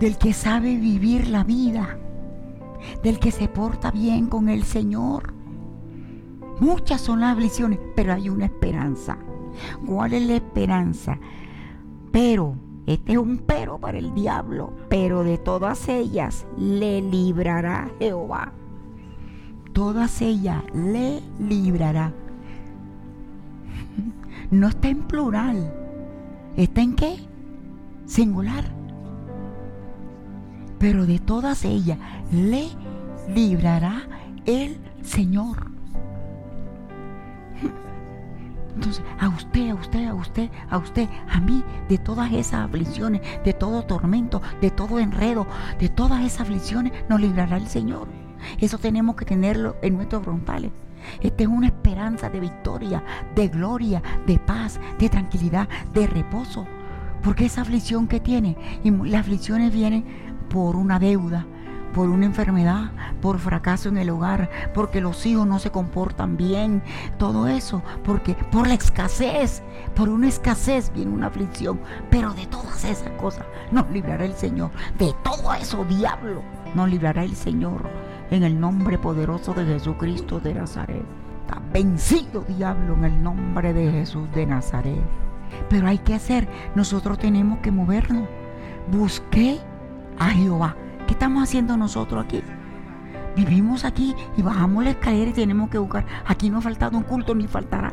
del 0.00 0.16
que 0.16 0.32
sabe 0.32 0.76
vivir 0.76 1.28
la 1.28 1.44
vida, 1.44 1.98
del 3.02 3.18
que 3.18 3.30
se 3.30 3.48
porta 3.48 3.90
bien 3.90 4.26
con 4.26 4.48
el 4.48 4.62
Señor. 4.64 5.34
Muchas 6.60 7.02
son 7.02 7.20
las 7.20 7.34
aflicciones, 7.34 7.78
pero 7.94 8.14
hay 8.14 8.30
una 8.30 8.46
esperanza. 8.46 9.18
¿Cuál 9.86 10.14
es 10.14 10.26
la 10.26 10.34
esperanza? 10.36 11.18
Pero, 12.10 12.56
este 12.86 13.12
es 13.12 13.18
un 13.18 13.38
pero 13.38 13.78
para 13.78 13.98
el 13.98 14.14
diablo, 14.14 14.72
pero 14.88 15.24
de 15.24 15.36
todas 15.38 15.88
ellas 15.90 16.46
le 16.56 17.02
librará 17.02 17.90
Jehová 17.98 18.52
todas 19.76 20.20
ellas 20.22 20.62
le 20.72 21.20
librará. 21.38 22.10
No 24.50 24.68
está 24.68 24.88
en 24.88 25.02
plural. 25.02 25.56
¿Está 26.56 26.80
en 26.80 26.96
qué? 26.96 27.16
Singular. 28.06 28.64
Pero 30.78 31.04
de 31.04 31.18
todas 31.18 31.62
ellas 31.66 31.98
le 32.32 32.68
librará 33.28 33.96
el 34.46 34.78
Señor. 35.02 35.70
Entonces, 38.76 39.04
a 39.20 39.28
usted, 39.28 39.68
a 39.70 39.74
usted, 39.74 40.06
a 40.08 40.14
usted, 40.14 40.48
a 40.70 40.78
usted, 40.78 41.06
a 41.28 41.38
mí, 41.40 41.62
de 41.90 41.98
todas 41.98 42.32
esas 42.32 42.60
aflicciones, 42.66 43.20
de 43.44 43.52
todo 43.52 43.82
tormento, 43.82 44.40
de 44.62 44.70
todo 44.70 44.98
enredo, 45.00 45.46
de 45.78 45.90
todas 45.90 46.24
esas 46.24 46.40
aflicciones, 46.42 46.94
nos 47.10 47.20
librará 47.20 47.58
el 47.58 47.66
Señor. 47.66 48.08
Eso 48.60 48.78
tenemos 48.78 49.16
que 49.16 49.24
tenerlo 49.24 49.76
en 49.82 49.96
nuestros 49.96 50.22
frontales 50.22 50.70
Esta 51.20 51.44
es 51.44 51.48
una 51.48 51.66
esperanza 51.66 52.28
de 52.28 52.40
victoria, 52.40 53.02
de 53.34 53.48
gloria, 53.48 54.02
de 54.26 54.38
paz, 54.38 54.80
de 54.98 55.08
tranquilidad, 55.08 55.68
de 55.92 56.06
reposo. 56.06 56.66
Porque 57.22 57.46
esa 57.46 57.62
aflicción 57.62 58.06
que 58.08 58.20
tiene, 58.20 58.56
y 58.84 58.90
las 58.90 59.22
aflicciones 59.22 59.72
vienen 59.72 60.04
por 60.48 60.76
una 60.76 60.98
deuda, 60.98 61.44
por 61.94 62.08
una 62.08 62.26
enfermedad, 62.26 62.92
por 63.20 63.38
fracaso 63.38 63.88
en 63.88 63.96
el 63.98 64.10
hogar, 64.10 64.48
porque 64.74 65.00
los 65.00 65.24
hijos 65.26 65.44
no 65.46 65.58
se 65.58 65.70
comportan 65.70 66.36
bien, 66.36 66.82
todo 67.18 67.48
eso, 67.48 67.82
porque 68.04 68.34
por 68.50 68.66
la 68.68 68.74
escasez, 68.74 69.62
por 69.96 70.08
una 70.08 70.28
escasez 70.28 70.92
viene 70.94 71.10
una 71.12 71.28
aflicción, 71.28 71.80
pero 72.10 72.32
de 72.32 72.46
todas 72.46 72.84
esas 72.84 73.10
cosas 73.12 73.44
nos 73.72 73.90
librará 73.90 74.24
el 74.24 74.34
Señor, 74.34 74.70
de 74.98 75.12
todo 75.24 75.52
eso, 75.54 75.84
diablo, 75.84 76.42
nos 76.74 76.88
librará 76.90 77.24
el 77.24 77.34
Señor 77.34 77.82
en 78.30 78.42
el 78.42 78.58
nombre 78.58 78.98
poderoso 78.98 79.54
de 79.54 79.64
Jesucristo 79.64 80.40
de 80.40 80.54
Nazaret. 80.54 81.02
Está 81.42 81.62
vencido, 81.72 82.42
diablo, 82.42 82.94
en 82.94 83.04
el 83.04 83.22
nombre 83.22 83.72
de 83.72 83.90
Jesús 83.90 84.28
de 84.34 84.46
Nazaret. 84.46 84.98
Pero 85.68 85.86
hay 85.86 85.98
que 85.98 86.14
hacer, 86.14 86.48
nosotros 86.74 87.18
tenemos 87.18 87.58
que 87.60 87.70
movernos. 87.70 88.28
Busqué 88.90 89.58
a 90.18 90.30
Jehová. 90.30 90.76
¿Qué 91.06 91.12
estamos 91.12 91.42
haciendo 91.44 91.76
nosotros 91.76 92.24
aquí? 92.24 92.42
Vivimos 93.36 93.84
aquí 93.84 94.14
y 94.36 94.42
bajamos 94.42 94.82
la 94.82 94.90
escalera 94.90 95.30
y 95.30 95.34
tenemos 95.34 95.70
que 95.70 95.78
buscar. 95.78 96.04
Aquí 96.26 96.50
no 96.50 96.58
ha 96.58 96.62
faltado 96.62 96.96
un 96.96 97.04
culto 97.04 97.34
ni 97.34 97.46
faltará. 97.46 97.92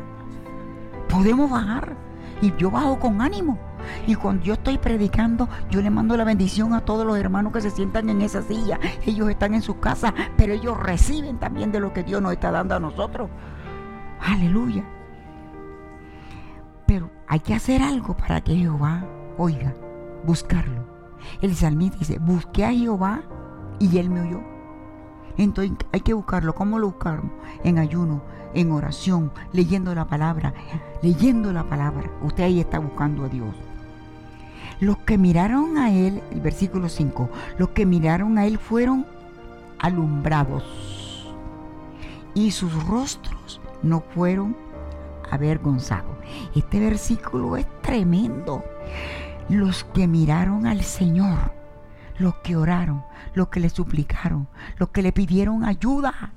Podemos 1.08 1.48
bajar 1.50 1.94
y 2.42 2.52
yo 2.58 2.70
bajo 2.70 2.98
con 2.98 3.20
ánimo 3.20 3.58
y 4.06 4.14
cuando 4.14 4.44
yo 4.44 4.54
estoy 4.54 4.78
predicando, 4.78 5.48
yo 5.70 5.80
le 5.82 5.90
mando 5.90 6.16
la 6.16 6.24
bendición 6.24 6.74
a 6.74 6.84
todos 6.84 7.06
los 7.06 7.16
hermanos 7.18 7.52
que 7.52 7.60
se 7.60 7.70
sientan 7.70 8.08
en 8.08 8.22
esa 8.22 8.42
silla. 8.42 8.78
Ellos 9.06 9.28
están 9.28 9.54
en 9.54 9.62
su 9.62 9.78
casa 9.78 10.12
pero 10.36 10.52
ellos 10.52 10.78
reciben 10.78 11.38
también 11.38 11.72
de 11.72 11.80
lo 11.80 11.92
que 11.92 12.02
Dios 12.02 12.20
nos 12.22 12.32
está 12.32 12.50
dando 12.50 12.74
a 12.74 12.80
nosotros. 12.80 13.28
Aleluya. 14.20 14.84
Pero 16.86 17.10
hay 17.28 17.40
que 17.40 17.54
hacer 17.54 17.82
algo 17.82 18.16
para 18.16 18.40
que 18.40 18.56
Jehová 18.56 19.04
oiga, 19.38 19.74
buscarlo. 20.24 20.84
El 21.40 21.54
salmista 21.54 21.98
dice, 21.98 22.18
busqué 22.18 22.64
a 22.64 22.72
Jehová 22.72 23.22
y 23.78 23.98
él 23.98 24.10
me 24.10 24.20
oyó. 24.20 24.40
Entonces 25.36 25.74
hay 25.92 26.00
que 26.00 26.12
buscarlo. 26.14 26.54
¿Cómo 26.54 26.78
lo 26.78 26.86
buscamos? 26.88 27.32
En 27.64 27.78
ayuno, 27.78 28.22
en 28.54 28.70
oración, 28.70 29.32
leyendo 29.52 29.94
la 29.94 30.06
palabra, 30.06 30.52
leyendo 31.02 31.52
la 31.52 31.64
palabra. 31.64 32.08
Usted 32.22 32.44
ahí 32.44 32.60
está 32.60 32.78
buscando 32.78 33.24
a 33.24 33.28
Dios. 33.28 33.54
Los 34.80 34.98
que 34.98 35.18
miraron 35.18 35.78
a 35.78 35.90
él, 35.92 36.20
el 36.32 36.40
versículo 36.40 36.88
5, 36.88 37.30
los 37.58 37.68
que 37.70 37.86
miraron 37.86 38.38
a 38.38 38.46
él 38.46 38.58
fueron 38.58 39.06
alumbrados 39.78 41.32
y 42.34 42.50
sus 42.50 42.84
rostros 42.88 43.60
no 43.82 44.00
fueron 44.00 44.56
avergonzados. 45.30 46.16
Este 46.56 46.80
versículo 46.80 47.56
es 47.56 47.66
tremendo. 47.82 48.64
Los 49.48 49.84
que 49.84 50.08
miraron 50.08 50.66
al 50.66 50.82
Señor, 50.82 51.52
los 52.18 52.34
que 52.36 52.56
oraron, 52.56 53.04
los 53.34 53.48
que 53.48 53.60
le 53.60 53.68
suplicaron, 53.68 54.48
los 54.78 54.88
que 54.88 55.02
le 55.02 55.12
pidieron 55.12 55.64
ayuda, 55.64 56.32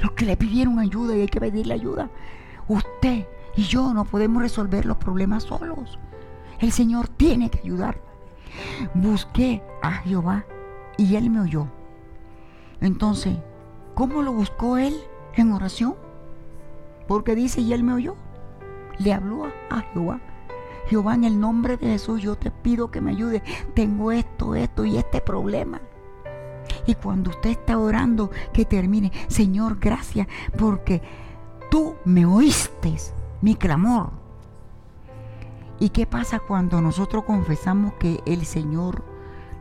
los 0.00 0.12
que 0.12 0.24
le 0.24 0.36
pidieron 0.36 0.78
ayuda 0.78 1.16
y 1.16 1.22
hay 1.22 1.26
que 1.26 1.40
pedirle 1.40 1.74
ayuda. 1.74 2.08
Usted 2.68 3.26
y 3.56 3.62
yo 3.64 3.92
no 3.92 4.04
podemos 4.04 4.40
resolver 4.40 4.86
los 4.86 4.96
problemas 4.98 5.42
solos. 5.42 5.98
El 6.60 6.72
Señor 6.72 7.08
tiene 7.08 7.48
que 7.48 7.58
ayudar. 7.60 8.02
Busqué 8.94 9.62
a 9.82 9.92
Jehová 9.92 10.44
y 10.98 11.16
Él 11.16 11.30
me 11.30 11.40
oyó. 11.40 11.66
Entonces, 12.82 13.38
¿cómo 13.94 14.22
lo 14.22 14.32
buscó 14.32 14.76
Él? 14.76 14.94
En 15.36 15.52
oración. 15.52 15.94
Porque 17.08 17.34
dice, 17.34 17.62
y 17.62 17.72
Él 17.72 17.82
me 17.82 17.94
oyó. 17.94 18.14
Le 18.98 19.14
habló 19.14 19.46
a 19.70 19.80
Jehová. 19.92 20.20
Jehová, 20.88 21.14
en 21.14 21.24
el 21.24 21.40
nombre 21.40 21.78
de 21.78 21.86
Jesús, 21.86 22.20
yo 22.20 22.36
te 22.36 22.50
pido 22.50 22.90
que 22.90 23.00
me 23.00 23.12
ayude. 23.12 23.42
Tengo 23.74 24.12
esto, 24.12 24.54
esto 24.54 24.84
y 24.84 24.98
este 24.98 25.22
problema. 25.22 25.80
Y 26.86 26.94
cuando 26.94 27.30
usted 27.30 27.50
está 27.50 27.78
orando, 27.78 28.30
que 28.52 28.66
termine, 28.66 29.12
Señor, 29.28 29.78
gracias, 29.80 30.26
porque 30.58 31.00
tú 31.70 31.94
me 32.04 32.26
oíste 32.26 32.94
mi 33.40 33.54
clamor 33.54 34.10
¿Y 35.80 35.88
qué 35.88 36.06
pasa 36.06 36.40
cuando 36.40 36.82
nosotros 36.82 37.24
confesamos 37.24 37.94
que 37.94 38.20
el 38.26 38.44
Señor 38.44 39.02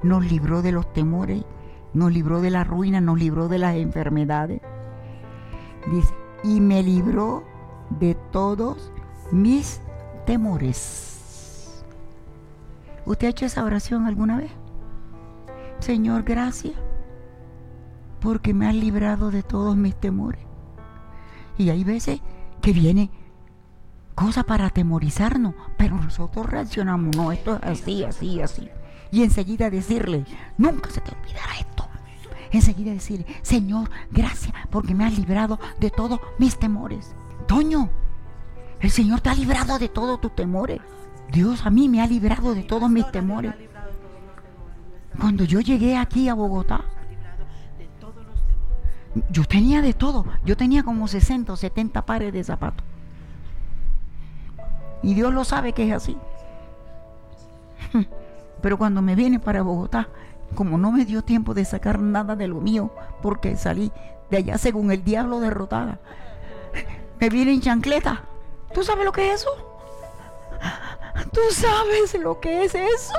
nos 0.04 0.30
libró 0.30 0.62
de 0.62 0.74
los 0.74 0.92
temores, 0.92 1.46
nos 1.94 2.12
libró 2.12 2.42
de 2.42 2.52
la 2.52 2.66
ruina, 2.66 3.00
nos 3.00 3.18
libró 3.18 3.48
de 3.48 3.58
las 3.58 3.76
enfermedades? 3.76 4.60
Dice, 5.90 6.14
y 6.44 6.60
me 6.60 6.84
libró 6.84 7.44
de 7.90 8.16
todos 8.34 8.92
mis 9.32 9.80
temores. 10.26 11.86
¿Usted 13.06 13.28
ha 13.28 13.30
hecho 13.30 13.46
esa 13.46 13.64
oración 13.64 14.06
alguna 14.06 14.38
vez? 14.40 14.52
Señor, 15.80 16.24
gracias, 16.24 16.76
porque 18.20 18.54
me 18.54 18.68
has 18.68 18.76
librado 18.76 19.32
de 19.32 19.42
todos 19.42 19.78
mis 19.78 19.96
temores. 19.96 20.42
Y 21.58 21.70
hay 21.70 21.86
veces 21.86 22.20
que 22.62 22.74
viene 22.74 23.10
cosa 24.20 24.44
para 24.44 24.66
atemorizarnos, 24.66 25.56
pero 25.78 25.96
nosotros 25.96 26.46
reaccionamos, 26.50 27.16
no, 27.16 27.32
esto 27.32 27.56
es 27.56 27.62
así, 27.82 28.04
así, 28.04 28.42
así. 28.42 28.68
Y 29.12 29.24
enseguida 29.24 29.70
decirle, 29.70 30.26
nunca 30.58 30.90
se 30.90 31.00
te 31.00 31.14
olvidará 31.16 31.54
esto. 31.58 31.88
Enseguida 32.52 32.92
decirle, 32.92 33.26
Señor, 33.44 33.90
gracias 34.12 34.54
porque 34.72 34.94
me 34.94 35.06
has 35.06 35.18
librado 35.18 35.58
de 35.80 35.90
todos 35.90 36.20
mis 36.38 36.60
temores. 36.60 37.16
Toño, 37.48 37.90
el 38.82 38.90
Señor 38.92 39.22
te 39.22 39.30
ha 39.30 39.36
librado 39.36 39.80
de 39.80 39.88
todos 39.88 40.20
tus 40.20 40.36
temores. 40.36 40.82
Dios 41.32 41.66
a 41.66 41.70
mí 41.70 41.88
me 41.88 42.02
ha 42.02 42.08
librado 42.08 42.54
de 42.54 42.64
todos 42.64 42.90
mis 42.90 43.10
temores. 43.14 43.56
Cuando 45.18 45.46
yo 45.46 45.62
llegué 45.62 45.96
aquí 45.98 46.28
a 46.28 46.34
Bogotá, 46.34 46.84
yo 49.32 49.46
tenía 49.46 49.82
de 49.82 49.94
todo. 49.94 50.26
Yo 50.44 50.58
tenía 50.58 50.84
como 50.84 51.08
60 51.08 51.54
o 51.54 51.56
70 51.56 52.06
pares 52.06 52.34
de 52.34 52.44
zapatos. 52.44 52.86
Y 55.02 55.14
Dios 55.14 55.34
lo 55.34 55.44
sabe 55.44 55.74
que 55.74 55.88
es 55.88 55.94
así. 55.94 56.18
Pero 58.62 58.78
cuando 58.78 59.02
me 59.02 59.16
viene 59.16 59.40
para 59.40 59.62
Bogotá, 59.62 60.10
como 60.56 60.78
no 60.78 60.92
me 60.92 61.06
dio 61.06 61.24
tiempo 61.24 61.54
de 61.54 61.66
sacar 61.66 62.00
nada 62.00 62.36
de 62.36 62.48
lo 62.48 62.56
mío, 62.60 62.92
porque 63.22 63.56
salí 63.56 63.92
de 64.30 64.38
allá 64.38 64.58
según 64.58 64.92
el 64.92 65.04
diablo 65.04 65.40
derrotada, 65.40 66.00
me 67.20 67.30
viene 67.30 67.54
en 67.54 67.62
chancleta. 67.62 68.26
¿Tú 68.74 68.84
sabes 68.84 69.06
lo 69.06 69.12
que 69.12 69.32
es 69.34 69.42
eso? 69.42 69.50
¿Tú 71.32 71.40
sabes 71.52 72.14
lo 72.20 72.40
que 72.40 72.66
es 72.66 72.76
eso? 72.76 73.14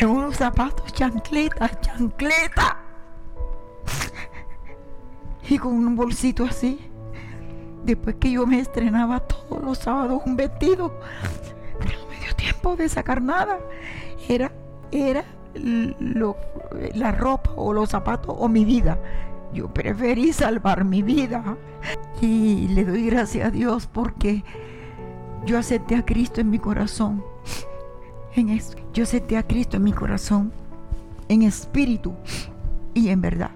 En 0.00 0.08
unos 0.08 0.36
zapatos 0.36 0.92
chancleta, 0.92 1.70
chancleta. 1.80 2.78
Y 5.48 5.58
con 5.58 5.72
un 5.74 5.94
bolsito 5.94 6.44
así 6.44 6.90
después 7.86 8.16
que 8.16 8.30
yo 8.32 8.46
me 8.46 8.58
estrenaba 8.60 9.20
todos 9.20 9.62
los 9.62 9.78
sábados 9.78 10.20
un 10.26 10.36
vestido, 10.36 10.88
no 11.80 12.10
me 12.10 12.18
dio 12.26 12.34
tiempo 12.36 12.76
de 12.76 12.88
sacar 12.88 13.22
nada. 13.22 13.58
Era, 14.28 14.50
era 14.90 15.24
la 15.54 17.12
ropa 17.12 17.50
o 17.56 17.72
los 17.72 17.90
zapatos 17.90 18.34
o 18.38 18.48
mi 18.48 18.64
vida. 18.64 18.98
Yo 19.54 19.72
preferí 19.72 20.32
salvar 20.32 20.84
mi 20.84 21.02
vida. 21.02 21.56
Y 22.20 22.68
le 22.68 22.84
doy 22.84 23.06
gracias 23.06 23.46
a 23.46 23.50
Dios 23.50 23.86
porque 23.86 24.42
yo 25.44 25.56
acepté 25.58 25.94
a 25.94 26.04
Cristo 26.04 26.40
en 26.40 26.50
mi 26.50 26.58
corazón. 26.58 27.24
En 28.34 28.50
eso, 28.50 28.76
yo 28.92 29.04
acepté 29.04 29.38
a 29.38 29.44
Cristo 29.46 29.78
en 29.78 29.84
mi 29.84 29.92
corazón, 29.92 30.52
en 31.28 31.40
espíritu 31.42 32.12
y 32.92 33.08
en 33.08 33.20
verdad 33.22 33.50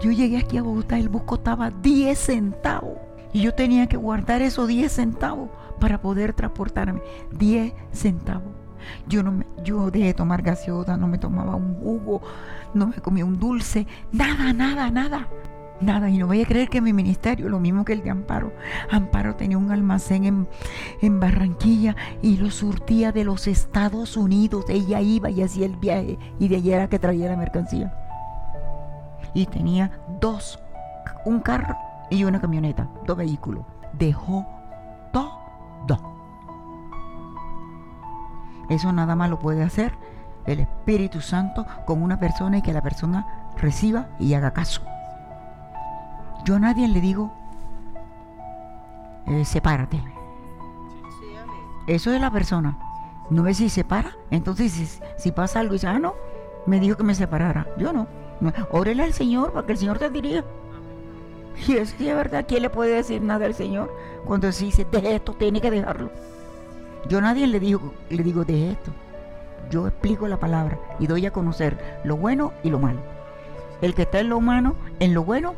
yo 0.00 0.10
llegué 0.10 0.38
aquí 0.38 0.56
a 0.58 0.62
Bogotá, 0.62 0.98
el 0.98 1.08
bus 1.08 1.22
costaba 1.24 1.70
10 1.70 2.18
centavos. 2.18 2.98
Y 3.32 3.42
yo 3.42 3.54
tenía 3.54 3.86
que 3.86 3.96
guardar 3.96 4.42
esos 4.42 4.68
10 4.68 4.90
centavos 4.92 5.48
para 5.80 6.00
poder 6.00 6.32
transportarme. 6.34 7.00
10 7.36 7.72
centavos. 7.92 8.52
Yo, 9.08 9.22
no 9.22 9.32
me, 9.32 9.46
yo 9.64 9.90
dejé 9.90 10.06
de 10.06 10.14
tomar 10.14 10.42
gaseosa, 10.42 10.96
no 10.96 11.08
me 11.08 11.18
tomaba 11.18 11.54
un 11.54 11.74
jugo, 11.74 12.20
no 12.74 12.88
me 12.88 12.96
comía 12.96 13.24
un 13.24 13.38
dulce, 13.38 13.86
nada, 14.12 14.52
nada, 14.52 14.90
nada. 14.90 15.28
Nada, 15.80 16.08
y 16.08 16.18
no 16.18 16.28
voy 16.28 16.40
a 16.40 16.46
creer 16.46 16.68
que 16.68 16.80
mi 16.80 16.92
ministerio, 16.92 17.48
lo 17.48 17.58
mismo 17.58 17.84
que 17.84 17.94
el 17.94 18.02
de 18.04 18.10
Amparo, 18.10 18.52
Amparo 18.90 19.34
tenía 19.34 19.58
un 19.58 19.72
almacén 19.72 20.24
en, 20.24 20.48
en 21.02 21.18
Barranquilla 21.18 21.96
y 22.22 22.36
lo 22.36 22.50
surtía 22.52 23.10
de 23.10 23.24
los 23.24 23.48
Estados 23.48 24.16
Unidos. 24.16 24.64
Ella 24.68 25.00
iba 25.00 25.30
y 25.30 25.42
hacía 25.42 25.66
el 25.66 25.76
viaje 25.76 26.16
y 26.38 26.46
de 26.46 26.56
allí 26.56 26.72
era 26.72 26.88
que 26.88 27.00
traía 27.00 27.28
la 27.28 27.36
mercancía 27.36 27.92
y 29.34 29.46
tenía 29.46 29.90
dos, 30.20 30.58
un 31.26 31.40
carro 31.40 31.76
y 32.08 32.24
una 32.24 32.40
camioneta, 32.40 32.88
dos 33.04 33.16
vehículos. 33.16 33.64
Dejó 33.92 34.46
todo. 35.12 35.34
Eso 38.70 38.92
nada 38.92 39.14
más 39.16 39.28
lo 39.28 39.38
puede 39.38 39.62
hacer 39.62 39.92
el 40.46 40.60
Espíritu 40.60 41.20
Santo 41.20 41.66
con 41.84 42.02
una 42.02 42.18
persona 42.18 42.58
y 42.58 42.62
que 42.62 42.72
la 42.72 42.82
persona 42.82 43.50
reciba 43.58 44.06
y 44.18 44.34
haga 44.34 44.52
caso. 44.52 44.82
Yo 46.44 46.56
a 46.56 46.60
nadie 46.60 46.86
le 46.88 47.00
digo, 47.00 47.32
eh, 49.26 49.44
sepárate. 49.44 50.02
Eso 51.86 52.12
es 52.14 52.20
la 52.20 52.30
persona. 52.30 52.78
No 53.30 53.42
ves 53.42 53.56
si 53.58 53.68
se 53.68 53.84
para, 53.84 54.10
Entonces, 54.30 55.02
si 55.16 55.32
pasa 55.32 55.60
algo 55.60 55.74
y 55.74 55.76
dice, 55.76 55.88
ah, 55.88 55.98
no, 55.98 56.14
me 56.66 56.78
dijo 56.80 56.96
que 56.96 57.04
me 57.04 57.14
separara. 57.14 57.66
Yo 57.78 57.92
no. 57.92 58.06
Órele 58.70 59.04
al 59.04 59.12
Señor 59.12 59.52
para 59.52 59.70
el 59.70 59.78
Señor 59.78 59.98
te 59.98 60.10
diría 60.10 60.44
Y 61.68 61.74
es 61.76 61.94
que, 61.94 62.12
¿verdad? 62.14 62.44
¿Quién 62.46 62.62
le 62.62 62.70
puede 62.70 62.96
decir 62.96 63.22
nada 63.22 63.46
al 63.46 63.54
Señor 63.54 63.92
cuando 64.24 64.50
se 64.52 64.64
dice, 64.64 64.86
de 64.90 65.16
esto, 65.16 65.34
tiene 65.34 65.60
que 65.60 65.70
dejarlo? 65.70 66.10
Yo 67.08 67.18
a 67.18 67.20
nadie 67.20 67.46
le 67.46 67.60
digo, 67.60 67.92
le 68.08 68.22
digo, 68.22 68.44
de 68.46 68.70
esto. 68.72 68.90
Yo 69.70 69.86
explico 69.86 70.26
la 70.26 70.38
palabra 70.40 70.78
y 70.98 71.06
doy 71.06 71.26
a 71.26 71.30
conocer 71.32 72.00
lo 72.04 72.16
bueno 72.16 72.52
y 72.62 72.70
lo 72.70 72.78
malo. 72.78 73.00
El 73.82 73.94
que 73.94 74.02
está 74.02 74.20
en 74.20 74.30
lo 74.30 74.38
humano, 74.38 74.74
en 75.00 75.12
lo 75.12 75.22
bueno, 75.24 75.52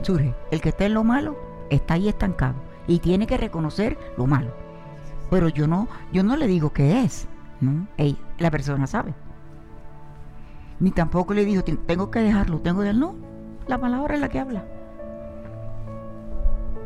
surge. 0.00 0.34
El 0.50 0.62
que 0.62 0.70
está 0.70 0.86
en 0.86 0.94
lo 0.94 1.04
malo, 1.04 1.36
está 1.68 1.94
ahí 1.94 2.08
estancado 2.08 2.54
y 2.86 2.98
tiene 3.00 3.26
que 3.26 3.36
reconocer 3.36 3.98
lo 4.16 4.26
malo. 4.26 4.52
Pero 5.30 5.50
yo 5.50 5.66
no, 5.66 5.86
yo 6.12 6.22
no 6.22 6.36
le 6.36 6.46
digo 6.46 6.70
qué 6.72 7.02
es. 7.04 7.28
la 8.38 8.50
persona 8.50 8.86
sabe 8.86 9.12
ni 10.80 10.90
tampoco 10.90 11.34
le 11.34 11.44
dijo, 11.44 11.62
tengo 11.62 12.10
que 12.10 12.20
dejarlo, 12.20 12.58
tengo 12.60 12.82
que 12.82 12.92
No, 12.94 13.14
la 13.68 13.78
palabra 13.78 14.14
es 14.14 14.20
la 14.20 14.28
que 14.28 14.38
habla. 14.40 14.64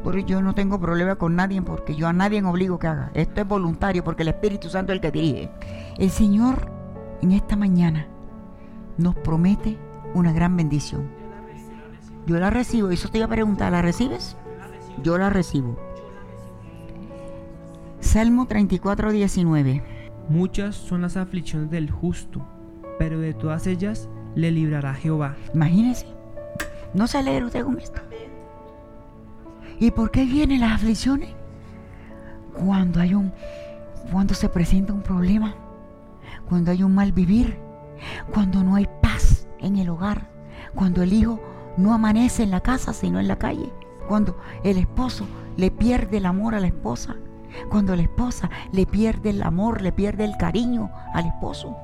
Por 0.03 0.19
yo 0.27 0.43
no 0.43 0.55
tengo 0.55 0.79
problema 0.79 1.17
con 1.17 1.35
nadie 1.35 1.63
porque 1.63 1.95
yo 1.95 2.07
a 2.09 2.13
nadie 2.13 2.43
obligo 2.43 2.79
que 2.79 2.89
haga. 2.89 3.11
Esto 3.15 3.41
es 3.41 3.49
voluntario 3.49 4.05
porque 4.05 4.23
el 4.23 4.29
Espíritu 4.29 4.69
Santo 4.69 4.93
es 4.93 4.97
el 4.97 5.01
que 5.01 5.11
dirige. 5.11 5.51
El 5.97 6.11
Señor 6.11 6.71
en 7.23 7.33
esta 7.33 7.57
mañana 7.57 8.07
nos 8.99 9.15
promete 9.15 9.79
una 10.13 10.33
gran 10.33 10.57
bendición. 10.57 11.09
Yo 12.27 12.39
la 12.39 12.51
recibo, 12.51 12.89
eso 12.91 13.09
te 13.09 13.19
iba 13.19 13.27
a 13.27 13.31
preguntar, 13.31 13.73
¿la 13.73 13.81
recibes? 13.81 14.37
Yo 15.03 15.17
la 15.17 15.31
recibo. 15.31 15.79
Salmo 18.01 18.45
34, 18.47 19.11
19. 19.11 19.83
Muchas 20.29 20.75
son 20.75 21.01
las 21.03 21.17
aflicciones 21.17 21.71
del 21.71 21.91
justo 21.91 22.43
pero 22.99 23.19
de 23.19 23.35
todas 23.35 23.67
ellas 23.67 24.09
le 24.35 24.51
librará 24.51 24.95
Jehová. 24.95 25.37
Imagínese, 25.55 26.07
no 26.93 27.07
se 27.07 27.23
leer 27.23 27.45
usted 27.45 27.65
con 27.65 27.79
esto. 27.81 28.01
¿Y 29.81 29.91
por 29.91 30.11
qué 30.11 30.25
vienen 30.25 30.61
las 30.61 30.73
aflicciones? 30.73 31.31
Cuando 32.65 33.01
hay 33.01 33.15
un, 33.15 33.33
cuando 34.13 34.35
se 34.35 34.49
presenta 34.49 34.93
un 34.93 35.03
problema, 35.03 35.55
cuando 36.49 36.71
hay 36.71 36.83
un 36.83 36.95
mal 36.95 37.13
vivir, 37.13 37.59
cuando 38.33 38.63
no 38.63 38.77
hay 38.77 38.89
paz 39.03 39.47
en 39.59 39.77
el 39.77 39.89
hogar, 39.89 40.29
cuando 40.75 41.03
el 41.03 41.13
hijo 41.13 41.41
no 41.77 41.93
amanece 41.93 42.45
en 42.45 42.51
la 42.53 42.61
casa 42.61 42.93
sino 42.93 43.19
en 43.19 43.27
la 43.27 43.37
calle, 43.39 43.71
cuando 44.09 44.39
el 44.63 44.77
esposo 44.79 45.27
le 45.57 45.71
pierde 45.71 46.19
el 46.19 46.27
amor 46.27 46.55
a 46.55 46.61
la 46.61 46.69
esposa, 46.69 47.17
cuando 47.69 47.97
la 47.97 48.03
esposa 48.03 48.51
le 48.73 48.87
pierde 48.87 49.31
el 49.31 49.43
amor, 49.43 49.83
le 49.83 49.91
pierde 49.91 50.25
el 50.25 50.37
cariño 50.37 50.91
al 51.13 51.27
esposo 51.27 51.77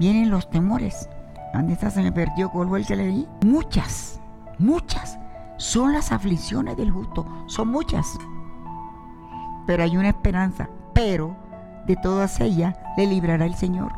vienen 0.00 0.30
los 0.30 0.48
temores. 0.50 1.08
¿Dónde 1.54 1.74
está? 1.74 1.90
Se 1.90 2.02
me 2.02 2.10
perdió 2.10 2.50
el 2.74 2.86
que 2.86 2.96
leí. 2.96 3.28
Muchas, 3.44 4.18
muchas 4.58 5.18
son 5.58 5.92
las 5.92 6.10
aflicciones 6.10 6.76
del 6.76 6.90
justo. 6.90 7.24
Son 7.46 7.68
muchas. 7.68 8.18
Pero 9.66 9.84
hay 9.84 9.96
una 9.96 10.08
esperanza. 10.08 10.68
Pero 10.94 11.36
de 11.86 11.96
todas 11.96 12.40
ellas 12.40 12.74
le 12.96 13.06
librará 13.06 13.44
el 13.44 13.54
Señor. 13.54 13.92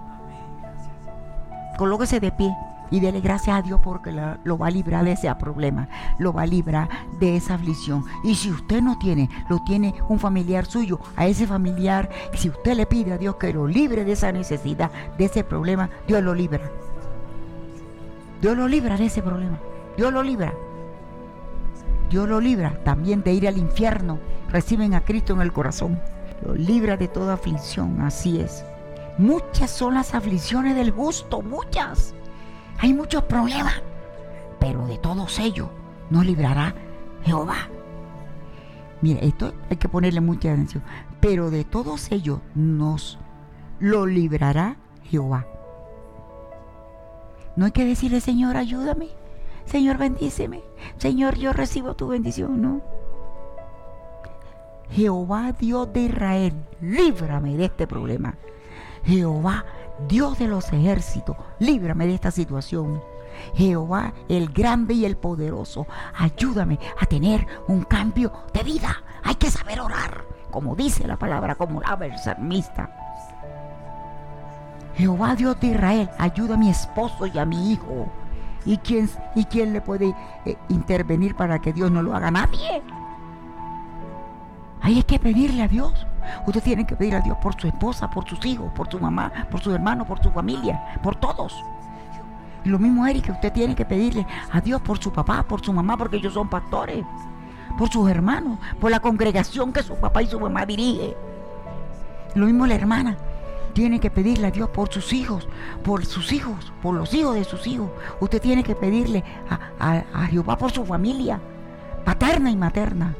Colóquese 1.79 2.21
de 2.21 2.33
pie 2.33 2.53
y 2.93 3.01
dele 3.01 3.21
gracias 3.23 3.57
a 3.57 3.63
Dios 3.63 3.81
porque 3.83 4.13
lo 4.45 4.59
va 4.59 4.67
a 4.69 4.71
librar 4.71 5.05
de 5.05 5.13
ese 5.13 5.35
problema, 5.35 5.89
lo 6.19 6.33
va 6.33 6.43
a 6.43 6.47
librar 6.47 6.89
de 7.19 7.37
esa 7.37 7.55
aflicción. 7.55 8.05
Y 8.23 8.35
si 8.35 8.51
usted 8.53 8.83
no 8.83 8.99
tiene, 8.99 9.29
lo 9.49 9.63
tiene 9.65 9.95
un 10.09 10.19
familiar 10.21 10.67
suyo, 10.67 11.01
a 11.17 11.27
ese 11.27 11.47
familiar, 11.47 12.11
si 12.35 12.51
usted 12.51 12.75
le 12.77 12.87
pide 12.87 13.15
a 13.15 13.19
Dios 13.19 13.37
que 13.37 13.53
lo 13.53 13.67
libre 13.67 14.05
de 14.05 14.13
esa 14.13 14.31
necesidad, 14.31 14.91
de 15.17 15.25
ese 15.25 15.43
problema, 15.43 15.89
Dios 16.07 16.23
lo 16.23 16.35
libra. 16.35 16.61
Dios 18.43 18.57
lo 18.57 18.69
libra 18.69 18.97
de 18.99 19.07
ese 19.07 19.23
problema. 19.23 19.59
Dios 19.97 20.13
lo 20.13 20.23
libra. 20.23 20.53
Dios 22.11 22.29
lo 22.29 22.41
libra 22.43 22.79
también 22.85 23.23
de 23.23 23.33
ir 23.33 23.49
al 23.49 23.57
infierno. 23.57 24.19
Reciben 24.51 24.93
a 24.95 25.01
Cristo 25.01 25.33
en 25.33 25.41
el 25.41 25.53
corazón. 25.53 25.99
Lo 26.45 26.55
libra 26.55 26.99
de 26.99 27.09
toda 27.09 27.35
aflicción, 27.35 28.03
así 28.03 28.39
es. 28.39 28.65
Muchas 29.17 29.71
son 29.71 29.95
las 29.95 30.15
aflicciones 30.15 30.75
del 30.77 30.93
gusto, 30.93 31.41
muchas 31.41 32.15
hay 32.83 32.93
muchos 32.95 33.23
problemas, 33.23 33.81
pero 34.59 34.85
de 34.89 34.99
todos 34.99 35.39
ellos 35.39 35.69
nos 36.11 36.27
librará 36.27 36.75
Jehová. 37.23 37.69
mire 39.01 39.25
esto 39.25 39.55
hay 39.71 39.77
que 39.77 39.89
ponerle 39.89 40.21
mucha 40.21 40.51
atención. 40.51 40.83
Pero 41.21 41.51
de 41.53 41.63
todos 41.65 42.11
ellos 42.11 42.41
nos 42.57 43.21
lo 43.79 44.05
librará 44.07 44.79
Jehová. 45.05 45.47
No 47.55 47.67
hay 47.67 47.71
que 47.71 47.85
decirle, 47.85 48.21
Señor, 48.21 48.57
ayúdame. 48.57 49.07
Señor, 49.65 49.99
bendíceme. 49.99 50.65
Señor, 50.97 51.37
yo 51.39 51.53
recibo 51.53 51.95
tu 51.95 52.09
bendición. 52.09 52.61
No. 52.61 52.81
Jehová 54.91 55.53
Dios 55.53 55.93
de 55.93 56.01
Israel, 56.07 56.55
líbrame 56.81 57.57
de 57.57 57.67
este 57.67 57.87
problema. 57.87 58.35
Jehová 59.05 59.65
Dios 60.09 60.39
de 60.39 60.49
los 60.49 60.73
ejércitos, 60.73 61.37
líbrame 61.59 62.07
de 62.07 62.15
esta 62.15 62.31
situación. 62.31 63.03
Jehová, 63.55 64.13
el 64.29 64.51
grande 64.51 64.95
y 64.95 65.05
el 65.05 65.17
poderoso, 65.17 65.87
ayúdame 66.17 66.79
a 67.01 67.07
tener 67.07 67.47
un 67.67 67.83
cambio 67.83 68.33
de 68.53 68.63
vida. 68.63 69.03
Hay 69.23 69.35
que 69.37 69.51
saber 69.51 69.81
orar, 69.81 70.25
como 70.51 70.75
dice 70.75 71.07
la 71.07 71.17
palabra, 71.19 71.55
como 71.55 71.81
la 71.81 71.99
Jehová 74.95 75.35
Dios 75.37 75.59
de 75.61 75.67
Israel, 75.69 76.11
ayuda 76.19 76.55
a 76.55 76.59
mi 76.59 76.69
esposo 76.69 77.27
y 77.27 77.39
a 77.39 77.47
mi 77.47 77.73
hijo. 77.73 78.11
¿Y 78.65 78.77
quién, 78.79 79.11
y 79.35 79.45
quién 79.47 79.73
le 79.73 79.81
puede 79.81 80.15
eh, 80.45 80.57
intervenir 80.69 81.35
para 81.35 81.59
que 81.61 81.73
Dios 81.73 81.91
no 81.91 82.03
lo 82.03 82.15
haga? 82.15 82.31
Nadie. 82.31 82.83
hay 84.83 85.03
que 85.03 85.19
pedirle 85.19 85.63
a 85.63 85.69
Dios. 85.69 85.93
Usted 86.47 86.63
tiene 86.63 86.85
que 86.85 86.97
pedir 86.97 87.15
a 87.15 87.21
Dios 87.21 87.37
por 87.41 87.59
su 87.61 87.67
esposa, 87.67 88.09
por 88.11 88.29
sus 88.29 88.45
hijos, 88.47 88.71
por 88.75 88.91
su 88.91 88.99
mamá, 88.99 89.31
por 89.51 89.61
sus 89.61 89.75
hermanos, 89.75 90.07
por 90.07 90.23
su 90.23 90.31
familia, 90.31 90.81
por 91.03 91.17
todos. 91.17 91.55
Lo 92.65 92.79
mismo, 92.79 93.07
Eric, 93.07 93.25
que 93.25 93.33
usted 93.33 93.53
tiene 93.53 93.75
que 93.75 93.85
pedirle 93.85 94.27
a 94.51 94.61
Dios 94.61 94.81
por 94.83 94.99
su 95.03 95.13
papá, 95.13 95.43
por 95.43 95.65
su 95.65 95.73
mamá, 95.73 95.97
porque 95.97 96.17
ellos 96.17 96.35
son 96.35 96.49
pastores, 96.49 97.05
por 97.77 97.89
sus 97.91 98.09
hermanos, 98.09 98.59
por 98.81 98.91
la 98.91 99.01
congregación 99.01 99.73
que 99.73 99.83
su 99.83 99.97
papá 99.97 100.23
y 100.23 100.27
su 100.29 100.39
mamá 100.39 100.65
dirigen. 100.67 101.15
Lo 102.35 102.47
mismo 102.47 102.67
la 102.67 102.75
hermana. 102.75 103.17
Tiene 103.75 104.01
que 104.01 104.11
pedirle 104.11 104.49
a 104.49 104.51
Dios 104.51 104.69
por 104.69 104.93
sus 104.93 105.15
hijos, 105.15 105.49
por 105.83 106.05
sus 106.05 106.31
hijos, 106.35 106.71
por 106.83 106.95
los 106.95 107.15
hijos 107.15 107.35
de 107.37 107.45
sus 107.45 107.67
hijos. 107.67 107.91
Usted 108.21 108.39
tiene 108.41 108.63
que 108.63 108.75
pedirle 108.75 109.25
a, 109.49 110.03
a 110.13 110.27
Jehová 110.27 110.59
por 110.59 110.71
su 110.73 110.85
familia, 110.85 111.41
paterna 112.05 112.51
y 112.51 112.57
materna. 112.57 113.15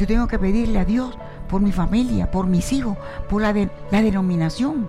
Yo 0.00 0.06
tengo 0.08 0.26
que 0.26 0.36
pedirle 0.40 0.80
a 0.80 0.84
Dios 0.84 1.16
por 1.48 1.60
mi 1.60 1.72
familia, 1.72 2.30
por 2.30 2.46
mis 2.46 2.72
hijos, 2.72 2.96
por 3.28 3.42
la, 3.42 3.52
la 3.52 4.02
denominación, 4.02 4.88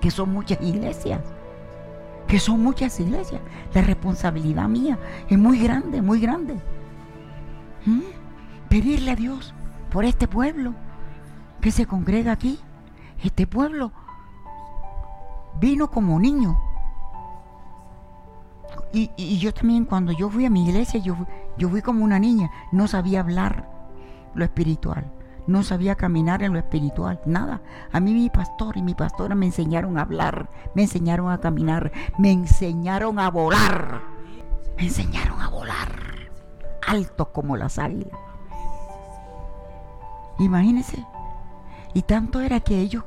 que 0.00 0.10
son 0.10 0.32
muchas 0.32 0.58
iglesias, 0.60 1.20
que 2.26 2.38
son 2.38 2.62
muchas 2.62 2.98
iglesias. 3.00 3.40
La 3.74 3.82
responsabilidad 3.82 4.68
mía 4.68 4.98
es 5.28 5.38
muy 5.38 5.58
grande, 5.58 6.02
muy 6.02 6.20
grande. 6.20 6.54
¿Mm? 7.86 8.00
Pedirle 8.68 9.12
a 9.12 9.16
Dios 9.16 9.54
por 9.90 10.04
este 10.04 10.28
pueblo 10.28 10.74
que 11.60 11.70
se 11.70 11.86
congrega 11.86 12.32
aquí. 12.32 12.60
Este 13.22 13.46
pueblo 13.46 13.90
vino 15.60 15.90
como 15.90 16.18
niño. 16.20 16.58
Y, 18.92 19.38
yo 19.38 19.52
también 19.52 19.84
cuando 19.84 20.12
yo 20.12 20.30
fui 20.30 20.44
a 20.46 20.50
mi 20.50 20.66
iglesia, 20.68 21.00
yo, 21.00 21.14
yo 21.58 21.68
fui 21.68 21.82
como 21.82 22.04
una 22.04 22.18
niña, 22.18 22.50
no 22.72 22.86
sabía 22.88 23.20
hablar 23.20 23.68
lo 24.34 24.44
espiritual 24.44 25.10
no 25.48 25.62
sabía 25.62 25.96
caminar 25.96 26.42
en 26.42 26.52
lo 26.52 26.58
espiritual, 26.58 27.20
nada. 27.24 27.62
A 27.90 28.00
mí 28.00 28.12
mi 28.12 28.28
pastor 28.30 28.76
y 28.76 28.82
mi 28.82 28.94
pastora 28.94 29.34
me 29.34 29.46
enseñaron 29.46 29.98
a 29.98 30.02
hablar, 30.02 30.50
me 30.74 30.82
enseñaron 30.82 31.30
a 31.30 31.38
caminar, 31.40 31.90
me 32.18 32.30
enseñaron 32.30 33.18
a 33.18 33.30
volar, 33.30 34.02
me 34.76 34.84
enseñaron 34.84 35.40
a 35.40 35.48
volar, 35.48 35.90
alto 36.86 37.32
como 37.32 37.56
la 37.56 37.68
sal. 37.70 38.06
Imagínense. 40.38 41.04
Y 41.94 42.02
tanto 42.02 42.40
era 42.40 42.60
que 42.60 42.78
ellos, 42.78 43.04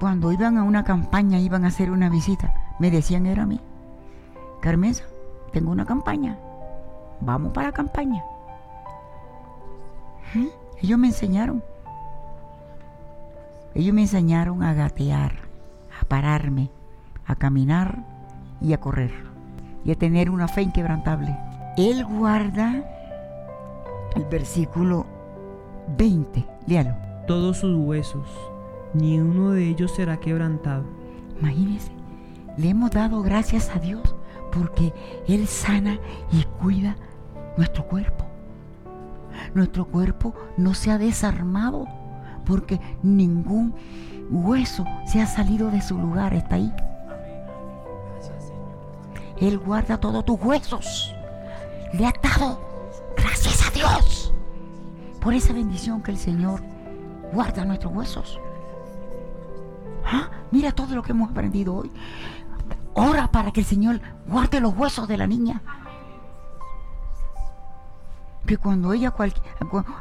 cuando 0.00 0.32
iban 0.32 0.56
a 0.56 0.62
una 0.64 0.82
campaña, 0.84 1.38
iban 1.38 1.64
a 1.66 1.68
hacer 1.68 1.90
una 1.90 2.08
visita, 2.08 2.54
me 2.78 2.90
decían 2.90 3.26
era 3.26 3.42
a 3.42 3.46
mí, 3.46 3.60
Carmenza, 4.60 5.04
tengo 5.52 5.70
una 5.70 5.84
campaña, 5.84 6.38
vamos 7.20 7.52
para 7.52 7.68
la 7.68 7.72
campaña. 7.74 8.24
¿Mm? 10.34 10.46
Ellos 10.82 10.98
me 10.98 11.08
enseñaron. 11.08 11.62
Ellos 13.74 13.94
me 13.94 14.02
enseñaron 14.02 14.62
a 14.62 14.72
gatear, 14.72 15.32
a 16.00 16.04
pararme, 16.06 16.70
a 17.26 17.36
caminar 17.36 18.02
y 18.62 18.72
a 18.72 18.80
correr. 18.80 19.12
Y 19.84 19.90
a 19.90 19.94
tener 19.94 20.30
una 20.30 20.48
fe 20.48 20.62
inquebrantable. 20.62 21.36
Él 21.76 22.04
guarda 22.06 22.82
el 24.16 24.24
versículo 24.26 25.06
20. 25.98 26.46
Léalo. 26.66 26.94
Todos 27.26 27.58
sus 27.58 27.76
huesos, 27.86 28.26
ni 28.94 29.18
uno 29.20 29.50
de 29.50 29.68
ellos 29.68 29.92
será 29.94 30.16
quebrantado. 30.16 30.84
Imagínense, 31.38 31.92
le 32.56 32.70
hemos 32.70 32.90
dado 32.90 33.22
gracias 33.22 33.70
a 33.74 33.78
Dios 33.78 34.14
porque 34.50 34.92
Él 35.28 35.46
sana 35.46 35.98
y 36.32 36.42
cuida 36.60 36.96
nuestro 37.56 37.86
cuerpo. 37.86 38.24
Nuestro 39.54 39.86
cuerpo 39.86 40.34
no 40.56 40.74
se 40.74 40.90
ha 40.90 40.98
desarmado 40.98 41.86
porque 42.46 42.80
ningún 43.02 43.74
hueso 44.30 44.84
se 45.06 45.20
ha 45.20 45.26
salido 45.26 45.70
de 45.70 45.82
su 45.82 45.98
lugar, 45.98 46.34
está 46.34 46.56
ahí. 46.56 46.72
Él 49.40 49.58
guarda 49.58 49.98
todos 49.98 50.24
tus 50.24 50.40
huesos. 50.40 51.14
Le 51.94 52.06
ha 52.06 52.12
dado 52.22 52.60
gracias 53.16 53.66
a 53.66 53.70
Dios 53.72 54.32
por 55.20 55.34
esa 55.34 55.52
bendición 55.52 56.02
que 56.02 56.12
el 56.12 56.18
Señor 56.18 56.62
guarda 57.32 57.64
nuestros 57.64 57.92
huesos. 57.92 58.38
¿Ah? 60.04 60.30
Mira 60.50 60.72
todo 60.72 60.94
lo 60.94 61.02
que 61.02 61.12
hemos 61.12 61.30
aprendido 61.30 61.74
hoy. 61.74 61.90
Ora 62.94 63.28
para 63.28 63.50
que 63.50 63.60
el 63.60 63.66
Señor 63.66 64.00
guarde 64.28 64.60
los 64.60 64.76
huesos 64.76 65.08
de 65.08 65.16
la 65.16 65.26
niña 65.26 65.62
que 68.46 68.56
cuando 68.58 68.92
ella 68.92 69.12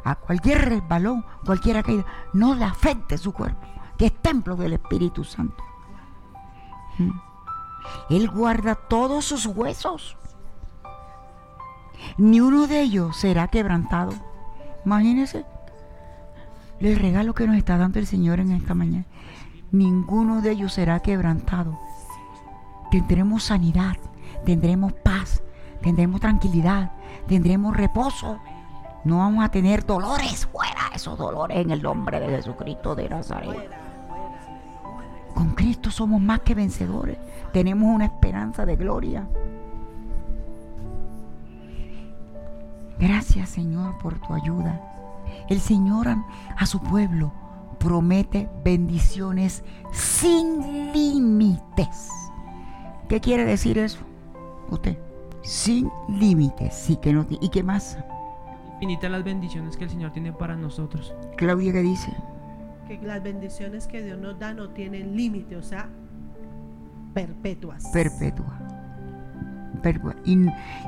a 0.04 0.16
cualquier 0.18 0.70
resbalón, 0.70 1.26
cualquier 1.46 1.84
caída, 1.84 2.06
no 2.34 2.56
le 2.56 2.66
afecte 2.66 3.18
su 3.18 3.34
cuerpo, 3.34 3.60
que 3.98 4.08
es 4.08 4.16
templo 4.22 4.56
del 4.56 4.74
Espíritu 4.74 5.24
Santo. 5.24 5.64
Mm. 6.98 7.12
Él 8.10 8.30
guarda 8.30 8.76
todos 8.76 9.26
sus 9.26 9.46
huesos. 9.46 10.18
Ni 12.18 12.40
uno 12.40 12.68
de 12.68 12.82
ellos 12.82 13.18
será 13.18 13.48
quebrantado. 13.48 14.14
Imagínense 14.86 15.46
el 16.80 16.96
regalo 16.98 17.34
que 17.34 17.46
nos 17.48 17.58
está 17.58 17.78
dando 17.78 18.00
el 18.00 18.08
Señor 18.08 18.40
en 18.40 18.52
esta 18.52 18.74
mañana. 18.74 19.06
Ninguno 19.72 20.42
de 20.42 20.52
ellos 20.52 20.74
será 20.74 21.02
quebrantado. 21.02 21.78
Tendremos 22.92 23.44
sanidad, 23.44 23.98
tendremos 24.46 24.94
paz, 25.04 25.44
tendremos 25.82 26.22
tranquilidad, 26.22 26.92
tendremos 27.30 27.78
reposo. 27.78 28.40
No 29.06 29.20
vamos 29.20 29.46
a 29.46 29.50
tener 29.50 29.86
dolores 29.86 30.48
fuera, 30.48 30.90
esos 30.94 31.18
dolores 31.18 31.58
en 31.60 31.70
el 31.72 31.82
nombre 31.82 32.20
de 32.20 32.28
Jesucristo 32.28 32.96
de 32.96 33.08
Nazaret. 33.08 33.70
Con 35.36 35.52
Cristo 35.52 35.90
somos 35.92 36.20
más 36.20 36.42
que 36.42 36.54
vencedores. 36.56 37.18
Tenemos 37.54 37.96
una 37.96 38.06
esperanza 38.06 38.66
de 38.66 38.76
gloria. 38.76 39.26
Gracias 42.98 43.48
Señor 43.50 43.98
por 44.00 44.20
tu 44.20 44.34
ayuda. 44.34 44.82
El 45.48 45.62
Señor 45.62 46.08
a 46.58 46.66
su 46.66 46.80
pueblo 46.82 47.32
promete 47.78 48.50
bendiciones 48.66 49.64
sin 49.94 50.92
límites. 50.92 52.10
¿Qué 53.08 53.22
quiere 53.22 53.46
decir 53.46 53.78
eso? 53.78 54.00
Usted 54.70 54.98
sin 55.42 55.90
límites. 56.08 56.74
sí 56.74 56.98
que 56.98 57.14
no, 57.14 57.26
¿Y 57.30 57.50
qué 57.50 57.64
más? 57.64 57.98
Infinitas 58.74 59.12
las 59.12 59.24
bendiciones 59.24 59.76
que 59.76 59.84
el 59.86 59.90
Señor 59.90 60.12
tiene 60.14 60.32
para 60.32 60.56
nosotros. 60.56 61.14
Claudia, 61.36 61.74
¿qué 61.74 61.82
dice? 61.82 62.14
Que 62.88 62.98
las 63.02 63.22
bendiciones 63.22 63.88
que 63.88 64.02
Dios 64.02 64.18
nos 64.20 64.40
da 64.40 64.54
no 64.54 64.70
tienen 64.70 65.16
límites 65.16 65.58
o 65.58 65.62
sea, 65.64 65.90
perpetuas. 67.14 67.86
Perpetua. 67.88 68.58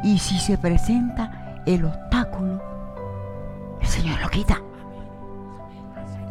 Y, 0.03 0.17
si 0.19 0.37
se 0.39 0.57
presenta 0.57 1.63
el 1.65 1.85
obstáculo, 1.85 2.61
el 3.79 3.87
Señor 3.87 4.19
lo 4.21 4.29
quita. 4.29 4.59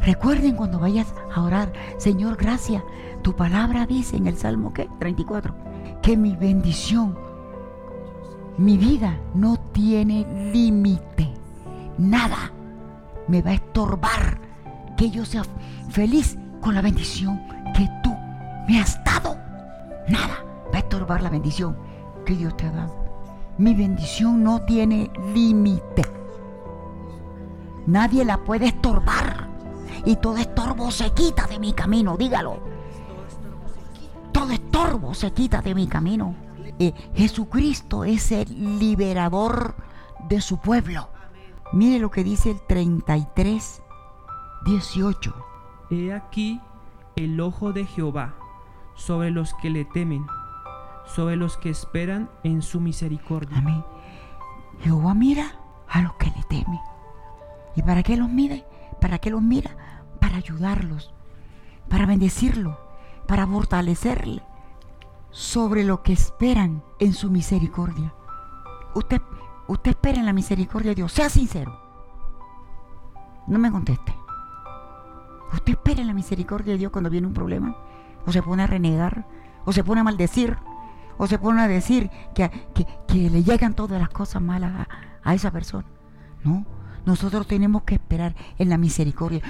Recuerden 0.02 0.56
cuando 0.56 0.78
vayas 0.80 1.14
a 1.34 1.40
orar, 1.42 1.72
Señor, 1.98 2.36
gracias. 2.36 2.82
Tu 3.22 3.34
palabra 3.36 3.86
dice 3.86 4.16
en 4.16 4.26
el 4.26 4.36
Salmo 4.36 4.72
34 4.98 5.54
que 6.02 6.16
mi 6.18 6.36
bendición 6.36 7.16
mi 8.58 8.76
vida 8.76 9.18
no 9.34 9.56
tiene 9.72 10.26
límite. 10.52 11.32
Nada 11.98 12.52
me 13.28 13.42
va 13.42 13.50
a 13.50 13.54
estorbar 13.54 14.40
que 14.96 15.10
yo 15.10 15.24
sea 15.24 15.42
feliz 15.88 16.36
con 16.60 16.74
la 16.74 16.82
bendición 16.82 17.40
que 17.74 17.88
tú 18.02 18.14
me 18.68 18.80
has 18.80 19.00
dado. 19.04 19.36
Nada 20.08 20.44
va 20.72 20.76
a 20.76 20.78
estorbar 20.78 21.22
la 21.22 21.30
bendición 21.30 21.76
que 22.26 22.34
Dios 22.34 22.56
te 22.56 22.66
ha 22.66 22.70
dado. 22.72 22.96
Mi 23.56 23.74
bendición 23.74 24.42
no 24.42 24.60
tiene 24.62 25.10
límite. 25.34 26.04
Nadie 27.86 28.24
la 28.24 28.38
puede 28.38 28.66
estorbar. 28.66 29.48
Y 30.04 30.16
todo 30.16 30.38
estorbo 30.38 30.90
se 30.90 31.10
quita 31.12 31.46
de 31.46 31.58
mi 31.58 31.72
camino, 31.72 32.16
dígalo. 32.16 32.60
Todo 34.32 34.50
estorbo 34.52 35.14
se 35.14 35.30
quita 35.32 35.60
de 35.62 35.74
mi 35.74 35.86
camino. 35.86 36.34
Jesucristo 37.14 38.04
es 38.04 38.32
el 38.32 38.78
liberador 38.78 39.74
de 40.28 40.40
su 40.40 40.58
pueblo. 40.60 41.08
Mire 41.72 41.98
lo 41.98 42.10
que 42.10 42.24
dice 42.24 42.50
el 42.52 42.60
33, 42.66 43.82
18. 44.64 45.34
He 45.90 46.12
aquí 46.12 46.60
el 47.16 47.38
ojo 47.40 47.72
de 47.72 47.84
Jehová 47.84 48.34
sobre 48.94 49.30
los 49.30 49.52
que 49.54 49.68
le 49.70 49.84
temen, 49.84 50.26
sobre 51.04 51.36
los 51.36 51.58
que 51.58 51.68
esperan 51.70 52.30
en 52.44 52.62
su 52.62 52.80
misericordia. 52.80 53.62
Jehová 54.82 55.12
mira 55.14 55.52
a 55.88 56.00
los 56.00 56.14
que 56.14 56.26
le 56.34 56.42
temen. 56.48 56.80
¿Y 57.76 57.82
para 57.82 58.02
qué 58.02 58.16
los 58.16 58.30
mide? 58.30 58.64
¿Para 59.00 59.18
qué 59.18 59.28
los 59.30 59.42
mira? 59.42 59.76
Para 60.18 60.36
ayudarlos, 60.36 61.12
para 61.88 62.06
bendecirlos, 62.06 62.76
para 63.28 63.46
fortalecerle, 63.46 64.42
sobre 65.30 65.84
lo 65.84 66.02
que 66.02 66.12
esperan 66.12 66.82
en 66.98 67.12
su 67.12 67.30
misericordia. 67.30 68.14
Usted, 68.94 69.20
usted 69.68 69.90
espera 69.92 70.18
en 70.18 70.26
la 70.26 70.32
misericordia 70.32 70.90
de 70.90 70.94
Dios. 70.96 71.12
Sea 71.12 71.28
sincero. 71.30 71.78
No 73.46 73.58
me 73.58 73.70
conteste. 73.70 74.14
Usted 75.52 75.72
espera 75.72 76.00
en 76.00 76.06
la 76.06 76.14
misericordia 76.14 76.72
de 76.72 76.78
Dios 76.78 76.92
cuando 76.92 77.10
viene 77.10 77.26
un 77.26 77.32
problema. 77.34 77.76
O 78.26 78.32
se 78.32 78.42
pone 78.42 78.62
a 78.62 78.66
renegar. 78.66 79.26
O 79.64 79.72
se 79.72 79.84
pone 79.84 80.00
a 80.00 80.04
maldecir. 80.04 80.58
O 81.18 81.26
se 81.26 81.38
pone 81.38 81.60
a 81.62 81.68
decir 81.68 82.10
que, 82.34 82.50
le 83.10 83.42
llegan 83.42 83.74
todas 83.74 84.00
las 84.00 84.08
cosas 84.10 84.40
malas 84.42 84.86
a, 85.22 85.34
esa 85.34 85.50
persona. 85.50 85.86
No. 86.44 86.64
Nosotros 87.04 87.46
tenemos 87.46 87.82
que 87.84 87.94
esperar 87.94 88.34
en 88.58 88.68
la 88.68 88.78
misericordia. 88.78 89.42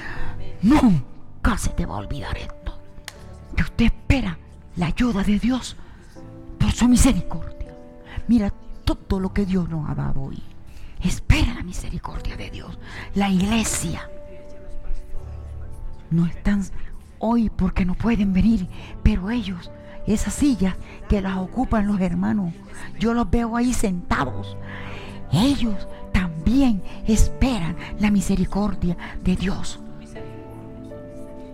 Nunca 0.62 1.56
se 1.58 1.70
te 1.70 1.86
va 1.86 1.94
a 1.94 1.98
olvidar 1.98 2.36
esto. 2.36 2.78
Que 3.56 3.62
usted 3.62 3.92
la 4.76 4.86
ayuda 4.86 5.22
de 5.22 5.38
Dios 5.38 5.76
por 6.58 6.72
su 6.72 6.88
misericordia. 6.88 7.74
Mira 8.28 8.52
todo 8.84 9.20
lo 9.20 9.32
que 9.32 9.46
Dios 9.46 9.68
nos 9.68 9.88
ha 9.88 9.94
dado 9.94 10.20
hoy. 10.22 10.42
Espera 11.02 11.54
la 11.54 11.62
misericordia 11.62 12.36
de 12.36 12.50
Dios. 12.50 12.78
La 13.14 13.28
iglesia 13.30 14.08
no 16.10 16.26
están 16.26 16.62
hoy 17.18 17.50
porque 17.50 17.84
no 17.84 17.94
pueden 17.94 18.32
venir, 18.32 18.68
pero 19.02 19.30
ellos, 19.30 19.70
esas 20.06 20.34
sillas 20.34 20.74
que 21.08 21.20
las 21.20 21.38
ocupan 21.38 21.86
los 21.86 22.00
hermanos, 22.00 22.52
yo 22.98 23.14
los 23.14 23.30
veo 23.30 23.56
ahí 23.56 23.72
sentados. 23.72 24.56
Ellos 25.32 25.88
también 26.12 26.82
esperan 27.06 27.76
la 27.98 28.10
misericordia 28.10 28.96
de 29.22 29.36
Dios 29.36 29.80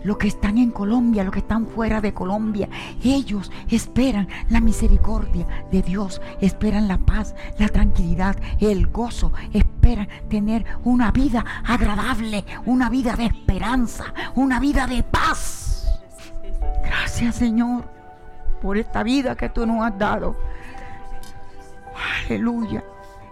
los 0.07 0.17
que 0.19 0.29
están 0.29 0.57
en 0.57 0.71
Colombia, 0.71 1.25
los 1.25 1.33
que 1.35 1.41
están 1.41 1.67
fuera 1.67 2.01
de 2.01 2.15
Colombia. 2.15 2.69
Ellos 3.03 3.51
esperan 3.69 4.29
la 4.49 4.61
misericordia 4.61 5.47
de 5.73 5.83
Dios, 5.83 6.23
esperan 6.41 6.87
la 6.89 6.99
paz, 6.99 7.35
la 7.59 7.69
tranquilidad, 7.69 8.37
el 8.61 8.87
gozo, 8.87 9.33
esperan 9.53 10.09
tener 10.31 10.65
una 10.85 11.11
vida 11.11 11.45
agradable, 11.67 12.45
una 12.67 12.89
vida 12.89 13.15
de 13.15 13.27
esperanza, 13.27 14.05
una 14.37 14.61
vida 14.61 14.87
de 14.87 15.03
paz. 15.03 15.89
Gracias 16.85 17.35
Señor 17.35 17.85
por 18.63 18.79
esta 18.79 19.03
vida 19.03 19.35
que 19.37 19.49
tú 19.49 19.67
nos 19.67 19.85
has 19.85 19.99
dado. 19.99 20.37
Aleluya. 22.27 22.85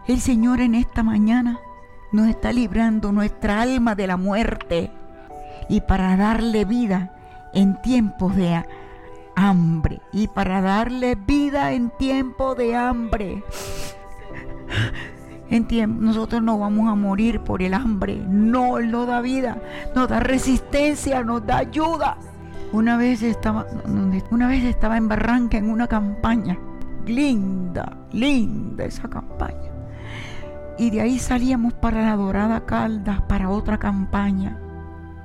El 0.08 0.20
Señor 0.20 0.60
en 0.60 0.74
esta 0.74 1.02
mañana 1.04 1.60
nos 2.12 2.28
está 2.28 2.52
librando 2.52 3.12
nuestra 3.12 3.62
alma 3.62 3.94
de 3.94 4.06
la 4.08 4.16
muerte 4.16 4.90
y 5.68 5.80
para 5.80 6.16
darle 6.16 6.64
vida 6.64 7.10
en 7.52 7.74
tiempos 7.74 8.34
de 8.36 8.62
hambre 9.36 10.00
y 10.12 10.28
para 10.28 10.60
darle 10.60 11.14
vida 11.14 11.72
en 11.72 11.90
tiempo 11.98 12.54
de 12.54 12.76
hambre. 12.76 13.42
En 15.50 16.00
nosotros 16.04 16.42
no 16.42 16.58
vamos 16.58 16.88
a 16.90 16.94
morir 16.94 17.40
por 17.40 17.62
el 17.62 17.74
hambre. 17.74 18.16
No, 18.28 18.78
Él 18.78 18.90
nos 18.90 19.06
da 19.06 19.20
vida, 19.20 19.58
nos 19.94 20.08
da 20.08 20.18
resistencia, 20.20 21.22
nos 21.22 21.46
da 21.46 21.58
ayuda. 21.58 22.16
Una 22.72 22.96
vez 22.96 23.22
estaba, 23.22 23.66
una 24.30 24.48
vez 24.48 24.64
estaba 24.64 24.96
en 24.96 25.08
Barranca 25.08 25.56
en 25.56 25.70
una 25.70 25.86
campaña. 25.86 26.58
Linda, 27.06 27.96
linda 28.10 28.84
esa 28.84 29.08
campaña. 29.08 29.70
Y 30.76 30.90
de 30.90 31.02
ahí 31.02 31.18
salíamos 31.20 31.72
para 31.74 32.02
la 32.02 32.16
Dorada 32.16 32.66
Caldas, 32.66 33.20
para 33.28 33.50
otra 33.50 33.78
campaña 33.78 34.58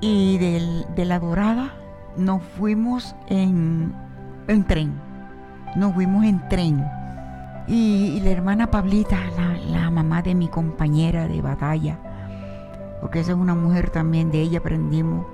y 0.02 0.38
de 0.38 1.06
la 1.06 1.20
Dorada 1.20 1.72
nos 2.16 2.42
fuimos 2.58 3.16
en, 3.28 3.94
tren, 4.68 4.94
nos 5.76 5.94
fuimos 5.94 6.24
en 6.26 6.48
tren. 6.50 6.86
Y, 7.68 8.20
la 8.24 8.32
hermana 8.32 8.72
Pablita, 8.72 9.16
la, 9.70 9.92
mamá 9.92 10.22
de 10.24 10.34
mi 10.34 10.48
compañera 10.48 11.28
de 11.28 11.42
batalla, 11.42 12.00
porque 13.02 13.20
esa 13.20 13.32
es 13.34 13.38
una 13.38 13.54
mujer 13.56 13.90
también, 13.92 14.32
de 14.32 14.42
ella 14.42 14.60
aprendimos, 14.60 15.26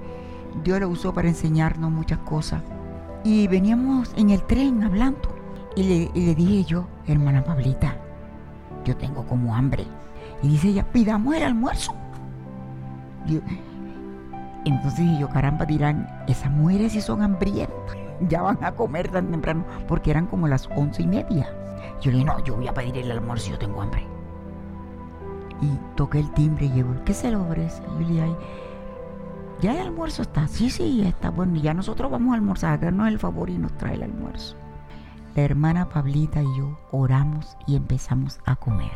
Dios 0.64 0.80
la 0.80 0.88
usó 0.88 1.14
para 1.14 1.30
enseñarnos 1.30 1.92
muchas 1.92 2.20
cosas. 2.20 2.62
Y 3.24 3.48
veníamos 3.48 4.12
en 4.18 4.30
el 4.32 4.44
tren 4.44 4.84
hablando. 4.84 5.34
Y 5.78 5.84
le, 6.14 6.36
dije 6.36 6.64
yo, 6.66 6.88
hermana 7.08 7.44
Pablita, 7.44 7.96
yo 8.84 8.96
tengo 8.98 9.26
como 9.26 9.56
hambre. 9.56 9.86
Y 10.44 10.50
dice 10.50 10.70
ella, 10.70 10.86
pidamos 10.92 11.34
el 11.36 11.44
almuerzo. 11.44 11.94
Entonces 14.66 15.06
yo, 15.20 15.30
caramba, 15.30 15.66
dirán, 15.66 16.08
esas 16.28 16.52
mujeres 16.52 16.92
sí 16.94 17.00
son 17.02 17.22
hambrientas, 17.22 17.72
ya 18.28 18.42
van 18.42 18.58
a 18.64 18.72
comer 18.72 19.08
tan 19.10 19.30
temprano, 19.30 19.64
porque 19.88 20.10
eran 20.10 20.26
como 20.26 20.48
las 20.48 20.68
once 20.76 21.04
y 21.04 21.08
media. 21.08 21.48
Yo 22.02 22.12
le 22.12 22.18
dije, 22.18 22.26
no, 22.26 22.44
yo 22.44 22.56
voy 22.56 22.68
a 22.68 22.74
pedir 22.74 22.98
el 22.98 23.12
almuerzo, 23.12 23.52
yo 23.52 23.60
tengo 23.60 23.82
hambre. 23.82 24.06
Y 25.62 25.70
toqué 25.96 26.20
el 26.20 26.32
timbre 26.32 26.66
y 26.66 26.72
llegó, 26.72 26.96
¿qué 27.06 27.14
se 27.14 27.30
lo 27.32 27.44
ofrece? 27.44 27.82
Y 27.84 27.90
yo 27.90 28.00
le 28.00 28.08
dije, 28.10 28.36
ya 29.62 29.74
el 29.74 29.82
almuerzo 29.88 30.24
está, 30.24 30.48
sí, 30.48 30.72
sí, 30.72 31.04
está, 31.06 31.30
bueno, 31.30 31.58
ya 31.58 31.76
nosotros 31.76 32.10
vamos 32.12 32.32
a 32.34 32.38
almorzar, 32.38 32.74
háganos 32.74 33.08
el 33.08 33.20
favor 33.20 33.52
y 33.52 33.60
nos 33.60 33.72
trae 33.78 33.94
el 33.94 34.04
almuerzo. 34.04 34.56
La 35.36 35.44
hermana 35.44 35.90
Pablita 35.90 36.42
y 36.42 36.58
yo 36.58 36.76
oramos 36.92 37.56
y 37.68 37.76
empezamos 37.76 38.40
a 38.46 38.56
comer. 38.56 38.90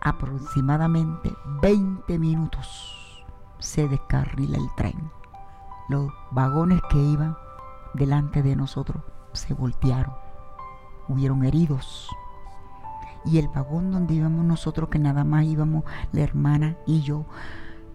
Aproximadamente 0.00 1.32
20 1.62 2.18
minutos 2.18 2.97
se 3.58 3.88
descarrila 3.88 4.56
el 4.56 4.68
tren. 4.76 5.10
Los 5.88 6.10
vagones 6.30 6.80
que 6.90 6.98
iban 6.98 7.36
delante 7.94 8.42
de 8.42 8.56
nosotros 8.56 9.02
se 9.32 9.54
voltearon. 9.54 10.14
Hubieron 11.08 11.44
heridos. 11.44 12.08
Y 13.24 13.38
el 13.38 13.48
vagón 13.48 13.90
donde 13.90 14.14
íbamos 14.14 14.44
nosotros, 14.44 14.88
que 14.88 14.98
nada 14.98 15.24
más 15.24 15.44
íbamos 15.44 15.84
la 16.12 16.20
hermana 16.22 16.76
y 16.86 17.02
yo, 17.02 17.24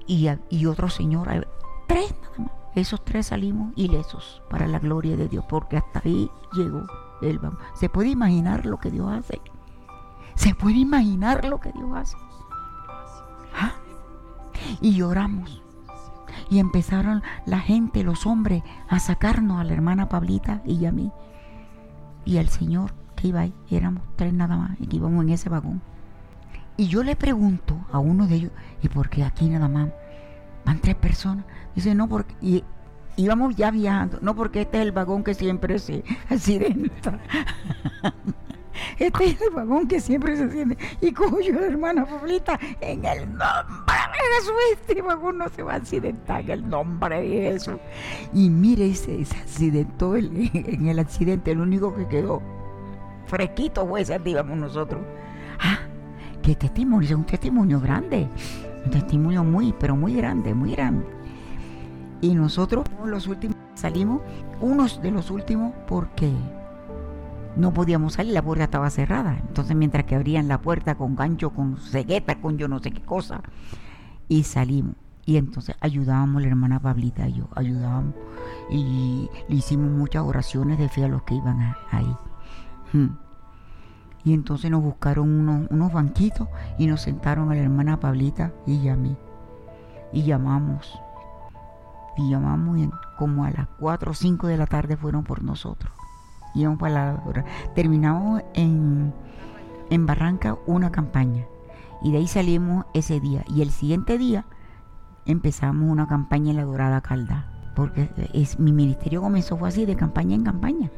y, 0.05 0.27
y 0.49 0.65
otro 0.65 0.89
señor, 0.89 1.27
tres 1.87 2.13
nada 2.21 2.39
más. 2.43 2.51
Esos 2.75 3.05
tres 3.05 3.27
salimos 3.27 3.71
ilesos 3.75 4.41
para 4.49 4.65
la 4.67 4.79
gloria 4.79 5.15
de 5.15 5.27
Dios, 5.27 5.45
porque 5.47 5.77
hasta 5.77 6.01
ahí 6.03 6.29
llegó 6.53 6.81
el 7.21 7.37
vagón. 7.39 7.59
¿Se 7.75 7.87
puede 7.87 8.09
imaginar 8.09 8.65
lo 8.65 8.79
que 8.79 8.89
Dios 8.89 9.11
hace? 9.11 9.39
¿Se 10.35 10.55
puede 10.55 10.77
imaginar 10.77 11.45
lo 11.45 11.59
que 11.59 11.71
Dios 11.71 11.87
hace? 11.95 12.17
y 14.81 14.93
lloramos. 14.95 15.61
Y 16.49 16.59
empezaron 16.59 17.23
la 17.45 17.59
gente, 17.59 18.03
los 18.03 18.25
hombres, 18.25 18.63
a 18.89 18.99
sacarnos 18.99 19.59
a 19.59 19.63
la 19.63 19.73
hermana 19.73 20.09
Pablita 20.09 20.61
y 20.65 20.85
a 20.85 20.91
mí. 20.91 21.11
Y 22.25 22.37
al 22.37 22.49
señor 22.49 22.93
que 23.15 23.27
iba 23.29 23.41
ahí, 23.41 23.53
éramos 23.69 24.03
tres 24.15 24.33
nada 24.33 24.57
más, 24.57 24.77
y 24.79 24.95
íbamos 24.95 25.23
en 25.23 25.29
ese 25.31 25.49
vagón. 25.49 25.81
Y 26.75 26.87
yo 26.87 27.03
le 27.03 27.15
pregunto 27.15 27.77
a 27.91 27.99
uno 27.99 28.27
de 28.27 28.35
ellos, 28.35 28.51
¿y 28.81 28.89
por 28.89 29.09
qué 29.09 29.23
aquí 29.23 29.47
nada 29.49 29.67
más 29.67 29.89
van 30.65 30.79
tres 30.79 30.95
personas? 30.95 31.45
Dice, 31.75 31.93
no, 31.95 32.07
porque... 32.07 32.63
íbamos 33.15 33.55
ya 33.55 33.69
viajando, 33.71 34.17
no 34.21 34.35
porque 34.35 34.61
este 34.61 34.77
es 34.79 34.83
el 34.85 34.91
vagón 34.91 35.23
que 35.23 35.33
siempre 35.35 35.77
se 35.79 36.03
accidenta. 36.29 37.19
Este 38.99 39.25
es 39.25 39.41
el 39.41 39.49
vagón 39.53 39.87
que 39.87 39.99
siempre 39.99 40.37
se 40.37 40.51
siente 40.51 40.77
y 41.01 41.13
cuyo 41.13 41.59
hermana 41.59 42.05
Pablita, 42.05 42.59
en 42.81 43.03
el 43.05 43.21
nombre 43.29 43.93
de 43.93 44.35
Jesús, 44.35 44.55
este 44.73 45.01
vagón 45.01 45.37
no 45.39 45.49
se 45.49 45.63
va 45.63 45.73
a 45.73 45.77
accidentar, 45.77 46.41
en 46.41 46.51
el 46.51 46.69
nombre 46.69 47.21
de 47.21 47.51
Jesús. 47.51 47.75
Y 48.33 48.49
mire, 48.49 48.87
ese 48.87 49.25
se 49.25 49.35
accidentó 49.37 50.15
en 50.15 50.87
el 50.87 50.99
accidente, 50.99 51.51
el 51.51 51.61
único 51.61 51.95
que 51.95 52.07
quedó 52.07 52.41
fresquito 53.25 53.87
fue 53.87 54.01
ese, 54.01 54.19
digamos 54.19 54.55
nosotros. 54.57 55.01
Ah, 55.59 55.79
qué 56.43 56.53
testimonio, 56.55 57.17
un 57.17 57.23
testimonio 57.25 57.79
grande, 57.79 58.29
un 58.85 58.91
testimonio 58.91 59.43
muy, 59.43 59.73
pero 59.79 59.95
muy 59.95 60.13
grande, 60.13 60.53
muy 60.53 60.73
grande. 60.75 61.05
Y 62.21 62.35
nosotros 62.35 62.85
los 63.03 63.25
últimos 63.27 63.55
salimos, 63.73 64.21
unos 64.61 65.01
de 65.01 65.09
los 65.11 65.31
últimos, 65.31 65.73
porque 65.87 66.31
no 67.55 67.71
podíamos 67.73 68.13
salir, 68.13 68.33
la 68.33 68.41
puerta 68.41 68.65
estaba 68.65 68.89
cerrada. 68.89 69.37
Entonces, 69.47 69.75
mientras 69.75 70.05
que 70.05 70.15
abrían 70.15 70.47
la 70.47 70.61
puerta 70.61 70.95
con 70.95 71.15
gancho, 71.15 71.51
con 71.51 71.77
cegueta, 71.77 72.39
con 72.41 72.57
yo 72.57 72.67
no 72.67 72.79
sé 72.79 72.91
qué 72.91 73.01
cosa, 73.01 73.41
y 74.27 74.43
salimos. 74.43 74.95
Y 75.25 75.37
entonces 75.37 75.77
ayudábamos 75.79 76.41
la 76.41 76.49
hermana 76.49 76.81
Pablita 76.81 77.29
y 77.29 77.33
yo, 77.33 77.47
ayudábamos. 77.55 78.13
Y 78.69 79.29
le 79.47 79.55
hicimos 79.55 79.89
muchas 79.89 80.23
oraciones 80.23 80.77
de 80.77 80.89
fe 80.89 81.05
a 81.05 81.07
los 81.07 81.23
que 81.23 81.35
iban 81.35 81.75
ahí. 81.91 82.17
Hmm. 82.91 83.17
Y 84.25 84.33
entonces 84.33 84.69
nos 84.69 84.81
buscaron 84.83 85.29
unos, 85.29 85.69
unos 85.69 85.93
banquitos 85.93 86.47
y 86.77 86.87
nos 86.87 87.01
sentaron 87.01 87.51
a 87.51 87.55
la 87.55 87.61
hermana 87.61 87.99
Pablita 88.01 88.51
y 88.65 88.87
a 88.89 88.95
mí. 88.97 89.15
Y 90.11 90.23
llamamos. 90.23 90.91
Y 92.17 92.29
llamamos 92.29 92.77
y 92.79 92.89
como 93.17 93.45
a 93.45 93.51
las 93.51 93.67
4 93.79 94.11
o 94.11 94.13
5 94.13 94.47
de 94.47 94.57
la 94.57 94.65
tarde 94.67 94.97
fueron 94.97 95.23
por 95.23 95.41
nosotros 95.41 95.91
y 96.53 96.63
la 96.63 97.15
dorada 97.15 97.45
Terminamos 97.73 98.43
en, 98.53 99.13
en 99.89 100.05
Barranca 100.05 100.57
una 100.65 100.91
campaña 100.91 101.45
y 102.01 102.11
de 102.11 102.17
ahí 102.17 102.27
salimos 102.27 102.85
ese 102.93 103.21
día. 103.21 103.45
Y 103.47 103.61
el 103.61 103.71
siguiente 103.71 104.17
día 104.17 104.43
empezamos 105.25 105.89
una 105.89 106.05
campaña 106.05 106.51
en 106.51 106.57
la 106.57 106.65
Dorada 106.65 106.99
Calda, 106.99 107.45
porque 107.77 108.09
es, 108.33 108.59
mi 108.59 108.73
ministerio 108.73 109.21
comenzó 109.21 109.55
fue 109.55 109.69
así, 109.69 109.85
de 109.85 109.95
campaña 109.95 110.35
en 110.35 110.43
campaña, 110.43 110.91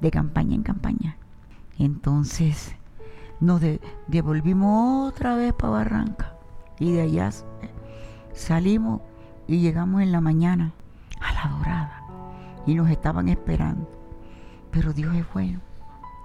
de 0.00 0.10
campaña 0.10 0.54
en 0.54 0.62
campaña. 0.62 1.16
Entonces 1.78 2.74
nos 3.40 3.60
devolvimos 4.06 5.10
otra 5.12 5.34
vez 5.34 5.52
para 5.52 5.70
Barranca 5.72 6.32
y 6.78 6.92
de 6.92 7.02
allá 7.02 7.28
salimos 8.32 9.02
y 9.46 9.58
llegamos 9.60 10.00
en 10.00 10.10
la 10.12 10.22
mañana 10.22 10.72
a 11.20 11.34
la 11.34 11.54
Dorada 11.56 12.02
y 12.66 12.74
nos 12.74 12.88
estaban 12.88 13.28
esperando. 13.28 13.86
Pero 14.70 14.92
Dios 14.92 15.14
es 15.16 15.24
bueno. 15.32 15.60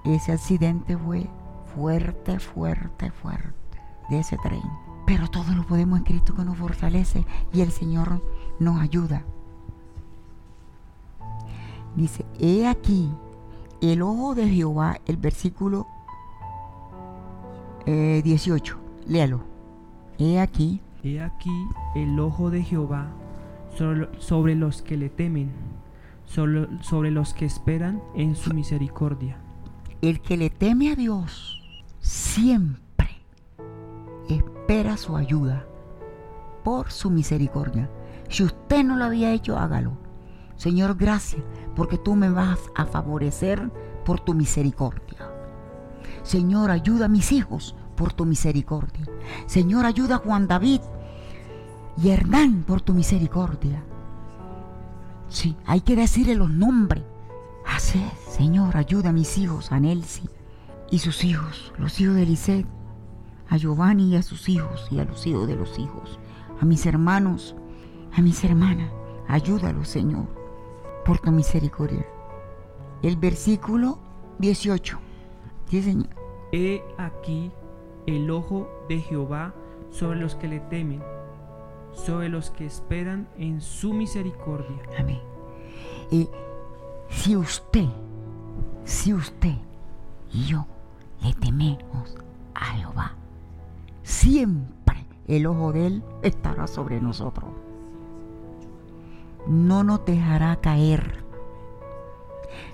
Ese 0.04 0.32
accidente 0.32 0.98
fue 0.98 1.28
fuerte, 1.76 2.40
fuerte, 2.40 3.12
fuerte 3.12 3.54
de 4.10 4.20
ese 4.20 4.38
tren. 4.38 4.62
Pero 5.06 5.28
todos 5.30 5.50
lo 5.50 5.66
podemos 5.66 5.98
en 6.00 6.06
Cristo 6.06 6.36
que 6.36 6.46
nos 6.46 6.58
fortalece 6.58 7.26
y 7.54 7.62
el 7.62 7.72
Señor 7.72 8.24
nos 8.60 8.80
ayuda. 8.82 9.24
Dice, 11.96 12.26
he 12.40 12.68
aquí 12.68 13.10
el 13.82 14.02
ojo 14.02 14.36
de 14.36 14.48
Jehová, 14.50 14.98
el 15.06 15.18
versículo 15.18 15.88
18. 17.86 17.88
Eh, 18.78 18.82
Léalo. 19.08 19.42
He 20.18 20.40
aquí. 20.40 20.82
He 21.04 21.22
aquí 21.22 21.68
el 21.96 22.20
ojo 22.20 22.50
de 22.50 22.64
Jehová 22.64 23.12
sobre 24.20 24.56
los 24.56 24.82
que 24.82 24.98
le 24.98 25.10
temen 25.10 25.52
sobre 26.28 27.12
los 27.12 27.34
que 27.34 27.46
esperan 27.46 28.02
en 28.16 28.36
su 28.36 28.54
misericordia. 28.54 29.38
El 30.02 30.22
que 30.22 30.38
le 30.38 30.50
teme 30.50 30.92
a 30.92 30.96
Dios 30.96 31.62
siempre 32.00 32.84
espera 34.30 34.98
su 34.98 35.16
ayuda 35.16 35.66
por 36.64 36.92
su 36.92 37.10
misericordia. 37.10 37.90
Si 38.30 38.44
usted 38.44 38.84
no 38.84 38.96
lo 38.98 39.06
había 39.06 39.32
hecho, 39.34 39.58
hágalo. 39.58 39.98
Señor, 40.58 40.96
gracias, 40.96 41.44
porque 41.76 41.98
tú 41.98 42.16
me 42.16 42.30
vas 42.30 42.60
a 42.76 42.86
favorecer 42.86 43.72
por 44.04 44.20
tu 44.22 44.34
misericordia. 44.34 45.30
Señor, 46.24 46.72
ayuda 46.72 47.06
a 47.06 47.10
mis 47.10 47.32
hijos 47.32 47.76
por 47.96 48.14
tu 48.14 48.26
misericordia. 48.26 49.06
Señor, 49.46 49.86
ayuda 49.86 50.16
a 50.16 50.20
Juan 50.20 50.48
David 50.48 50.82
y 52.02 52.10
Hernán 52.10 52.64
por 52.66 52.82
tu 52.82 52.94
misericordia. 52.94 53.84
Sí, 55.30 55.56
hay 55.66 55.82
que 55.82 55.96
decirle 55.96 56.36
los 56.36 56.50
nombres. 56.50 57.04
Haced, 57.66 58.06
Señor, 58.30 58.78
ayuda 58.78 59.10
a 59.10 59.14
mis 59.14 59.38
hijos, 59.38 59.72
a 59.72 59.80
Nelsi 59.80 60.24
y 60.92 61.00
sus 61.00 61.24
hijos, 61.24 61.74
los 61.80 62.00
hijos 62.00 62.14
de 62.16 62.26
Lisset 62.26 62.66
a 63.50 63.58
Giovanni 63.58 64.10
y 64.10 64.16
a 64.16 64.22
sus 64.22 64.48
hijos 64.50 64.88
y 64.92 65.00
a 65.00 65.04
los 65.04 65.26
hijos 65.26 65.48
de 65.48 65.56
los 65.56 65.80
hijos, 65.80 66.20
a 66.62 66.66
mis 66.66 66.86
hermanos, 66.86 67.56
a 68.14 68.22
mis 68.22 68.44
hermanas. 68.44 68.92
Ayúdalos, 69.28 69.88
Señor, 69.88 70.28
por 71.04 71.18
tu 71.20 71.32
misericordia. 71.32 72.06
El 73.02 73.18
versículo 73.18 73.98
18. 74.40 75.00
Sí, 75.70 75.82
Señor. 75.82 76.10
He 76.52 76.84
aquí 77.00 77.52
el 78.06 78.30
ojo 78.30 78.70
de 78.88 79.00
Jehová 79.00 79.56
sobre 79.90 80.20
los 80.20 80.36
que 80.36 80.48
le 80.48 80.60
temen 80.60 81.02
sobre 81.96 82.30
los 82.30 82.52
que 82.52 82.66
esperan 82.66 83.28
en 83.38 83.62
su 83.62 83.94
misericordia. 83.94 84.78
Amén. 85.00 85.22
Y 86.12 86.30
si 87.10 87.36
usted, 87.36 87.88
si 88.84 89.14
usted 89.14 89.56
y 90.32 90.46
yo 90.46 90.66
le 91.22 91.34
tememos 91.34 92.16
a 92.54 92.66
Jehová, 92.78 93.14
siempre 94.04 95.06
el 95.28 95.46
ojo 95.48 95.72
de 95.72 95.88
Él 95.88 96.04
estará 96.22 96.68
sobre 96.68 97.02
nosotros. 97.02 97.50
No 99.48 99.84
nos 99.84 100.06
dejará 100.06 100.56
caer. 100.60 101.24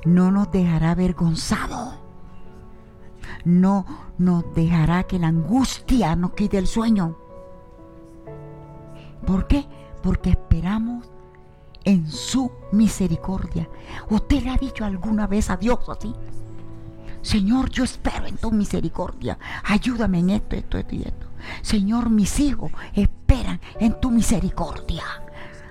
No 0.05 0.31
nos 0.31 0.51
dejará 0.51 0.91
avergonzados. 0.91 1.95
No 3.45 3.85
nos 4.17 4.53
dejará 4.53 5.03
que 5.03 5.17
la 5.19 5.27
angustia 5.27 6.15
nos 6.15 6.31
quite 6.33 6.57
el 6.57 6.67
sueño 6.67 7.15
¿Por 9.25 9.47
qué? 9.47 9.65
Porque 10.03 10.31
esperamos 10.31 11.05
en 11.83 12.09
su 12.09 12.51
misericordia. 12.71 13.67
¿Usted 14.09 14.43
le 14.43 14.49
ha 14.51 14.57
dicho 14.57 14.85
alguna 14.85 15.27
vez 15.27 15.49
a 15.49 15.57
Dios 15.57 15.79
así? 15.89 16.13
Señor, 17.21 17.69
yo 17.69 17.83
espero 17.83 18.25
en 18.25 18.37
tu 18.37 18.51
misericordia. 18.51 19.37
Ayúdame 19.63 20.19
en 20.19 20.31
esto, 20.31 20.55
esto, 20.57 20.77
esto 20.77 20.95
y 20.95 21.03
esto. 21.03 21.27
Señor, 21.61 22.09
mis 22.09 22.39
hijos 22.39 22.71
esperan 22.93 23.59
en 23.79 23.99
tu 23.99 24.09
misericordia. 24.09 25.03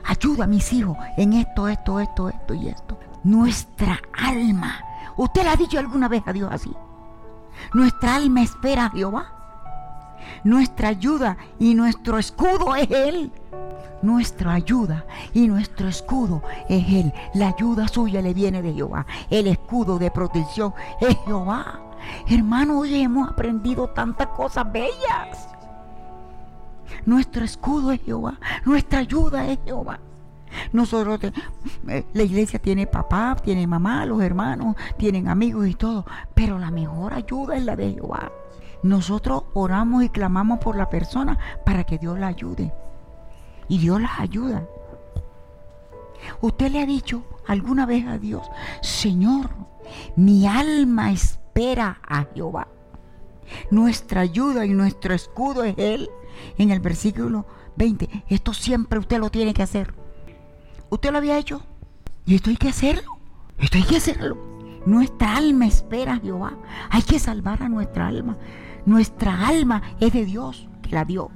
Ayuda 0.04 0.44
a 0.44 0.48
mis 0.48 0.72
hijos 0.72 0.96
en 1.16 1.32
esto, 1.34 1.68
esto, 1.68 2.00
esto, 2.00 2.28
esto 2.28 2.54
y 2.54 2.68
esto. 2.68 2.98
Nuestra 3.24 4.00
alma. 4.16 4.80
¿Usted 5.16 5.42
le 5.42 5.48
ha 5.50 5.56
dicho 5.56 5.78
alguna 5.78 6.08
vez 6.08 6.22
a 6.26 6.32
Dios 6.32 6.48
así? 6.52 6.72
Nuestra 7.74 8.16
alma 8.16 8.42
espera 8.42 8.86
a 8.86 8.90
Jehová 8.90 9.39
nuestra 10.44 10.88
ayuda 10.88 11.36
y 11.58 11.74
nuestro 11.74 12.18
escudo 12.18 12.74
es 12.74 12.90
Él. 12.90 13.30
Nuestra 14.02 14.54
ayuda 14.54 15.04
y 15.34 15.46
nuestro 15.48 15.86
escudo 15.88 16.42
es 16.68 16.88
Él. 16.88 17.12
La 17.34 17.48
ayuda 17.48 17.88
suya 17.88 18.22
le 18.22 18.32
viene 18.32 18.62
de 18.62 18.72
Jehová. 18.72 19.04
El 19.28 19.46
escudo 19.46 19.98
de 19.98 20.10
protección 20.10 20.72
es 21.00 21.16
Jehová. 21.26 21.80
Hermano, 22.26 22.78
hoy 22.78 23.02
hemos 23.02 23.28
aprendido 23.30 23.88
tantas 23.90 24.28
cosas 24.28 24.70
bellas. 24.72 25.46
Nuestro 27.04 27.44
escudo 27.44 27.92
es 27.92 28.02
Jehová. 28.02 28.38
Nuestra 28.64 29.00
ayuda 29.00 29.46
es 29.46 29.58
Jehová. 29.66 29.98
Nosotros, 30.72 31.20
eh, 31.86 32.04
la 32.14 32.22
iglesia 32.22 32.58
tiene 32.58 32.86
papá, 32.86 33.36
tiene 33.42 33.66
mamá, 33.66 34.06
los 34.06 34.20
hermanos, 34.22 34.74
tienen 34.96 35.28
amigos 35.28 35.66
y 35.68 35.74
todo. 35.74 36.06
Pero 36.34 36.58
la 36.58 36.70
mejor 36.70 37.12
ayuda 37.12 37.56
es 37.56 37.64
la 37.64 37.76
de 37.76 37.92
Jehová. 37.92 38.32
Nosotros 38.82 39.42
oramos 39.52 40.04
y 40.04 40.08
clamamos 40.08 40.58
por 40.60 40.76
la 40.76 40.88
persona 40.88 41.38
para 41.66 41.84
que 41.84 41.98
Dios 41.98 42.18
la 42.18 42.28
ayude. 42.28 42.72
Y 43.68 43.78
Dios 43.78 44.00
las 44.00 44.18
ayuda. 44.20 44.64
Usted 46.40 46.72
le 46.72 46.80
ha 46.82 46.86
dicho 46.86 47.24
alguna 47.46 47.86
vez 47.86 48.06
a 48.06 48.18
Dios, 48.18 48.46
Señor, 48.82 49.50
mi 50.16 50.46
alma 50.46 51.12
espera 51.12 52.00
a 52.06 52.24
Jehová. 52.34 52.68
Nuestra 53.70 54.20
ayuda 54.22 54.64
y 54.64 54.70
nuestro 54.70 55.14
escudo 55.14 55.64
es 55.64 55.74
Él. 55.76 56.08
En 56.56 56.70
el 56.70 56.80
versículo 56.80 57.46
20, 57.76 58.08
esto 58.28 58.54
siempre 58.54 58.98
usted 58.98 59.18
lo 59.18 59.30
tiene 59.30 59.52
que 59.52 59.62
hacer. 59.62 59.94
Usted 60.88 61.10
lo 61.12 61.18
había 61.18 61.38
hecho. 61.38 61.60
Y 62.24 62.34
esto 62.36 62.50
hay 62.50 62.56
que 62.56 62.68
hacerlo. 62.68 63.18
Esto 63.58 63.76
hay 63.76 63.84
que 63.84 63.96
hacerlo. 63.96 64.36
Nuestra 64.86 65.36
alma 65.36 65.66
espera 65.66 66.14
a 66.14 66.18
Jehová. 66.20 66.54
Hay 66.90 67.02
que 67.02 67.18
salvar 67.18 67.62
a 67.62 67.68
nuestra 67.68 68.06
alma. 68.06 68.36
Nuestra 68.86 69.46
alma 69.46 69.82
es 70.00 70.12
de 70.12 70.24
Dios 70.24 70.68
que 70.82 70.90
la 70.90 71.04
dio. 71.04 71.30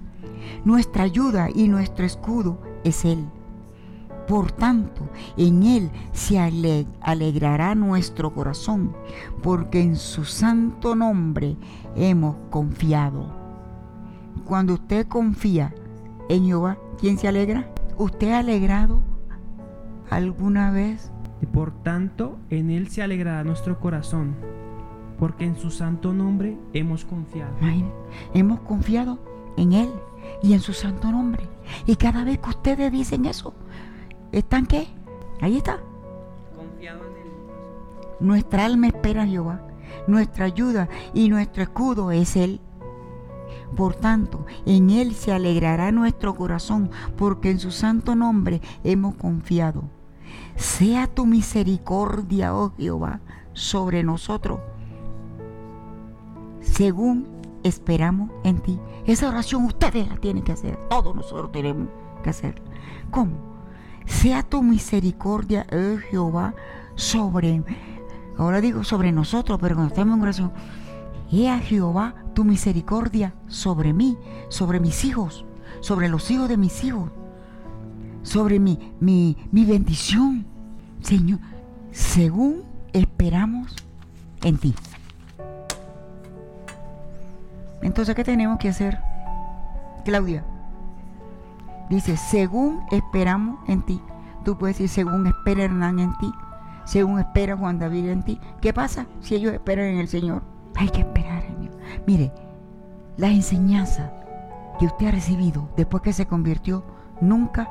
Nuestra 0.65 1.05
ayuda 1.05 1.49
y 1.55 1.69
nuestro 1.69 2.05
escudo 2.07 2.61
es 2.85 3.05
Él. 3.05 3.27
Por 4.27 4.53
tanto, 4.53 5.07
en 5.37 5.63
Él 5.65 5.91
se 6.13 6.39
alegrará 6.39 7.75
nuestro 7.75 8.33
corazón, 8.33 8.97
porque 9.43 9.83
en 9.83 9.97
su 9.97 10.25
santo 10.25 10.95
nombre 10.97 11.57
hemos 11.95 12.37
confiado. 12.51 13.27
Cuando 14.47 14.75
usted 14.75 15.07
confía 15.07 15.75
en 16.31 16.47
Jehová, 16.47 16.79
¿quién 16.99 17.19
se 17.19 17.29
alegra? 17.29 17.71
¿Usted 17.99 18.33
ha 18.33 18.39
alegrado 18.39 19.01
alguna 20.09 20.71
vez? 20.71 21.11
Por 21.53 21.73
tanto, 21.83 22.39
en 22.49 22.71
Él 22.71 22.89
se 22.89 23.03
alegrará 23.03 23.45
nuestro 23.45 23.79
corazón, 23.79 24.35
porque 25.25 25.47
en 25.47 25.57
su 25.59 25.71
santo 25.71 26.13
nombre 26.13 26.59
hemos 26.75 27.07
confiado. 27.07 27.51
Hemos 28.35 28.61
confiado 28.61 29.19
en 29.57 29.73
Él 29.73 29.89
y 30.43 30.53
en 30.53 30.61
su 30.61 30.75
santo 30.75 31.11
nombre. 31.11 31.49
Y 31.87 31.97
cada 31.97 32.25
vez 32.25 32.39
que 32.41 32.51
ustedes 32.51 32.93
dicen 32.93 33.25
eso, 33.25 33.55
¿están 34.33 34.67
qué? 34.67 34.87
Ahí 35.41 35.57
está. 35.57 35.79
Confiado 36.55 36.99
en 36.99 37.23
Él. 37.23 37.33
Nuestra 38.21 38.67
alma 38.67 38.89
espera 38.89 39.23
a 39.23 39.27
Jehová. 39.27 39.67
Nuestra 40.07 40.45
ayuda 40.45 40.91
y 41.15 41.31
nuestro 41.31 41.63
escudo 41.63 42.11
es 42.11 42.37
Él. 42.37 42.61
Por 43.75 43.95
tanto, 43.95 44.45
en 44.67 44.91
Él 44.91 45.15
se 45.15 45.33
alegrará 45.33 45.91
nuestro 45.91 46.35
corazón, 46.35 46.91
porque 47.17 47.51
en 47.51 47.61
su 47.61 47.71
santo 47.71 48.15
nombre 48.15 48.61
hemos 48.85 49.15
confiado. 49.15 49.85
Sea 50.57 51.07
tu 51.07 51.25
misericordia, 51.25 52.55
oh 52.55 52.75
Jehová, 52.77 53.21
sobre 53.55 54.03
nosotros 54.03 54.59
según 56.65 57.27
esperamos 57.63 58.31
en 58.45 58.59
ti. 58.61 58.79
Esa 59.07 59.29
oración 59.29 59.65
ustedes 59.65 60.09
la 60.09 60.17
tienen 60.17 60.43
que 60.43 60.53
hacer, 60.53 60.79
todos 60.91 61.15
nosotros 61.15 61.53
tenemos 61.53 61.89
que 62.23 62.31
hacerla. 62.31 62.65
¿Cómo? 63.11 63.33
Sea 64.07 64.43
tu 64.43 64.63
misericordia, 64.63 65.67
oh 65.73 65.99
Jehová, 66.11 66.55
sobre, 66.95 67.63
ahora 68.37 68.61
digo 68.61 68.85
sobre 68.85 69.13
nosotros, 69.13 69.59
pero 69.61 69.75
cuando 69.77 69.95
estamos 69.95 70.17
en 70.17 70.23
oración, 70.23 70.53
Ea 71.33 71.59
Jehová, 71.59 72.15
tu 72.35 72.45
misericordia 72.45 73.35
sobre 73.49 73.93
mí, 73.93 74.17
sobre 74.49 74.79
mis 74.81 75.05
hijos, 75.05 75.45
sobre 75.81 76.09
los 76.09 76.31
hijos 76.31 76.49
de 76.49 76.57
mis 76.57 76.85
hijos, 76.85 77.11
sobre 78.23 78.59
mi, 78.59 78.93
mi, 79.01 79.37
mi 79.53 79.65
bendición, 79.65 80.47
Señor, 81.01 81.39
según 81.91 82.63
esperamos 82.93 83.75
en 84.43 84.59
ti. 84.59 84.75
Entonces, 87.85 88.15
¿qué 88.17 88.25
tenemos 88.25 88.59
que 88.59 88.71
hacer? 88.71 88.99
Claudia, 90.07 90.43
dice, 91.91 92.17
según 92.17 92.81
esperamos 92.91 93.59
en 93.69 93.83
ti. 93.83 94.03
Tú 94.43 94.57
puedes 94.59 94.79
decir, 94.79 94.89
según 95.05 95.27
espera 95.27 95.65
Hernán 95.65 95.99
en 95.99 96.15
ti, 96.17 96.33
según 96.87 97.19
espera 97.21 97.57
Juan 97.57 97.79
David 97.79 98.09
en 98.09 98.23
ti. 98.23 98.41
¿Qué 98.63 98.73
pasa 98.73 99.07
si 99.21 99.35
ellos 99.35 99.53
esperan 99.53 99.85
en 99.87 99.99
el 99.99 100.09
Señor? 100.09 100.43
Hay 100.77 100.89
que 100.89 101.01
esperar 101.01 101.45
en 101.45 101.61
Dios. 101.61 101.75
Mire, 102.07 102.33
la 103.19 103.29
enseñanza 103.29 104.13
que 104.81 104.87
usted 104.87 105.09
ha 105.09 105.13
recibido 105.13 105.69
después 105.77 106.03
que 106.03 106.15
se 106.15 106.27
convirtió, 106.27 106.85
nunca 107.21 107.69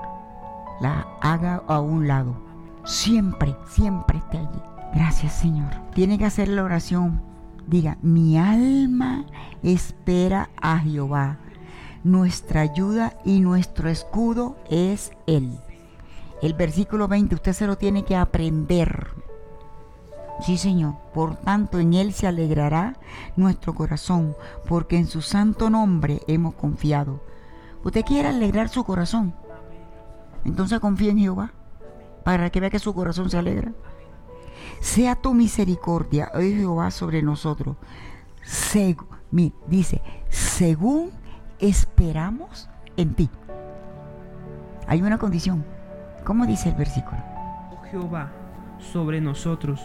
la 0.79 1.07
haga 1.21 1.63
a 1.67 1.79
un 1.79 2.07
lado. 2.07 2.35
Siempre, 2.85 3.55
siempre 3.65 4.19
esté 4.19 4.37
allí. 4.37 4.61
Gracias, 4.93 5.33
Señor. 5.33 5.73
Tiene 5.95 6.19
que 6.19 6.25
hacer 6.25 6.49
la 6.49 6.63
oración 6.63 7.32
Diga, 7.67 7.97
mi 8.01 8.37
alma 8.37 9.25
espera 9.63 10.49
a 10.61 10.79
Jehová. 10.79 11.39
Nuestra 12.03 12.59
ayuda 12.61 13.13
y 13.23 13.39
nuestro 13.39 13.89
escudo 13.89 14.57
es 14.69 15.13
Él. 15.27 15.57
El 16.41 16.53
versículo 16.55 17.07
20, 17.07 17.35
usted 17.35 17.53
se 17.53 17.65
lo 17.67 17.77
tiene 17.77 18.03
que 18.03 18.17
aprender. 18.17 19.07
Sí, 20.41 20.57
Señor. 20.57 20.95
Por 21.13 21.37
tanto, 21.37 21.79
en 21.79 21.93
Él 21.93 22.11
se 22.11 22.27
alegrará 22.27 22.97
nuestro 23.37 23.73
corazón, 23.73 24.35
porque 24.67 24.97
en 24.97 25.07
su 25.07 25.21
santo 25.21 25.69
nombre 25.69 26.19
hemos 26.27 26.55
confiado. 26.55 27.21
Usted 27.85 28.03
quiere 28.03 28.27
alegrar 28.27 28.67
su 28.67 28.83
corazón. 28.83 29.33
Entonces 30.43 30.81
confía 30.81 31.11
en 31.11 31.19
Jehová, 31.19 31.53
para 32.25 32.49
que 32.49 32.59
vea 32.59 32.69
que 32.69 32.79
su 32.79 32.93
corazón 32.93 33.29
se 33.29 33.37
alegra 33.37 33.71
sea 34.83 35.15
tu 35.15 35.33
misericordia, 35.33 36.29
oh 36.35 36.39
Jehová, 36.39 36.91
sobre 36.91 37.23
nosotros. 37.23 37.77
dice, 39.67 40.01
según 40.29 41.09
esperamos 41.59 42.69
en 42.97 43.13
ti. 43.15 43.29
Hay 44.85 45.01
una 45.01 45.17
condición. 45.17 45.63
¿Cómo 46.25 46.45
dice 46.45 46.67
el 46.69 46.75
versículo? 46.75 47.17
Oh 47.71 47.81
Jehová, 47.89 48.29
sobre 48.77 49.21
nosotros, 49.21 49.79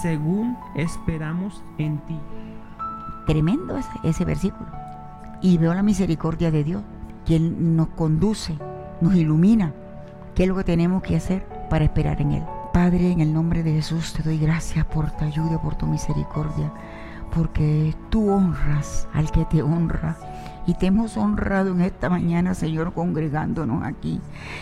según 0.00 0.56
esperamos 0.76 1.60
en 1.78 1.98
ti. 2.06 2.18
Tremendo 3.26 3.76
ese, 3.76 3.88
ese 4.04 4.24
versículo. 4.24 4.70
Y 5.42 5.58
veo 5.58 5.74
la 5.74 5.82
misericordia 5.82 6.52
de 6.52 6.62
Dios, 6.62 6.82
quien 7.26 7.76
nos 7.76 7.88
conduce, 7.88 8.56
nos 9.00 9.16
ilumina, 9.16 9.72
qué 10.36 10.44
es 10.44 10.48
lo 10.48 10.54
que 10.54 10.62
tenemos 10.64 11.02
que 11.02 11.16
hacer 11.16 11.44
para 11.68 11.84
esperar 11.84 12.22
en 12.22 12.32
Él. 12.32 12.42
Padre, 12.76 13.10
en 13.10 13.20
el 13.22 13.32
nombre 13.32 13.62
de 13.62 13.72
Jesús 13.72 14.12
te 14.12 14.22
doy 14.22 14.36
gracias 14.36 14.84
por 14.84 15.10
tu 15.12 15.24
ayuda, 15.24 15.58
por 15.62 15.76
tu 15.76 15.86
misericordia, 15.86 16.70
porque 17.34 17.94
tú 18.10 18.28
honras 18.30 19.08
al 19.14 19.30
que 19.30 19.46
te 19.46 19.62
honra. 19.62 20.18
Y 20.66 20.74
te 20.74 20.84
hemos 20.86 21.16
honrado 21.16 21.70
en 21.70 21.80
esta 21.80 22.10
mañana, 22.10 22.52
Señor, 22.52 22.92
congregándonos 22.92 23.82
aquí. 23.82 24.20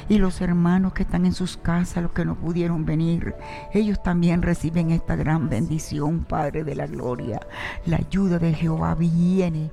Y 0.09 0.19
los 0.19 0.41
hermanos 0.43 0.93
que 0.93 1.03
están 1.03 1.27
en 1.27 1.33
sus 1.33 1.57
casas, 1.57 2.05
los 2.05 2.13
que 2.13 2.25
no 2.25 2.37
pudieron 2.37 2.85
venir, 2.85 3.35
ellos 3.73 4.01
también 4.01 4.43
reciben 4.43 4.93
esta 4.93 5.17
gran 5.17 5.49
bendición, 5.49 6.21
Padre 6.21 6.63
de 6.63 6.77
la 6.77 6.87
Gloria. 6.87 7.41
La 7.85 7.97
ayuda 7.97 8.39
de 8.39 8.55
Jehová 8.55 8.95
viene 8.95 9.73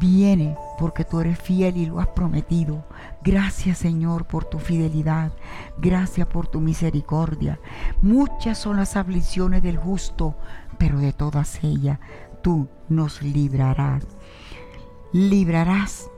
viene 0.00 0.56
porque 0.78 1.04
tú 1.04 1.20
eres 1.20 1.38
fiel 1.38 1.76
y 1.76 1.86
lo 1.86 2.00
has 2.00 2.08
prometido. 2.08 2.82
Gracias 3.22 3.78
Señor 3.78 4.24
por 4.24 4.46
tu 4.46 4.58
fidelidad, 4.58 5.30
gracias 5.78 6.26
por 6.26 6.48
tu 6.48 6.58
misericordia. 6.60 7.60
Muchas 8.02 8.58
son 8.58 8.78
las 8.78 8.96
aflicciones 8.96 9.62
del 9.62 9.76
justo, 9.76 10.34
pero 10.78 10.98
de 10.98 11.12
todas 11.12 11.62
ellas 11.62 11.98
tú 12.42 12.66
nos 12.88 13.22
librarás. 13.22 14.04
Librarás 15.12 16.08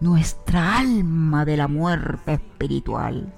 nuestra 0.00 0.78
alma 0.78 1.44
de 1.44 1.56
la 1.56 1.68
muerte 1.68 2.34
espiritual 2.34 3.32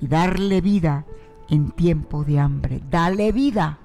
y 0.00 0.06
darle 0.06 0.60
vida 0.60 1.06
en 1.48 1.70
tiempo 1.70 2.24
de 2.24 2.38
hambre. 2.38 2.82
Dale 2.90 3.32
vida 3.32 3.78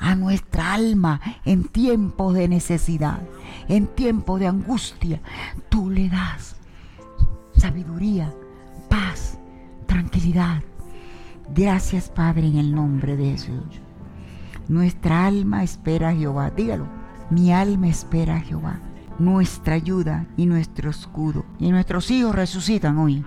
a 0.00 0.14
nuestra 0.14 0.72
alma 0.74 1.20
en 1.44 1.64
tiempos 1.64 2.34
de 2.34 2.48
necesidad, 2.48 3.20
en 3.68 3.86
tiempos 3.86 4.40
de 4.40 4.46
angustia. 4.48 5.20
Tú 5.68 5.90
le 5.90 6.08
das 6.08 6.56
sabiduría, 7.56 8.32
paz, 8.88 9.38
tranquilidad. 9.86 10.62
Gracias 11.54 12.08
Padre 12.08 12.46
en 12.48 12.56
el 12.56 12.74
nombre 12.74 13.16
de 13.16 13.32
Jesús. 13.32 13.80
Nuestra 14.68 15.26
alma 15.26 15.62
espera 15.62 16.10
a 16.10 16.14
Jehová. 16.14 16.50
Dígalo, 16.50 16.86
mi 17.28 17.52
alma 17.52 17.88
espera 17.88 18.36
a 18.36 18.40
Jehová. 18.40 18.80
Nuestra 19.18 19.74
ayuda 19.74 20.26
y 20.36 20.46
nuestro 20.46 20.90
escudo. 20.90 21.44
Y 21.58 21.70
nuestros 21.70 22.10
hijos 22.10 22.34
resucitan 22.34 22.96
hoy. 22.98 23.24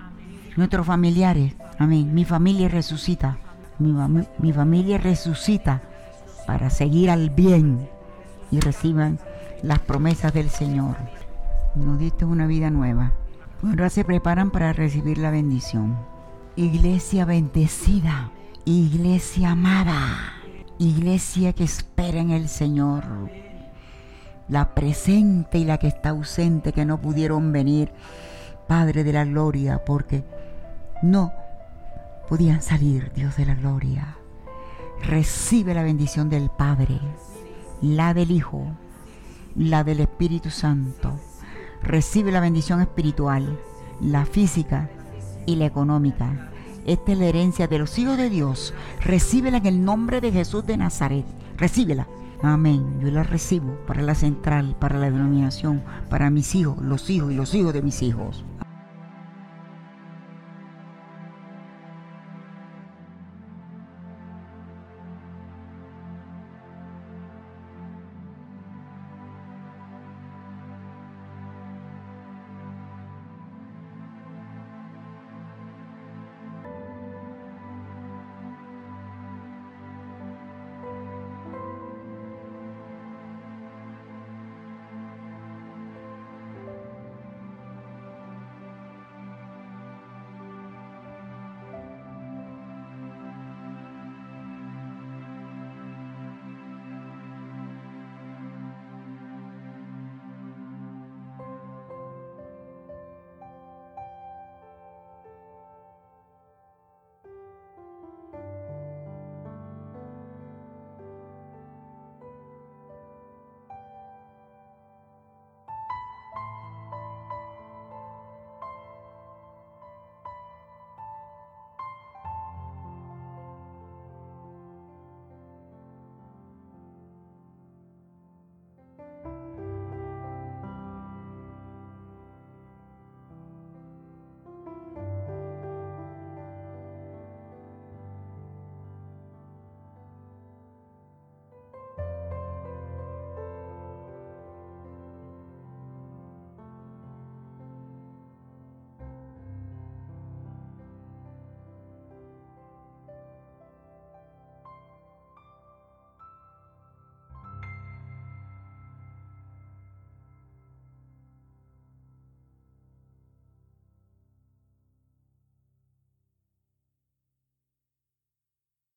Nuestros 0.56 0.86
familiares. 0.86 1.54
Amén. 1.78 2.14
Mi 2.14 2.24
familia 2.24 2.68
resucita. 2.68 3.38
Mi, 3.78 3.92
mi 4.38 4.52
familia 4.52 4.98
resucita 4.98 5.82
para 6.46 6.70
seguir 6.70 7.10
al 7.10 7.30
bien 7.30 7.88
y 8.50 8.60
reciban 8.60 9.18
las 9.62 9.78
promesas 9.80 10.32
del 10.32 10.50
Señor. 10.50 10.96
Nos 11.74 11.98
diste 11.98 12.24
una 12.24 12.46
vida 12.46 12.70
nueva. 12.70 13.12
Ahora 13.64 13.88
se 13.88 14.04
preparan 14.04 14.50
para 14.50 14.72
recibir 14.72 15.18
la 15.18 15.30
bendición. 15.30 15.96
Iglesia 16.56 17.24
bendecida, 17.24 18.30
iglesia 18.64 19.52
amada, 19.52 20.14
iglesia 20.78 21.52
que 21.52 21.64
espera 21.64 22.18
en 22.20 22.30
el 22.30 22.48
Señor. 22.48 23.04
La 24.48 24.74
presente 24.74 25.58
y 25.58 25.64
la 25.64 25.78
que 25.78 25.88
está 25.88 26.10
ausente, 26.10 26.72
que 26.72 26.84
no 26.84 27.00
pudieron 27.00 27.50
venir, 27.50 27.90
Padre 28.68 29.02
de 29.02 29.12
la 29.12 29.24
Gloria, 29.24 29.84
porque 29.84 30.22
no 31.02 31.32
podían 32.28 32.60
salir, 32.60 33.10
Dios 33.14 33.36
de 33.36 33.46
la 33.46 33.54
Gloria. 33.54 34.18
Recibe 35.08 35.74
la 35.74 35.82
bendición 35.82 36.30
del 36.30 36.48
Padre, 36.48 36.98
la 37.82 38.14
del 38.14 38.30
Hijo, 38.30 38.64
la 39.54 39.84
del 39.84 40.00
Espíritu 40.00 40.48
Santo. 40.48 41.12
Recibe 41.82 42.32
la 42.32 42.40
bendición 42.40 42.80
espiritual, 42.80 43.60
la 44.00 44.24
física 44.24 44.88
y 45.44 45.56
la 45.56 45.66
económica. 45.66 46.50
Esta 46.86 47.12
es 47.12 47.18
la 47.18 47.26
herencia 47.26 47.68
de 47.68 47.78
los 47.78 47.98
hijos 47.98 48.16
de 48.16 48.30
Dios. 48.30 48.72
Recíbela 49.02 49.58
en 49.58 49.66
el 49.66 49.84
nombre 49.84 50.22
de 50.22 50.32
Jesús 50.32 50.64
de 50.66 50.78
Nazaret. 50.78 51.26
Recíbela. 51.58 52.06
Amén. 52.42 52.98
Yo 53.02 53.10
la 53.10 53.24
recibo 53.24 53.74
para 53.86 54.00
la 54.00 54.14
central, 54.14 54.74
para 54.78 54.98
la 54.98 55.10
denominación, 55.10 55.82
para 56.08 56.30
mis 56.30 56.54
hijos, 56.54 56.78
los 56.78 57.10
hijos 57.10 57.30
y 57.30 57.34
los 57.34 57.54
hijos 57.54 57.74
de 57.74 57.82
mis 57.82 58.00
hijos. 58.00 58.42